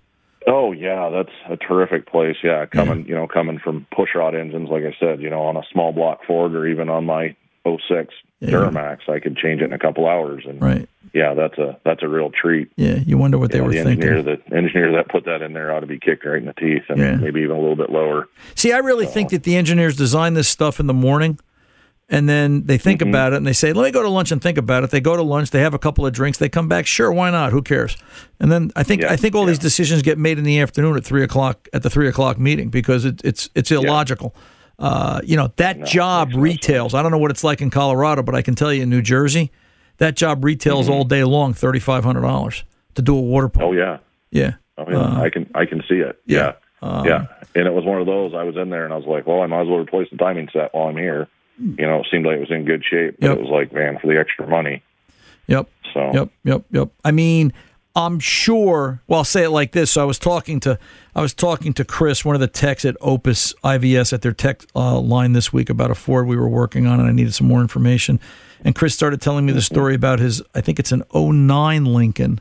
Oh 0.47 0.73
yeah, 0.73 1.11
that's 1.11 1.35
a 1.51 1.57
terrific 1.57 2.07
place. 2.07 2.37
Yeah, 2.43 2.65
coming 2.67 3.07
you 3.07 3.15
know 3.15 3.27
coming 3.27 3.59
from 3.59 3.87
pushrod 3.93 4.35
engines, 4.35 4.71
like 4.71 4.85
I 4.85 4.97
said, 4.99 5.21
you 5.21 5.29
know 5.29 5.43
on 5.43 5.57
a 5.57 5.63
small 5.71 5.93
block 5.93 6.21
Ford 6.27 6.55
or 6.55 6.67
even 6.67 6.89
on 6.89 7.05
my 7.05 7.37
06 7.65 8.15
Yeah. 8.41 8.51
Duramax, 8.51 9.09
I 9.09 9.19
could 9.19 9.37
change 9.37 9.61
it 9.63 9.65
in 9.65 9.73
a 9.73 9.79
couple 9.81 10.07
hours. 10.09 10.45
And 10.49 10.63
Right. 10.63 10.89
yeah, 11.13 11.35
that's 11.35 11.59
a 11.59 11.77
that's 11.85 12.03
a 12.05 12.09
real 12.09 12.31
treat. 12.31 12.71
Yeah, 12.77 12.95
you 13.05 13.19
wonder 13.19 13.37
what 13.37 13.51
they 13.51 13.59
know, 13.59 13.65
were 13.65 13.73
the 13.73 13.83
thinking. 13.83 14.25
The 14.25 14.39
engineer 14.57 14.93
that 14.93 15.09
put 15.09 15.25
that 15.25 15.43
in 15.43 15.55
there 15.55 15.73
ought 15.75 15.81
to 15.81 15.87
be 15.87 15.99
kicked 15.99 16.25
right 16.25 16.39
in 16.39 16.45
the 16.47 16.53
teeth 16.53 16.85
and 16.89 16.99
Yeah. 16.99 17.17
maybe 17.17 17.41
even 17.41 17.57
a 17.57 17.59
little 17.59 17.75
bit 17.77 17.91
lower. 17.91 18.29
See, 18.55 18.73
I 18.73 18.79
really 18.79 19.07
think 19.07 19.31
that 19.31 19.43
the 19.43 19.57
engineers 19.57 19.97
design 19.97 20.35
this 20.35 20.47
stuff 20.47 20.79
in 20.79 20.87
the 20.87 20.95
morning 20.95 21.41
and 22.09 22.29
then 22.29 22.65
they 22.67 22.79
think 22.79 23.01
Mm-hmm. 23.01 23.09
about 23.11 23.33
it 23.33 23.37
and 23.39 23.47
they 23.47 23.53
say, 23.53 23.73
"Let 23.73 23.85
me 23.85 23.91
go 23.91 24.03
to 24.03 24.09
lunch 24.09 24.31
and 24.31 24.41
think 24.41 24.57
about 24.57 24.85
it." 24.85 24.91
They 24.91 25.01
go 25.01 25.17
to 25.17 25.23
lunch, 25.23 25.51
they 25.51 25.61
have 25.61 25.75
a 25.75 25.79
couple 25.79 26.07
of 26.07 26.13
drinks, 26.13 26.39
they 26.39 26.49
come 26.49 26.69
back. 26.69 26.87
Sure, 26.87 27.11
why 27.13 27.31
not? 27.33 27.51
Who 27.53 27.61
cares? 27.61 27.97
And 28.39 28.53
then 28.53 28.71
I 28.77 28.85
think 28.85 29.03
I 29.03 29.17
think 29.17 29.35
all 29.35 29.47
these 29.47 29.59
decisions 29.59 30.03
get 30.03 30.17
made 30.17 30.39
in 30.39 30.45
the 30.45 30.61
afternoon 30.61 30.97
at 30.97 31.05
three 31.05 31.25
o'clock 31.25 31.67
at 31.73 31.83
the 31.83 31.91
three 31.91 32.07
o'clock 32.09 32.39
meeting 32.39 32.69
because 32.69 33.05
it, 33.05 33.21
it's 33.25 33.51
it's 33.57 33.73
illogical. 33.73 34.33
Uh, 34.79 35.21
you 35.25 35.37
know 35.37 35.51
that 35.57 35.85
job 35.87 36.31
retails. 36.35 36.95
I 36.95 37.03
don't 37.03 37.11
know 37.11 37.19
what 37.19 37.31
it's 37.33 37.43
like 37.45 37.61
in 37.61 37.71
Colorado, 37.71 38.23
but 38.23 38.35
I 38.35 38.43
can 38.43 38.55
tell 38.55 38.73
you 38.73 38.83
in 38.85 38.91
New 38.91 39.03
Jersey, 39.03 39.51
that 39.97 40.15
job 40.17 40.45
retails 40.45 40.89
all 40.89 41.05
day 41.05 41.25
long 41.25 41.53
thirty 41.55 41.81
five 41.81 42.05
hundred 42.05 42.21
dollars 42.23 42.63
to 42.95 43.03
do 43.03 43.17
a 43.17 43.21
water 43.21 43.49
pump. 43.49 43.65
Mm-hmm. 43.73 43.75
Oh 43.75 43.77
yeah. 43.77 43.99
Yeah. 44.31 44.53
Oh 44.77 44.85
yeah. 44.89 44.99
Uh, 44.99 45.21
I 45.23 45.31
can 45.31 45.51
I 45.55 45.65
can 45.65 45.83
see 45.89 45.97
it. 45.97 46.21
yeah. 46.27 46.53
Yeah. 46.83 46.89
Um, 46.89 47.07
yeah. 47.07 47.27
And 47.57 47.67
it 47.67 47.73
was 47.73 47.85
one 47.85 48.01
of 48.01 48.07
those. 48.07 48.35
I 48.35 48.45
was 48.45 48.57
in 48.57 48.71
there 48.71 48.85
and 48.85 48.93
I 48.93 48.97
was 48.97 49.07
like, 49.07 49.27
well, 49.27 49.41
I 49.43 49.47
might 49.47 49.63
as 49.63 49.67
well 49.69 49.79
replace 49.81 50.09
the 50.13 50.17
timing 50.17 50.49
set 50.53 50.73
while 50.73 50.87
I'm 50.89 50.97
here. 50.97 51.27
You 51.59 51.75
know, 51.87 52.01
it 52.01 52.07
seemed 52.09 52.25
like 52.25 52.37
it 52.37 52.41
was 52.41 52.53
in 52.53 52.65
good 52.65 52.85
shape, 52.89 53.17
but 53.19 53.27
Yep. 53.31 53.39
it 53.39 53.41
was 53.41 53.51
like, 53.51 53.73
man, 53.73 53.99
for 53.99 54.07
the 54.07 54.17
extra 54.17 54.47
money. 54.47 54.81
Yep. 55.49 55.69
So 55.93 56.11
Yep, 56.15 56.29
yep, 56.45 56.63
yep. 56.71 56.89
I 57.05 57.11
mean, 57.11 57.53
I'm 57.99 58.21
sure. 58.21 59.03
Well, 59.09 59.19
I'll 59.19 59.25
say 59.25 59.43
it 59.43 59.51
like 59.51 59.73
this. 59.73 59.91
So 59.91 60.01
I 60.01 60.05
was 60.05 60.21
talking 60.21 60.61
to 60.61 60.79
I 61.17 61.21
was 61.21 61.35
talking 61.35 61.73
to 61.75 61.85
Chris, 61.85 62.25
one 62.25 62.37
of 62.37 62.41
the 62.41 62.47
techs 62.47 62.85
at 62.85 62.97
Opus 63.01 63.55
IVS 63.65 64.13
at 64.13 64.23
their 64.23 64.33
tech 64.33 64.63
uh, 64.77 65.01
line 65.01 65.33
this 65.33 65.53
week 65.53 65.69
about 65.69 65.91
a 65.91 65.97
Ford 65.97 66.29
we 66.29 66.37
were 66.37 66.49
working 66.49 66.87
on, 66.87 67.01
and 67.01 67.09
I 67.09 67.13
needed 67.13 67.35
some 67.35 67.49
more 67.49 67.61
information. 67.61 68.21
And 68.65 68.77
Chris 68.77 68.95
started 68.95 69.21
telling 69.21 69.47
me 69.47 69.53
the 69.53 69.61
story 69.61 69.97
about 69.97 70.21
his. 70.21 70.41
I 70.55 70.61
think 70.61 70.79
it's 70.79 70.93
an 70.93 71.03
09 71.13 71.87
Lincoln 71.87 72.41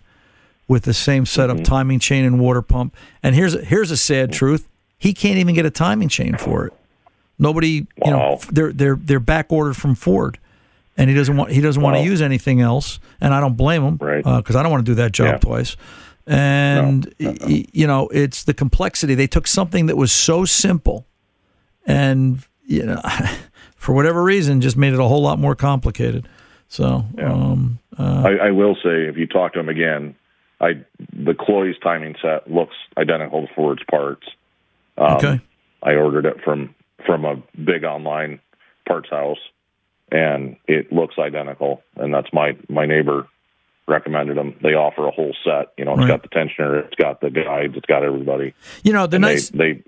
with 0.67 0.83
the 0.83 0.93
same 0.93 1.25
setup, 1.25 1.63
timing 1.63 1.99
chain 1.99 2.23
and 2.23 2.39
water 2.39 2.61
pump. 2.61 2.95
And 3.23 3.33
here's 3.33 3.53
here's 3.65 3.89
a 3.89 3.97
sad 3.97 4.31
truth: 4.31 4.69
he 4.99 5.11
can't 5.11 5.39
even 5.39 5.55
get 5.55 5.65
a 5.65 5.71
timing 5.71 6.09
chain 6.09 6.37
for 6.37 6.67
it. 6.67 6.73
Nobody, 7.39 7.87
you 8.05 8.11
know, 8.11 8.39
they're 8.51 8.71
they're 8.71 8.95
they're 8.95 9.19
back 9.19 9.51
ordered 9.51 9.75
from 9.75 9.95
Ford, 9.95 10.37
and 10.97 11.09
he 11.09 11.15
doesn't 11.15 11.37
want 11.37 11.51
he 11.51 11.61
doesn't 11.61 11.81
want 11.81 11.95
to 11.97 12.03
use 12.03 12.21
anything 12.21 12.59
else, 12.61 12.99
and 13.21 13.33
I 13.33 13.39
don't 13.39 13.55
blame 13.55 13.83
him, 13.83 13.97
right? 14.01 14.23
Because 14.23 14.55
I 14.55 14.63
don't 14.63 14.71
want 14.71 14.85
to 14.85 14.91
do 14.91 14.95
that 14.95 15.11
job 15.13 15.25
Yeah. 15.27 15.37
twice. 15.37 15.77
And 16.25 17.13
y- 17.19 17.37
y- 17.41 17.65
you 17.71 17.87
know, 17.87 18.09
it's 18.09 18.43
the 18.43 18.53
complexity. 18.53 19.15
They 19.15 19.27
took 19.27 19.47
something 19.47 19.85
that 19.85 19.95
was 19.95 20.11
so 20.11 20.43
simple, 20.45 21.05
and 21.85 22.43
you 22.65 22.85
know, 22.85 23.01
for 23.75 23.93
whatever 23.95 24.23
reason, 24.23 24.59
just 24.61 24.75
made 24.77 24.93
it 24.93 24.99
a 24.99 25.03
whole 25.03 25.21
lot 25.21 25.39
more 25.39 25.55
complicated. 25.55 26.27
So, 26.67 27.05
um, 27.21 27.79
uh, 27.97 28.23
I, 28.25 28.47
I 28.47 28.51
will 28.51 28.75
say, 28.75 29.05
if 29.07 29.15
you 29.17 29.25
talk 29.25 29.53
to 29.53 29.59
him 29.59 29.69
again, 29.69 30.15
I 30.59 30.83
the 31.13 31.33
Cloyes 31.33 31.75
timing 31.81 32.15
set 32.21 32.51
looks 32.51 32.75
identical 32.97 33.47
to 33.47 33.53
Ford's 33.53 33.83
parts. 33.89 34.27
Um, 34.97 35.15
Okay. 35.17 35.39
I 35.83 35.93
ordered 35.95 36.25
it 36.25 36.41
from 36.43 36.75
from 37.05 37.23
a 37.23 37.35
big 37.63 37.85
online 37.85 38.39
parts 38.85 39.09
house, 39.09 39.37
and 40.11 40.55
it 40.67 40.91
looks 40.91 41.15
identical. 41.19 41.81
And 41.95 42.13
that's 42.13 42.31
my 42.33 42.55
my 42.69 42.85
neighbor 42.85 43.27
recommended 43.87 44.35
them. 44.37 44.53
They 44.61 44.73
offer 44.73 45.07
a 45.07 45.11
whole 45.11 45.33
set. 45.43 45.67
You 45.77 45.85
know, 45.85 45.91
it's 45.93 45.99
Right. 46.01 46.07
got 46.09 46.21
the 46.23 46.27
tensioner, 46.29 46.85
it's 46.85 46.95
got 46.95 47.21
the 47.21 47.29
guides, 47.29 47.75
it's 47.77 47.85
got 47.85 48.03
everybody. 48.03 48.53
you 48.83 48.91
know, 48.93 49.07
the 49.07 49.15
And 49.15 49.21
nice 49.21 49.49
they 49.49 49.81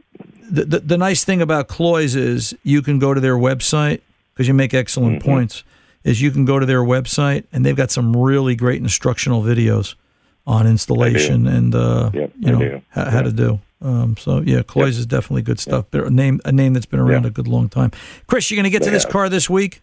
the, 0.49 0.65
the, 0.65 0.80
the 0.80 0.97
nice 0.97 1.24
thing 1.24 1.41
about 1.41 1.67
Cloyes 1.67 2.15
is 2.15 2.55
you 2.63 2.82
can 2.82 2.97
go 2.97 3.13
to 3.13 3.20
their 3.22 3.36
website 3.36 4.01
because 4.34 4.47
you 4.47 4.53
make 4.53 4.74
excellent 4.74 5.20
Mm-hmm. 5.20 5.30
points. 5.32 5.63
Is 6.05 6.22
you 6.22 6.32
can 6.32 6.45
go 6.45 6.59
to 6.59 6.65
their 6.65 6.80
website 6.82 7.43
and 7.51 7.65
they've 7.65 7.76
got 7.76 7.91
some 7.91 8.15
really 8.15 8.55
great 8.55 8.82
instructional 8.82 9.43
videos 9.43 9.95
on 10.47 10.65
installation 10.65 11.45
and 11.45 11.76
uh, 11.76 12.09
Yep, 12.13 12.32
you 12.39 12.51
know 12.53 12.59
do. 12.59 12.82
how, 12.89 13.22
to 13.22 13.32
do. 13.34 13.59
Um, 13.82 14.15
so 14.17 14.39
yeah, 14.39 14.63
Cloyes 14.63 14.97
is 14.97 15.05
definitely 15.05 15.41
good 15.41 15.59
stuff. 15.59 15.91
They're 15.91 16.05
a 16.05 16.09
name 16.09 16.39
a 16.45 16.53
name 16.53 16.74
that's 16.74 16.86
been 16.86 17.01
around 17.01 17.26
a 17.26 17.30
good 17.30 17.49
long 17.49 17.67
time. 17.67 17.91
Chris, 18.28 18.49
You're 18.49 18.55
going 18.55 18.63
to 18.63 18.70
get 18.70 18.82
to 18.84 18.91
this 18.91 19.03
have. 19.03 19.11
car 19.11 19.28
this 19.28 19.49
week? 19.49 19.82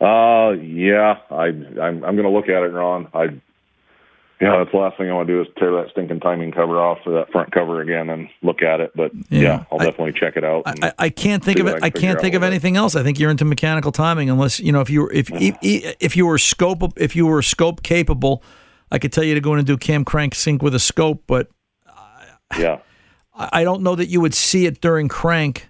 Uh, 0.00 0.52
yeah, 0.52 1.18
I, 1.30 1.46
I'm, 1.46 2.02
I'm 2.04 2.16
going 2.16 2.22
to 2.22 2.30
look 2.30 2.48
at 2.48 2.62
it, 2.62 2.72
Ron. 2.72 3.08
I, 3.12 3.24
yeah, 4.40 4.56
that's 4.56 4.70
the 4.72 4.78
last 4.78 4.96
thing 4.96 5.10
I 5.10 5.12
want 5.12 5.28
to 5.28 5.34
do 5.34 5.42
is 5.42 5.48
tear 5.58 5.70
that 5.72 5.88
stinking 5.90 6.20
timing 6.20 6.52
cover 6.52 6.80
off 6.80 6.98
for 7.04 7.10
that 7.10 7.30
front 7.30 7.52
cover 7.52 7.82
again 7.82 8.08
and 8.08 8.28
look 8.42 8.62
at 8.62 8.80
it. 8.80 8.92
But 8.96 9.12
Yeah, 9.28 9.40
yeah, 9.42 9.64
I'll 9.70 9.76
definitely 9.78 10.14
check 10.18 10.36
it 10.36 10.44
out. 10.44 10.62
I, 10.66 10.92
I 10.98 11.08
can't 11.10 11.44
think 11.44 11.58
of 11.58 11.66
it. 11.66 11.74
can 11.74 11.84
I 11.84 11.90
can't 11.90 12.18
think 12.18 12.34
of 12.34 12.40
with 12.40 12.46
it. 12.48 12.52
anything 12.52 12.78
else. 12.78 12.96
I 12.96 13.02
think 13.02 13.18
you're 13.20 13.30
into 13.30 13.44
mechanical 13.44 13.92
timing, 13.92 14.30
unless 14.30 14.58
you 14.58 14.72
know 14.72 14.80
if 14.80 14.88
you 14.88 15.02
were 15.02 15.12
if 15.12 15.30
if, 15.34 15.56
if 16.00 16.16
you 16.16 16.24
were 16.24 16.38
scope 16.38 16.82
if 16.96 17.14
you 17.14 17.26
were 17.26 17.42
scope 17.42 17.82
capable. 17.82 18.42
I 18.90 18.98
could 18.98 19.12
tell 19.12 19.22
you 19.24 19.34
to 19.34 19.40
go 19.42 19.52
in 19.52 19.58
and 19.58 19.66
do 19.66 19.76
cam 19.76 20.04
crank 20.06 20.34
sync 20.34 20.62
with 20.62 20.74
a 20.74 20.80
scope, 20.80 21.24
but 21.26 21.48
Yeah, 22.58 22.78
I 23.34 23.48
I 23.60 23.64
don't 23.64 23.82
know 23.82 23.94
that 23.94 24.06
you 24.08 24.22
would 24.22 24.32
see 24.34 24.64
it 24.64 24.80
during 24.80 25.08
crank 25.08 25.68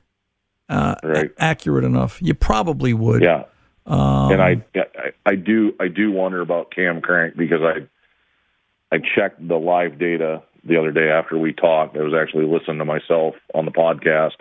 uh, 0.68 0.94
Right. 1.02 1.30
accurate 1.38 1.82
enough. 1.84 2.22
You 2.22 2.34
probably 2.34 2.94
would. 2.94 3.22
yeah. 3.22 3.44
Um, 3.86 4.32
and 4.32 4.42
I, 4.42 4.64
I, 4.74 5.12
I 5.26 5.34
do, 5.34 5.74
I 5.80 5.88
do 5.88 6.12
wonder 6.12 6.40
about 6.40 6.70
Cam 6.74 7.00
Crank 7.00 7.36
because 7.36 7.60
I, 7.62 8.94
I 8.94 8.98
checked 8.98 9.46
the 9.46 9.56
live 9.56 9.98
data 9.98 10.42
the 10.64 10.78
other 10.78 10.92
day 10.92 11.08
after 11.10 11.38
we 11.38 11.52
talked. 11.52 11.96
I 11.96 12.02
was 12.02 12.14
actually 12.14 12.46
listening 12.46 12.78
to 12.78 12.84
myself 12.84 13.34
on 13.54 13.64
the 13.64 13.70
podcast, 13.70 14.36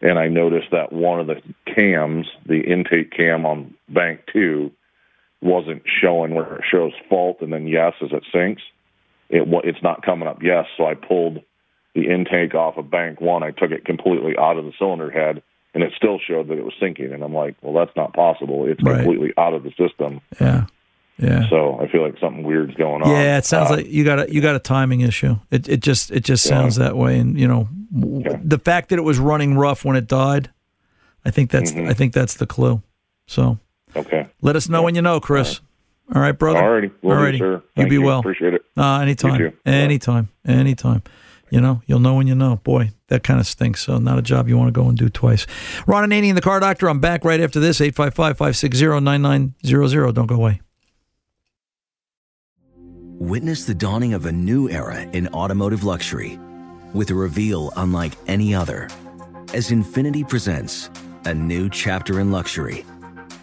and 0.00 0.18
I 0.18 0.28
noticed 0.28 0.68
that 0.72 0.92
one 0.92 1.20
of 1.20 1.26
the 1.26 1.42
cams, 1.74 2.26
the 2.46 2.60
intake 2.60 3.10
cam 3.10 3.44
on 3.44 3.74
bank 3.88 4.20
two, 4.32 4.70
wasn't 5.40 5.82
showing 5.86 6.34
where 6.34 6.56
it 6.56 6.64
shows 6.70 6.92
fault 7.08 7.38
and 7.40 7.52
then 7.52 7.66
yes 7.66 7.94
as 8.02 8.10
it 8.12 8.24
syncs. 8.34 8.60
It 9.30 9.46
it's 9.64 9.82
not 9.82 10.02
coming 10.02 10.28
up 10.28 10.42
yes, 10.42 10.66
so 10.76 10.86
I 10.86 10.94
pulled 10.94 11.42
the 11.94 12.08
intake 12.08 12.54
off 12.54 12.76
of 12.76 12.90
bank 12.90 13.20
one. 13.20 13.42
I 13.42 13.50
took 13.50 13.70
it 13.70 13.84
completely 13.84 14.34
out 14.38 14.56
of 14.56 14.64
the 14.64 14.72
cylinder 14.78 15.10
head, 15.10 15.42
and 15.74 15.82
it 15.82 15.92
still 15.96 16.18
showed 16.18 16.48
that 16.48 16.58
it 16.58 16.64
was 16.64 16.74
syncing. 16.80 17.12
And 17.12 17.22
I'm 17.22 17.34
like, 17.34 17.56
well, 17.62 17.72
that's 17.74 17.94
not 17.96 18.12
possible. 18.14 18.66
It's 18.66 18.82
Right. 18.82 18.96
completely 18.98 19.32
out 19.36 19.54
of 19.54 19.62
the 19.62 19.70
system. 19.78 20.20
Yeah. 20.40 20.64
Yeah. 21.20 21.48
So 21.48 21.80
I 21.80 21.88
feel 21.88 22.02
like 22.02 22.14
something 22.20 22.44
weird's 22.44 22.74
going 22.76 23.02
on. 23.02 23.10
Yeah, 23.10 23.38
it 23.38 23.44
sounds 23.44 23.70
Uh, 23.72 23.76
like 23.78 23.90
you 23.90 24.04
got 24.04 24.20
a 24.20 24.32
you 24.32 24.40
got 24.40 24.54
a 24.54 24.60
timing 24.60 25.00
issue. 25.00 25.36
It 25.50 25.68
it 25.68 25.80
just 25.80 26.12
it 26.12 26.20
just 26.24 26.46
Yeah. 26.46 26.50
sounds 26.60 26.76
that 26.76 26.96
way, 26.96 27.18
and 27.18 27.38
you 27.38 27.48
know 27.48 27.68
the 27.90 28.58
fact 28.58 28.90
that 28.90 28.98
it 28.98 29.02
was 29.02 29.18
running 29.18 29.54
rough 29.56 29.84
when 29.84 29.96
it 29.96 30.06
died, 30.06 30.50
I 31.24 31.30
think 31.30 31.50
that's 31.50 31.72
Mhm. 31.72 31.88
I 31.88 31.92
think 31.92 32.12
that's 32.12 32.34
the 32.34 32.46
clue. 32.46 32.82
So 33.26 33.58
Okay. 33.96 34.26
let 34.42 34.54
us 34.54 34.68
know 34.68 34.82
when 34.82 34.94
you 34.94 35.02
know, 35.02 35.18
Chris. 35.18 35.60
All 36.14 36.22
right, 36.22 36.38
brother. 36.38 36.60
Alrighty. 36.60 36.90
Will 37.02 37.16
do, 37.16 37.22
Alrighty. 37.22 37.38
sir. 37.38 37.52
You 37.54 37.62
Thank 37.76 37.88
be 37.90 37.94
you. 37.96 38.02
well. 38.02 38.20
Appreciate 38.20 38.54
it. 38.54 38.62
Uh, 38.76 39.00
anytime. 39.00 39.40
You. 39.40 39.52
Anytime. 39.66 40.28
Anytime. 40.46 41.02
You 41.50 41.60
know, 41.60 41.82
you'll 41.86 41.98
know 42.00 42.14
when 42.14 42.26
you 42.28 42.34
know. 42.36 42.60
Boy, 42.62 42.90
that 43.08 43.24
kind 43.24 43.40
of 43.40 43.46
stinks. 43.46 43.82
So, 43.82 43.98
not 43.98 44.18
a 44.18 44.22
job 44.22 44.48
you 44.48 44.56
want 44.56 44.68
to 44.68 44.80
go 44.80 44.88
and 44.88 44.96
do 44.96 45.08
twice. 45.08 45.46
Ron 45.86 46.08
Ananian, 46.08 46.34
the 46.34 46.40
Car 46.40 46.60
Doctor. 46.60 46.88
I'm 46.88 47.00
back 47.00 47.24
right 47.24 47.40
after 47.40 47.60
this. 47.60 47.80
855 47.80 48.36
560 48.38 49.00
9900. 49.00 50.14
Don't 50.14 50.26
go 50.26 50.36
away. 50.36 50.60
Witness 53.20 53.64
the 53.64 53.74
dawning 53.74 54.14
of 54.14 54.26
a 54.26 54.32
new 54.32 54.70
era 54.70 55.00
in 55.12 55.26
automotive 55.28 55.82
luxury 55.82 56.38
with 56.94 57.10
a 57.10 57.14
reveal 57.14 57.72
unlike 57.76 58.12
any 58.28 58.54
other 58.54 58.88
as 59.54 59.70
Infiniti 59.70 60.28
presents 60.28 60.90
a 61.24 61.34
new 61.34 61.68
chapter 61.68 62.20
in 62.20 62.30
luxury, 62.30 62.84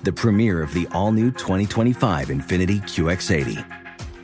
the 0.04 0.14
premiere 0.14 0.62
of 0.62 0.74
the 0.74 0.88
all 0.92 1.12
new 1.12 1.32
2025 1.32 2.30
Infiniti 2.30 2.82
QX80. 2.82 3.66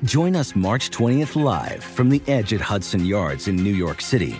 Join 0.03 0.35
us 0.35 0.55
March 0.55 0.89
20th 0.91 1.35
live 1.41 1.83
from 1.83 2.09
the 2.09 2.21
edge 2.27 2.53
at 2.53 2.61
Hudson 2.61 3.05
Yards 3.05 3.47
in 3.47 3.55
New 3.55 3.73
York 3.73 3.99
City, 4.01 4.39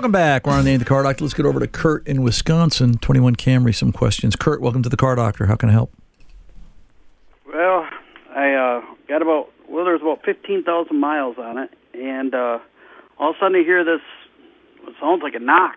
Welcome 0.00 0.12
back. 0.12 0.46
We're 0.46 0.54
on 0.54 0.64
the, 0.64 0.78
the 0.78 0.86
Car 0.86 1.02
Doctor. 1.02 1.24
Let's 1.24 1.34
get 1.34 1.44
over 1.44 1.60
to 1.60 1.66
Kurt 1.66 2.08
in 2.08 2.22
Wisconsin, 2.22 2.96
21 2.96 3.36
Camry. 3.36 3.74
Some 3.74 3.92
questions. 3.92 4.34
Kurt, 4.34 4.62
welcome 4.62 4.82
to 4.82 4.88
the 4.88 4.96
Car 4.96 5.14
Doctor. 5.14 5.44
How 5.44 5.56
can 5.56 5.68
I 5.68 5.72
help? 5.72 5.92
Well, 7.46 7.86
I 8.34 8.54
uh, 8.54 8.80
got 9.08 9.20
about 9.20 9.50
well, 9.68 9.84
there's 9.84 10.00
about 10.00 10.24
fifteen 10.24 10.64
thousand 10.64 10.98
miles 10.98 11.36
on 11.36 11.58
it, 11.58 11.70
and 11.92 12.34
uh, 12.34 12.60
all 13.18 13.32
of 13.32 13.36
a 13.36 13.38
sudden 13.40 13.60
I 13.60 13.62
hear 13.62 13.84
this. 13.84 14.00
It 14.88 14.94
sounds 14.98 15.22
like 15.22 15.34
a 15.34 15.38
knock 15.38 15.76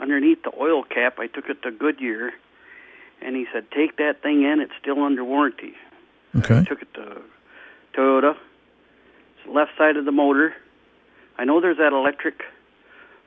underneath 0.00 0.42
the 0.42 0.52
oil 0.58 0.82
cap. 0.82 1.18
I 1.18 1.26
took 1.26 1.50
it 1.50 1.62
to 1.64 1.70
Goodyear, 1.70 2.32
and 3.20 3.36
he 3.36 3.44
said, 3.52 3.70
"Take 3.72 3.98
that 3.98 4.22
thing 4.22 4.42
in. 4.42 4.60
It's 4.60 4.72
still 4.80 5.02
under 5.02 5.22
warranty." 5.22 5.74
Okay. 6.34 6.60
I 6.60 6.64
took 6.64 6.80
it 6.80 6.94
to 6.94 7.20
Toyota. 7.92 8.36
It's 8.36 9.44
the 9.44 9.52
left 9.52 9.72
side 9.76 9.98
of 9.98 10.06
the 10.06 10.12
motor. 10.12 10.54
I 11.36 11.44
know 11.44 11.60
there's 11.60 11.76
that 11.76 11.92
electric 11.92 12.40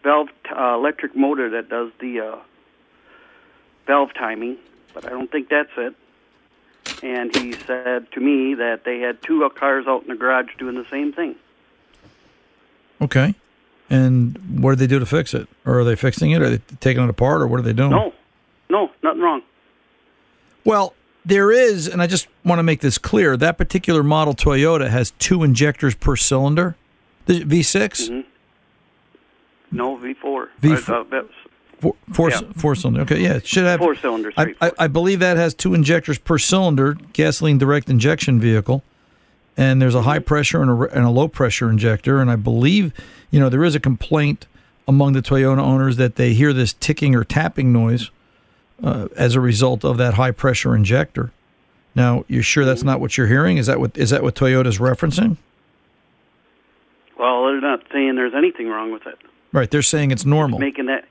valve, 0.03 0.29
uh, 0.55 0.73
electric 0.75 1.15
motor 1.15 1.49
that 1.51 1.69
does 1.69 1.91
the 1.99 2.19
uh, 2.19 2.35
valve 3.85 4.13
timing, 4.13 4.57
but 4.93 5.05
I 5.05 5.09
don't 5.09 5.31
think 5.31 5.49
that's 5.49 5.71
it. 5.77 5.95
And 7.03 7.35
he 7.35 7.53
said 7.53 8.11
to 8.13 8.19
me 8.19 8.55
that 8.55 8.83
they 8.83 8.99
had 8.99 9.21
two 9.21 9.47
cars 9.55 9.85
out 9.87 10.03
in 10.03 10.09
the 10.09 10.15
garage 10.15 10.49
doing 10.57 10.75
the 10.75 10.87
same 10.89 11.13
thing. 11.13 11.35
Okay. 13.01 13.35
And 13.89 14.61
what 14.61 14.71
did 14.71 14.79
they 14.79 14.87
do 14.87 14.99
to 14.99 15.05
fix 15.05 15.33
it? 15.33 15.47
Or 15.65 15.79
are 15.79 15.83
they 15.83 15.95
fixing 15.95 16.31
it? 16.31 16.41
Are 16.41 16.49
they 16.49 16.61
taking 16.79 17.03
it 17.03 17.09
apart? 17.09 17.41
Or 17.41 17.47
what 17.47 17.59
are 17.59 17.63
they 17.63 17.73
doing? 17.73 17.91
No, 17.91 18.13
no, 18.69 18.91
nothing 19.03 19.21
wrong. 19.21 19.41
Well, 20.65 20.93
there 21.25 21.51
is, 21.51 21.87
and 21.87 22.01
I 22.01 22.07
just 22.07 22.27
want 22.43 22.59
to 22.59 22.63
make 22.63 22.81
this 22.81 22.97
clear 22.97 23.37
that 23.37 23.57
particular 23.57 24.03
model 24.03 24.33
Toyota 24.33 24.89
has 24.89 25.11
two 25.11 25.43
injectors 25.43 25.95
per 25.95 26.15
cylinder. 26.15 26.75
The 27.25 27.43
V6? 27.43 28.09
hmm 28.09 28.21
No, 29.71 29.97
V4. 29.97 30.47
V4. 30.61 30.89
Uh, 31.13 31.23
Four, 31.79 31.95
four, 32.11 32.29
Yeah. 32.31 32.41
four 32.55 32.73
cylinder. 32.73 33.01
Okay, 33.01 33.21
yeah, 33.21 33.35
it 33.35 33.45
should 33.45 33.65
have 33.65 33.79
Four 33.79 33.95
cylinders. 33.95 34.33
I, 34.35 34.55
I, 34.59 34.71
I 34.79 34.87
believe 34.87 35.19
that 35.19 35.37
has 35.37 35.53
two 35.53 35.75
injectors 35.75 36.17
per 36.17 36.39
cylinder, 36.39 36.97
gasoline 37.13 37.59
direct 37.59 37.87
injection 37.87 38.39
vehicle, 38.39 38.83
and 39.55 39.79
there's 39.79 39.93
a 39.93 40.01
high 40.01 40.17
pressure 40.17 40.59
and 40.63 40.71
a, 40.71 40.95
and 40.95 41.05
a 41.05 41.11
low 41.11 41.27
pressure 41.27 41.69
injector. 41.69 42.19
And 42.19 42.31
I 42.31 42.35
believe, 42.35 42.93
you 43.29 43.39
know, 43.39 43.47
there 43.47 43.63
is 43.63 43.75
a 43.75 43.79
complaint 43.79 44.47
among 44.87 45.13
the 45.13 45.21
Toyota 45.21 45.59
owners 45.59 45.97
that 45.97 46.15
they 46.15 46.33
hear 46.33 46.51
this 46.51 46.73
ticking 46.73 47.13
or 47.13 47.23
tapping 47.23 47.71
noise 47.71 48.09
uh, 48.83 49.07
as 49.15 49.35
a 49.35 49.39
result 49.39 49.85
of 49.85 49.97
that 49.97 50.15
high 50.15 50.31
pressure 50.31 50.75
injector. 50.75 51.31
Now, 51.93 52.25
you're 52.27 52.41
sure 52.41 52.65
that's 52.65 52.83
not 52.83 52.99
what 52.99 53.17
you're 53.19 53.27
hearing? 53.27 53.57
Is 53.57 53.67
that 53.67 53.79
what 53.79 53.95
is 53.95 54.09
that 54.09 54.23
what 54.23 54.33
Toyota's 54.33 54.79
referencing? 54.79 55.37
well, 57.19 57.45
they're 57.45 57.61
not 57.61 57.83
saying 57.91 58.15
there's 58.15 58.33
anything 58.35 58.67
wrong 58.67 58.91
with 58.91 59.05
it. 59.07 59.17
Right, 59.51 59.69
they're 59.71 59.81
saying 59.81 60.11
it's 60.11 60.25
normal. 60.25 60.59
Making 60.59 60.87
that 60.87 61.05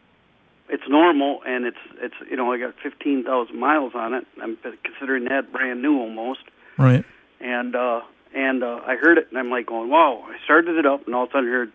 it's 0.68 0.88
normal, 0.88 1.42
and 1.46 1.64
it's 1.64 1.78
it's 2.00 2.14
you 2.30 2.36
know 2.36 2.52
I 2.52 2.58
got 2.58 2.74
fifteen 2.82 3.24
thousand 3.24 3.58
miles 3.58 3.92
on 3.94 4.14
it. 4.14 4.26
I'm 4.42 4.56
considering 4.84 5.24
that 5.24 5.52
brand 5.52 5.82
new 5.82 5.98
almost. 6.00 6.40
Right. 6.78 7.04
and 7.40 7.74
uh 7.74 8.02
and 8.34 8.62
uh 8.62 8.80
I 8.86 8.96
heard 8.96 9.16
it 9.18 9.28
and 9.30 9.38
I'm 9.38 9.50
like 9.50 9.66
going, 9.66 9.88
Wow, 9.88 10.24
I 10.28 10.36
started 10.44 10.76
it 10.76 10.84
up 10.86 11.06
and 11.06 11.14
all 11.14 11.24
of 11.24 11.30
a 11.30 11.32
sudden 11.32 11.48
I 11.48 11.52
heard 11.52 11.72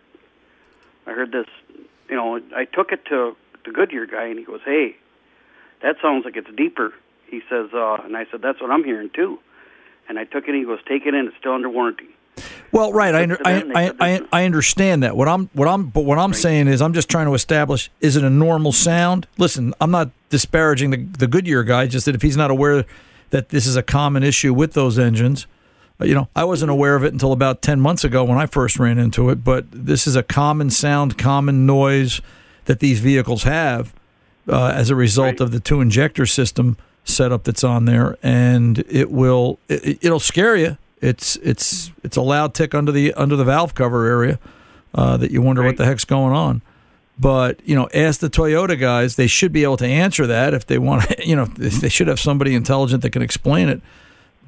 I 1.07 1.11
heard 1.13 1.31
this 1.31 1.47
you 2.09 2.15
know, 2.15 2.39
I 2.55 2.65
took 2.65 2.91
it 2.91 3.05
to 3.05 3.35
the 3.65 3.71
Goodyear 3.71 4.05
guy 4.05 4.25
and 4.27 4.37
he 4.37 4.45
goes, 4.45 4.61
Hey, 4.63 4.95
that 5.81 5.95
sounds 6.01 6.25
like 6.25 6.35
it's 6.35 6.49
deeper. 6.55 6.93
He 7.27 7.41
says, 7.49 7.69
uh 7.73 8.01
and 8.03 8.15
I 8.15 8.25
said, 8.29 8.41
That's 8.43 8.61
what 8.61 8.69
I'm 8.69 8.83
hearing 8.83 9.09
too. 9.09 9.39
And 10.07 10.19
I 10.19 10.25
took 10.25 10.43
it 10.43 10.49
and 10.49 10.57
he 10.57 10.65
goes, 10.65 10.79
Take 10.87 11.05
it 11.07 11.13
in, 11.15 11.25
it's 11.27 11.37
still 11.37 11.53
under 11.53 11.69
warranty. 11.69 12.09
Well, 12.71 12.93
right. 12.93 13.13
I, 13.13 13.23
under, 13.23 13.37
to 13.37 13.43
them, 13.43 13.71
I, 13.75 13.93
I, 13.99 14.21
I, 14.31 14.45
understand 14.45 15.03
that. 15.03 15.17
What 15.17 15.27
I'm 15.27 15.49
what 15.53 15.67
I'm 15.67 15.87
but 15.87 16.05
what 16.05 16.17
I'm 16.17 16.33
saying 16.33 16.67
is 16.67 16.81
I'm 16.81 16.93
just 16.93 17.09
trying 17.09 17.25
to 17.25 17.33
establish 17.33 17.89
is 17.99 18.15
it 18.15 18.23
a 18.23 18.29
normal 18.29 18.71
sound? 18.71 19.27
Listen, 19.37 19.73
I'm 19.81 19.91
not 19.91 20.11
disparaging 20.29 20.91
the 20.91 20.97
the 20.97 21.27
Goodyear 21.27 21.63
guy. 21.63 21.87
Just 21.87 22.05
that 22.05 22.15
if 22.15 22.21
he's 22.21 22.37
not 22.37 22.51
aware 22.51 22.85
that 23.31 23.49
this 23.49 23.65
is 23.65 23.75
a 23.75 23.83
common 23.83 24.23
issue 24.23 24.53
with 24.53 24.73
those 24.73 24.97
engines, 24.97 25.47
uh, 25.99 26.05
you 26.05 26.13
know, 26.13 26.29
I 26.35 26.43
wasn't 26.43 26.71
aware 26.71 26.95
of 26.95 27.03
it 27.03 27.11
until 27.13 27.31
about 27.33 27.61
ten 27.61 27.79
months 27.81 28.03
ago 28.03 28.23
when 28.23 28.37
I 28.37 28.45
first 28.45 28.79
ran 28.79 28.97
into 28.97 29.29
it. 29.29 29.43
But 29.43 29.65
this 29.71 30.07
is 30.07 30.15
a 30.15 30.23
common 30.23 30.69
sound, 30.69 31.17
common 31.17 31.65
noise 31.65 32.21
that 32.65 32.79
these 32.79 32.99
vehicles 32.99 33.43
have 33.43 33.93
uh, 34.47 34.71
as 34.75 34.89
a 34.89 34.95
result 34.95 35.39
of 35.39 35.51
the 35.51 35.59
two 35.59 35.81
injector 35.81 36.25
system 36.25 36.77
setup 37.03 37.43
that's 37.43 37.63
on 37.63 37.85
there, 37.85 38.17
and 38.23 38.79
it 38.89 39.11
will 39.11 39.59
it, 39.67 39.99
it'll 40.01 40.19
scare 40.19 40.55
you. 40.55 40.77
It's 41.01 41.35
it's 41.37 41.91
it's 42.03 42.15
a 42.15 42.21
loud 42.21 42.53
tick 42.53 42.75
under 42.75 42.91
the 42.91 43.13
under 43.15 43.35
the 43.35 43.43
valve 43.43 43.73
cover 43.73 44.05
area 44.05 44.39
uh, 44.93 45.17
that 45.17 45.31
you 45.31 45.41
wonder 45.41 45.63
what 45.63 45.77
the 45.77 45.85
heck's 45.85 46.05
going 46.05 46.33
on. 46.33 46.61
But 47.19 47.59
you 47.67 47.75
know, 47.75 47.89
ask 47.93 48.19
the 48.19 48.29
Toyota 48.29 48.79
guys; 48.79 49.15
they 49.15 49.27
should 49.27 49.51
be 49.51 49.63
able 49.63 49.77
to 49.77 49.87
answer 49.87 50.27
that 50.27 50.53
if 50.53 50.65
they 50.65 50.77
want. 50.77 51.03
To, 51.03 51.17
You 51.27 51.35
know, 51.35 51.45
they 51.45 51.89
should 51.89 52.07
have 52.07 52.19
somebody 52.19 52.55
intelligent 52.55 53.01
that 53.01 53.11
can 53.11 53.21
explain 53.21 53.67
it. 53.67 53.81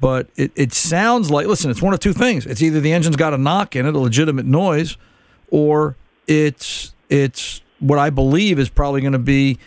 But 0.00 0.28
it, 0.36 0.52
it 0.54 0.72
sounds 0.72 1.30
like 1.30 1.46
listen, 1.46 1.70
it's 1.70 1.82
one 1.82 1.94
of 1.94 2.00
two 2.00 2.12
things. 2.12 2.46
It's 2.46 2.62
either 2.62 2.80
the 2.80 2.92
engine's 2.92 3.16
got 3.16 3.34
a 3.34 3.38
knock 3.38 3.76
in 3.76 3.86
it, 3.86 3.94
a 3.94 3.98
legitimate 3.98 4.46
noise, 4.46 4.96
or 5.50 5.96
it's 6.26 6.94
it's 7.08 7.62
what 7.80 7.98
I 7.98 8.10
believe 8.10 8.58
is 8.58 8.68
probably 8.68 9.00
going 9.00 9.12
to 9.12 9.18
be 9.18 9.58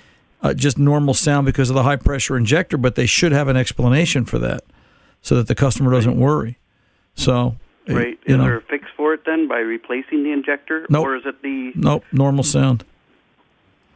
uh, 0.42 0.54
just 0.54 0.78
normal 0.78 1.14
sound 1.14 1.46
because 1.46 1.70
of 1.70 1.76
the 1.76 1.84
high 1.84 1.96
pressure 1.96 2.38
injector. 2.38 2.78
But 2.78 2.96
they 2.96 3.06
should 3.06 3.32
have 3.32 3.48
an 3.48 3.58
explanation 3.58 4.26
for 4.26 4.38
that, 4.40 4.64
so 5.22 5.36
that 5.36 5.48
the 5.48 5.56
customer 5.56 5.92
doesn't 5.92 6.18
worry. 6.20 6.58
So 7.18 7.56
Right. 7.90 8.20
Is 8.26 8.36
know. 8.38 8.44
there 8.44 8.58
a 8.58 8.62
fix 8.62 8.86
for 8.98 9.14
it 9.14 9.22
then 9.26 9.48
by 9.48 9.60
replacing 9.60 10.24
the 10.24 10.32
injector, 10.32 10.86
Nope. 10.90 11.06
or 11.06 11.16
is 11.16 11.26
it 11.26 11.42
the? 11.42 11.72
Nope, 11.76 12.04
normal 12.12 12.44
sound. 12.44 12.84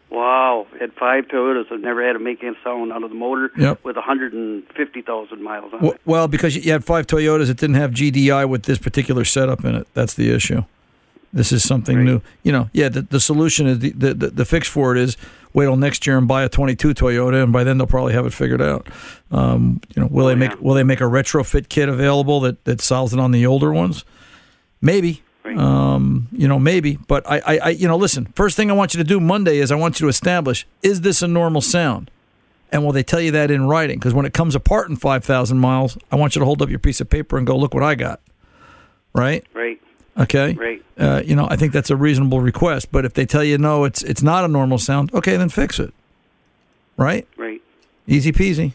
Wow, 0.10 0.68
had 0.80 0.92
five 0.94 1.26
Toyotas. 1.28 1.72
I've 1.72 1.80
never 1.80 2.06
had 2.06 2.14
to 2.14 2.20
make 2.20 2.44
a 2.44 2.52
sound 2.66 2.92
out 2.92 3.04
of 3.04 3.10
the 3.10 3.16
motor 3.16 3.50
Yep. 3.58 3.80
with 3.84 3.96
150,000 3.96 5.42
miles 5.42 5.66
on 5.74 5.80
W- 5.80 5.94
it. 5.94 6.02
Well, 6.06 6.28
because 6.28 6.56
you 6.56 6.70
had 6.72 6.84
five 6.84 7.08
Toyotas 7.08 7.48
that 7.48 7.58
didn't 7.58 7.76
have 7.78 7.92
GDI 7.92 8.44
with 8.46 8.64
this 8.64 8.78
particular 8.78 9.24
setup 9.24 9.64
in 9.64 9.74
it. 9.76 9.88
That's 9.94 10.14
the 10.14 10.30
issue. 10.32 10.64
This 11.34 11.54
is 11.54 11.64
something 11.64 12.04
new. 12.04 12.22
You 12.44 12.52
know, 12.52 12.70
yeah. 12.74 12.90
The, 12.90 13.04
the 13.04 13.20
solution 13.22 13.66
is 13.68 13.80
the, 13.80 13.92
the 13.92 14.14
the 14.14 14.28
the 14.32 14.46
fix 14.46 14.68
for 14.68 14.94
it 14.96 15.02
is 15.02 15.16
wait 15.54 15.66
till 15.66 15.76
next 15.76 16.06
year 16.08 16.18
and 16.18 16.28
buy 16.28 16.44
a 16.44 16.50
22 16.50 16.94
Toyota, 16.94 17.44
and 17.44 17.54
by 17.54 17.64
then 17.64 17.78
they'll 17.78 17.88
probably 17.88 18.14
have 18.14 18.26
it 18.26 18.34
figured 18.34 18.62
out. 18.62 18.88
Um, 19.32 19.82
you 19.96 20.02
know, 20.02 20.08
will 20.12 20.28
they 20.28 20.36
make 20.36 20.60
will 20.62 20.76
they 20.76 20.84
make 20.84 21.02
a 21.02 21.06
retrofit 21.06 21.70
kit 21.70 21.90
available 21.90 22.40
that 22.42 22.64
that 22.66 22.82
solves 22.82 23.14
it 23.14 23.20
on 23.20 23.32
the 23.32 23.46
older 23.46 23.72
ones? 23.72 24.06
Maybe. 24.82 25.24
Um, 25.46 26.28
you 26.32 26.48
know, 26.48 26.60
maybe. 26.60 26.98
But 27.08 27.30
I, 27.30 27.40
I, 27.40 27.58
I, 27.58 27.70
you 27.70 27.88
know, 27.88 27.98
listen. 27.98 28.28
First 28.36 28.56
thing 28.56 28.70
I 28.70 28.74
want 28.74 28.94
you 28.94 29.00
to 29.00 29.04
do 29.04 29.20
Monday 29.20 29.58
is 29.58 29.72
I 29.72 29.76
want 29.76 30.00
you 30.00 30.06
to 30.06 30.10
establish: 30.10 30.68
is 30.82 31.02
this 31.02 31.22
a 31.22 31.28
normal 31.28 31.62
sound? 31.62 32.12
And 32.72 32.86
will 32.86 32.94
they 32.94 33.04
tell 33.04 33.20
you 33.20 33.32
that 33.32 33.52
in 33.52 33.68
writing? 33.68 34.00
Because 34.00 34.14
when 34.14 34.26
it 34.26 34.34
comes 34.34 34.56
apart 34.56 34.90
in 34.90 34.96
5,000 34.96 35.58
miles, 35.58 35.98
I 36.10 36.16
want 36.16 36.36
you 36.36 36.40
to 36.40 36.46
hold 36.46 36.62
up 36.62 36.70
your 36.70 36.80
piece 36.80 37.02
of 37.02 37.10
paper 37.10 37.38
and 37.38 37.46
go, 37.46 37.58
look 37.58 37.74
what 37.74 37.84
I 37.84 37.96
got. 37.96 38.22
Right? 39.14 39.46
Right. 39.54 39.82
Okay. 40.18 40.54
Right. 40.54 40.84
Uh, 40.98 41.22
you 41.26 41.36
know, 41.36 41.48
I 41.50 41.56
think 41.56 41.74
that's 41.74 41.90
a 41.90 41.96
reasonable 41.96 42.42
request. 42.42 42.92
But 42.92 43.06
if 43.06 43.14
they 43.14 43.26
tell 43.26 43.44
you 43.44 43.58
no, 43.58 43.86
it's 43.86 44.04
it's 44.04 44.22
not 44.22 44.44
a 44.44 44.48
normal 44.48 44.78
sound. 44.78 45.14
Okay, 45.14 45.38
then 45.38 45.50
fix 45.50 45.80
it. 45.80 45.94
Right? 46.98 47.28
Right. 47.38 47.62
Easy 48.08 48.32
peasy. 48.32 48.74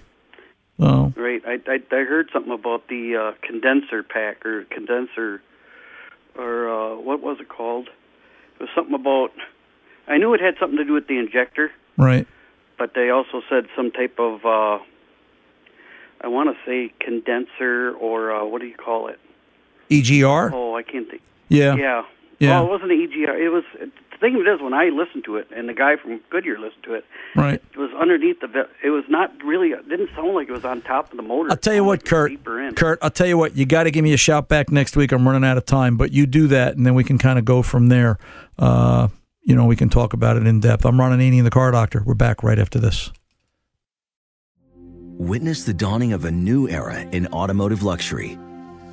So 0.78 1.12
Right. 1.16 1.42
I, 1.46 1.60
I 1.66 1.74
I 1.90 2.04
heard 2.04 2.28
something 2.32 2.52
about 2.52 2.88
the 2.88 3.16
uh, 3.16 3.46
condenser 3.46 4.02
pack 4.02 4.44
or 4.44 4.64
condenser, 4.64 5.42
or 6.36 6.68
uh, 6.68 6.96
what 6.96 7.22
was 7.22 7.38
it 7.40 7.48
called? 7.48 7.88
It 7.88 8.60
was 8.60 8.68
something 8.74 8.94
about. 8.94 9.32
I 10.08 10.18
knew 10.18 10.34
it 10.34 10.40
had 10.40 10.54
something 10.58 10.78
to 10.78 10.84
do 10.84 10.92
with 10.92 11.08
the 11.08 11.18
injector, 11.18 11.72
right. 11.96 12.26
but 12.78 12.94
they 12.94 13.10
also 13.10 13.42
said 13.48 13.66
some 13.76 13.90
type 13.90 14.18
of. 14.18 14.44
Uh, 14.44 14.82
I 16.20 16.28
want 16.28 16.48
to 16.48 16.56
say 16.64 16.92
condenser 16.98 17.92
or 17.92 18.34
uh, 18.34 18.44
what 18.44 18.60
do 18.60 18.66
you 18.66 18.76
call 18.76 19.08
it? 19.08 19.18
EGR. 19.90 20.50
Oh, 20.52 20.74
I 20.76 20.82
can't 20.82 21.08
think. 21.08 21.22
Yeah. 21.48 21.74
Yeah. 21.76 22.02
Yeah. 22.38 22.60
Well, 22.60 22.64
it 22.66 22.70
wasn't 22.70 22.92
an 22.92 22.98
EGR. 23.08 23.38
It 23.40 23.48
was 23.50 23.64
the 23.80 23.90
thing 24.20 24.34
of 24.34 24.42
it 24.42 24.48
is 24.48 24.60
when 24.60 24.74
I 24.74 24.86
listened 24.90 25.24
to 25.24 25.36
it, 25.36 25.48
and 25.54 25.68
the 25.68 25.72
guy 25.74 25.96
from 25.96 26.20
Goodyear 26.30 26.58
listened 26.58 26.82
to 26.84 26.94
it. 26.94 27.04
Right. 27.34 27.54
It 27.72 27.78
was 27.78 27.90
underneath 27.98 28.40
the. 28.40 28.46
ve- 28.46 28.70
It 28.84 28.90
was 28.90 29.04
not 29.08 29.32
really. 29.42 29.68
It 29.70 29.88
didn't 29.88 30.10
sound 30.14 30.34
like 30.34 30.48
it 30.48 30.52
was 30.52 30.64
on 30.64 30.82
top 30.82 31.10
of 31.10 31.16
the 31.16 31.22
motor. 31.22 31.50
I'll 31.50 31.56
tell 31.56 31.74
you 31.74 31.84
what, 31.84 32.04
Kurt. 32.04 32.32
Kurt, 32.76 32.98
I'll 33.02 33.10
tell 33.10 33.26
you 33.26 33.38
what. 33.38 33.56
You 33.56 33.64
got 33.66 33.84
to 33.84 33.90
give 33.90 34.02
me 34.04 34.12
a 34.12 34.16
shout 34.18 34.48
back 34.48 34.70
next 34.70 34.96
week. 34.96 35.12
I'm 35.12 35.26
running 35.26 35.44
out 35.48 35.56
of 35.56 35.64
time, 35.66 35.96
but 35.96 36.12
you 36.12 36.26
do 36.26 36.46
that, 36.48 36.76
and 36.76 36.84
then 36.86 36.94
we 36.94 37.04
can 37.04 37.16
kind 37.18 37.38
of 37.38 37.44
go 37.44 37.62
from 37.62 37.88
there. 37.88 38.18
Uh, 38.58 39.08
you 39.42 39.54
know, 39.54 39.64
we 39.64 39.76
can 39.76 39.88
talk 39.88 40.12
about 40.12 40.36
it 40.36 40.46
in 40.46 40.60
depth. 40.60 40.84
I'm 40.84 40.98
Ron 41.00 41.18
Ananian, 41.18 41.44
the 41.44 41.50
car 41.50 41.70
doctor. 41.70 42.02
We're 42.04 42.14
back 42.14 42.42
right 42.42 42.58
after 42.58 42.78
this. 42.78 43.12
Witness 45.18 45.64
the 45.64 45.72
dawning 45.72 46.12
of 46.12 46.24
a 46.24 46.30
new 46.30 46.68
era 46.68 47.00
in 47.12 47.26
automotive 47.28 47.82
luxury 47.82 48.38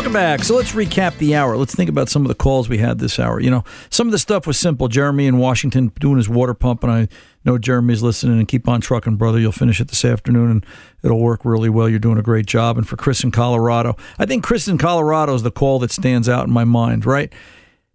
Welcome 0.00 0.14
back. 0.14 0.44
So 0.44 0.56
let's 0.56 0.72
recap 0.72 1.18
the 1.18 1.34
hour. 1.34 1.58
Let's 1.58 1.74
think 1.74 1.90
about 1.90 2.08
some 2.08 2.22
of 2.22 2.28
the 2.28 2.34
calls 2.34 2.70
we 2.70 2.78
had 2.78 3.00
this 3.00 3.18
hour. 3.18 3.38
You 3.38 3.50
know, 3.50 3.64
some 3.90 4.08
of 4.08 4.12
the 4.12 4.18
stuff 4.18 4.46
was 4.46 4.58
simple. 4.58 4.88
Jeremy 4.88 5.26
in 5.26 5.36
Washington 5.36 5.92
doing 6.00 6.16
his 6.16 6.26
water 6.26 6.54
pump, 6.54 6.82
and 6.82 6.90
I 6.90 7.08
know 7.44 7.58
Jeremy's 7.58 8.02
listening 8.02 8.38
and 8.38 8.48
keep 8.48 8.66
on 8.66 8.80
trucking, 8.80 9.16
brother. 9.16 9.38
You'll 9.38 9.52
finish 9.52 9.78
it 9.78 9.88
this 9.88 10.02
afternoon 10.06 10.50
and 10.50 10.66
it'll 11.02 11.20
work 11.20 11.44
really 11.44 11.68
well. 11.68 11.86
You're 11.86 11.98
doing 11.98 12.16
a 12.16 12.22
great 12.22 12.46
job. 12.46 12.78
And 12.78 12.88
for 12.88 12.96
Chris 12.96 13.22
in 13.22 13.30
Colorado, 13.30 13.94
I 14.18 14.24
think 14.24 14.42
Chris 14.42 14.68
in 14.68 14.78
Colorado 14.78 15.34
is 15.34 15.42
the 15.42 15.50
call 15.50 15.78
that 15.80 15.92
stands 15.92 16.30
out 16.30 16.46
in 16.46 16.50
my 16.50 16.64
mind, 16.64 17.04
right? 17.04 17.30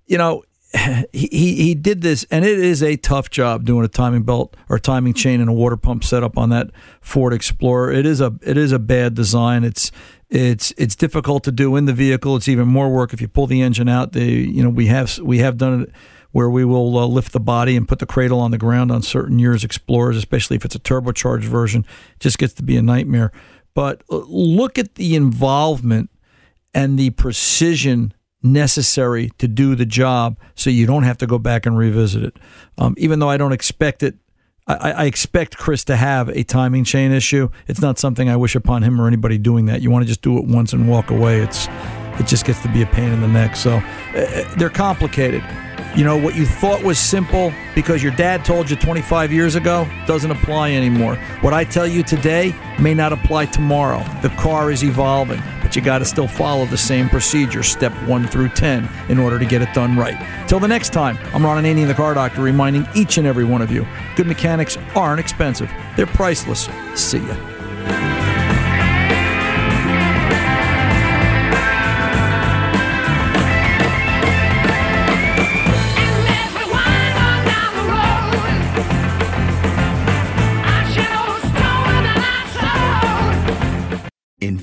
You 0.06 0.20
know, 0.20 0.44
he, 1.14 1.28
he 1.56 1.76
did 1.76 2.02
this, 2.02 2.26
and 2.32 2.44
it 2.44 2.60
is 2.60 2.84
a 2.84 2.98
tough 2.98 3.30
job 3.30 3.66
doing 3.66 3.86
a 3.86 3.88
timing 3.88 4.24
belt 4.24 4.56
or 4.70 4.80
timing 4.80 5.14
chain 5.14 5.40
and 5.40 5.50
a 5.50 5.54
water 5.54 5.78
pump 5.78 6.04
setup 6.04 6.38
on 6.38 6.50
that 6.50 6.72
Ford 7.02 7.34
Explorer. 7.34 7.92
It 7.92 8.06
is 8.06 8.22
a 8.22 8.34
it 8.42 8.58
is 8.58 8.72
a 8.72 8.80
bad 8.80 9.14
design. 9.16 9.64
It's 9.64 9.92
it's 10.30 10.74
it's 10.78 10.96
difficult 10.96 11.44
to 11.46 11.52
do 11.52 11.76
in 11.76 11.86
the 11.86 11.94
vehicle. 11.94 12.36
It's 12.36 12.48
even 12.48 12.68
more 12.68 12.90
work 12.90 13.14
if 13.14 13.22
you 13.22 13.28
pull 13.28 13.48
the 13.48 13.62
engine 13.62 13.88
out. 13.88 14.14
They 14.14 14.30
you 14.30 14.64
know 14.64 14.70
we 14.70 14.88
have 14.88 15.18
we 15.20 15.40
have 15.40 15.58
done 15.58 15.84
it 15.84 15.92
where 16.32 16.50
we 16.50 16.66
will 16.66 16.98
uh, 16.98 17.06
lift 17.06 17.32
the 17.32 17.40
body 17.40 17.78
and 17.78 17.88
put 17.88 18.00
the 18.00 18.06
cradle 18.06 18.42
on 18.42 18.52
the 18.52 18.58
ground 18.58 18.92
on 18.92 19.02
certain 19.02 19.40
years 19.40 19.64
Explorers, 19.64 20.18
especially 20.18 20.58
if 20.58 20.66
it's 20.66 20.76
a 20.76 20.80
turbocharged 20.80 21.46
version. 21.46 21.86
It 22.16 22.20
just 22.20 22.38
gets 22.38 22.54
to 22.56 22.64
be 22.64 22.76
a 22.76 22.82
nightmare. 22.82 23.32
But 23.74 24.04
uh, 24.12 24.18
look 24.28 24.78
at 24.78 24.96
the 24.96 25.16
involvement 25.16 26.10
and 26.74 27.00
the 27.00 27.12
precision 27.12 28.14
necessary 28.46 29.32
to 29.38 29.48
do 29.48 29.76
the 29.76 29.86
job 29.86 30.38
so 30.56 30.70
you 30.70 30.86
don't 30.86 31.04
have 31.04 31.18
to 31.18 31.28
go 31.28 31.38
back 31.38 31.66
and 31.66 31.78
revisit 31.78 32.24
it. 32.24 32.38
Um, 32.78 32.96
even 32.98 33.20
though 33.20 33.30
I 33.30 33.38
don't 33.38 33.52
expect 33.52 34.04
it, 34.04 34.16
I, 34.68 34.92
I, 34.92 35.06
expect 35.06 35.58
Chris 35.58 35.84
to 35.86 35.96
have 35.96 36.30
a 36.30 36.44
timing 36.44 36.86
chain 36.86 37.12
issue. 37.12 37.50
It's 37.68 37.82
not 37.82 38.00
something 38.00 38.30
I 38.30 38.36
wish 38.36 38.56
upon 38.56 38.82
him 38.82 39.00
or 39.00 39.08
anybody 39.08 39.38
doing 39.38 39.66
that. 39.68 39.82
You 39.82 39.92
want 39.92 40.04
to 40.04 40.08
just 40.08 40.22
do 40.22 40.40
it 40.40 40.46
once 40.46 40.74
and 40.74 40.88
walk 40.90 41.12
away. 41.12 41.42
It's 41.42 41.68
it 42.20 42.26
just 42.26 42.46
gets 42.46 42.62
to 42.62 42.70
be 42.70 42.82
a 42.82 42.88
pain 42.88 43.12
in 43.12 43.22
the 43.22 43.28
neck. 43.28 43.56
So 43.56 43.76
uh, 43.76 44.56
they're 44.58 44.70
complicated. 44.70 45.44
You 45.96 46.04
know, 46.04 46.18
what 46.18 46.36
you 46.36 46.46
thought 46.46 46.84
was 46.84 47.00
simple 47.00 47.54
because 47.74 48.04
your 48.04 48.12
dad 48.12 48.44
told 48.44 48.70
you 48.70 48.76
25 48.76 49.32
years 49.32 49.56
ago 49.56 49.88
doesn't 50.06 50.30
apply 50.30 50.74
anymore. 50.74 51.16
What 51.40 51.54
I 51.54 51.64
tell 51.64 51.88
you 51.88 52.04
today 52.04 52.54
may 52.78 52.94
not 52.94 53.14
apply 53.14 53.46
tomorrow. 53.46 54.04
The 54.22 54.28
car 54.32 54.72
is 54.72 54.84
evolving, 54.84 55.42
but 55.62 55.74
you 55.74 55.82
got 55.82 56.00
to 56.00 56.06
still 56.06 56.28
follow 56.28 56.66
the 56.66 56.78
same 56.78 57.08
procedure, 57.08 57.64
step 57.64 57.94
1 58.10 58.28
through 58.28 58.50
10, 58.50 58.90
in 59.08 59.18
order 59.18 59.40
to 59.40 59.46
get 59.46 59.62
it 59.62 59.74
done 59.74 59.98
right. 59.98 60.18
Till 60.50 60.60
the 60.60 60.68
next 60.68 60.92
time, 60.92 61.18
I'm 61.34 61.46
Ron 61.46 61.64
Ananian, 61.64 61.88
the 61.88 61.94
car 61.94 62.14
doctor, 62.14 62.42
reminding 62.42 62.86
each 62.94 63.18
and 63.18 63.26
every 63.26 63.46
one 63.46 63.62
of 63.62 63.72
you 63.72 63.88
good 64.18 64.28
mechanics 64.28 64.78
aren't 64.96 65.22
expensive, 65.22 65.72
they're 65.96 66.06
priceless. 66.08 66.68
See 66.94 67.20
ya. 67.20 68.25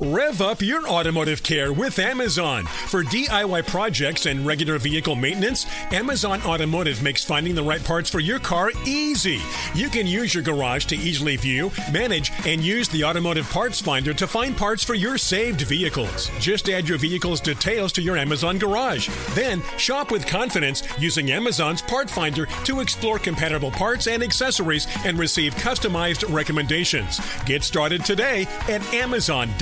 Rev 0.00 0.42
up 0.42 0.60
your 0.60 0.88
automotive 0.88 1.44
care 1.44 1.72
with 1.72 1.98
Amazon. 2.00 2.64
For 2.64 3.04
DIY 3.04 3.68
projects 3.68 4.26
and 4.26 4.44
regular 4.44 4.78
vehicle 4.78 5.14
maintenance, 5.14 5.64
Amazon 5.92 6.42
Automotive 6.42 7.02
makes 7.04 7.24
finding 7.24 7.54
the 7.54 7.62
right 7.62 7.82
parts 7.84 8.10
for 8.10 8.18
your 8.18 8.40
car 8.40 8.72
easy. 8.84 9.40
You 9.74 9.88
can 9.88 10.08
use 10.08 10.34
your 10.34 10.42
garage 10.42 10.86
to 10.86 10.96
easily 10.96 11.36
view, 11.36 11.70
manage, 11.92 12.32
and 12.46 12.62
use 12.62 12.88
the 12.88 13.04
automotive 13.04 13.48
parts 13.50 13.80
finder 13.80 14.12
to 14.12 14.26
find 14.26 14.56
parts 14.56 14.82
for 14.82 14.94
your 14.94 15.18
saved 15.18 15.60
vehicles. 15.60 16.30
Just 16.40 16.68
add 16.68 16.88
your 16.88 16.98
vehicle's 16.98 17.40
details 17.40 17.92
to 17.92 18.02
your 18.02 18.16
Amazon 18.16 18.58
garage. 18.58 19.08
Then 19.34 19.62
shop 19.78 20.10
with 20.10 20.26
confidence 20.26 20.82
using 20.98 21.30
Amazon's 21.30 21.80
part 21.80 22.10
finder 22.10 22.46
to 22.64 22.80
explore 22.80 23.20
compatible 23.20 23.70
parts 23.70 24.08
and 24.08 24.22
accessories 24.22 24.88
and 25.04 25.16
receive 25.16 25.54
customized 25.54 26.28
recommendations. 26.32 27.20
Get 27.44 27.62
started 27.62 28.04
today 28.04 28.48
at 28.68 28.82
Amazon.com. 28.92 29.61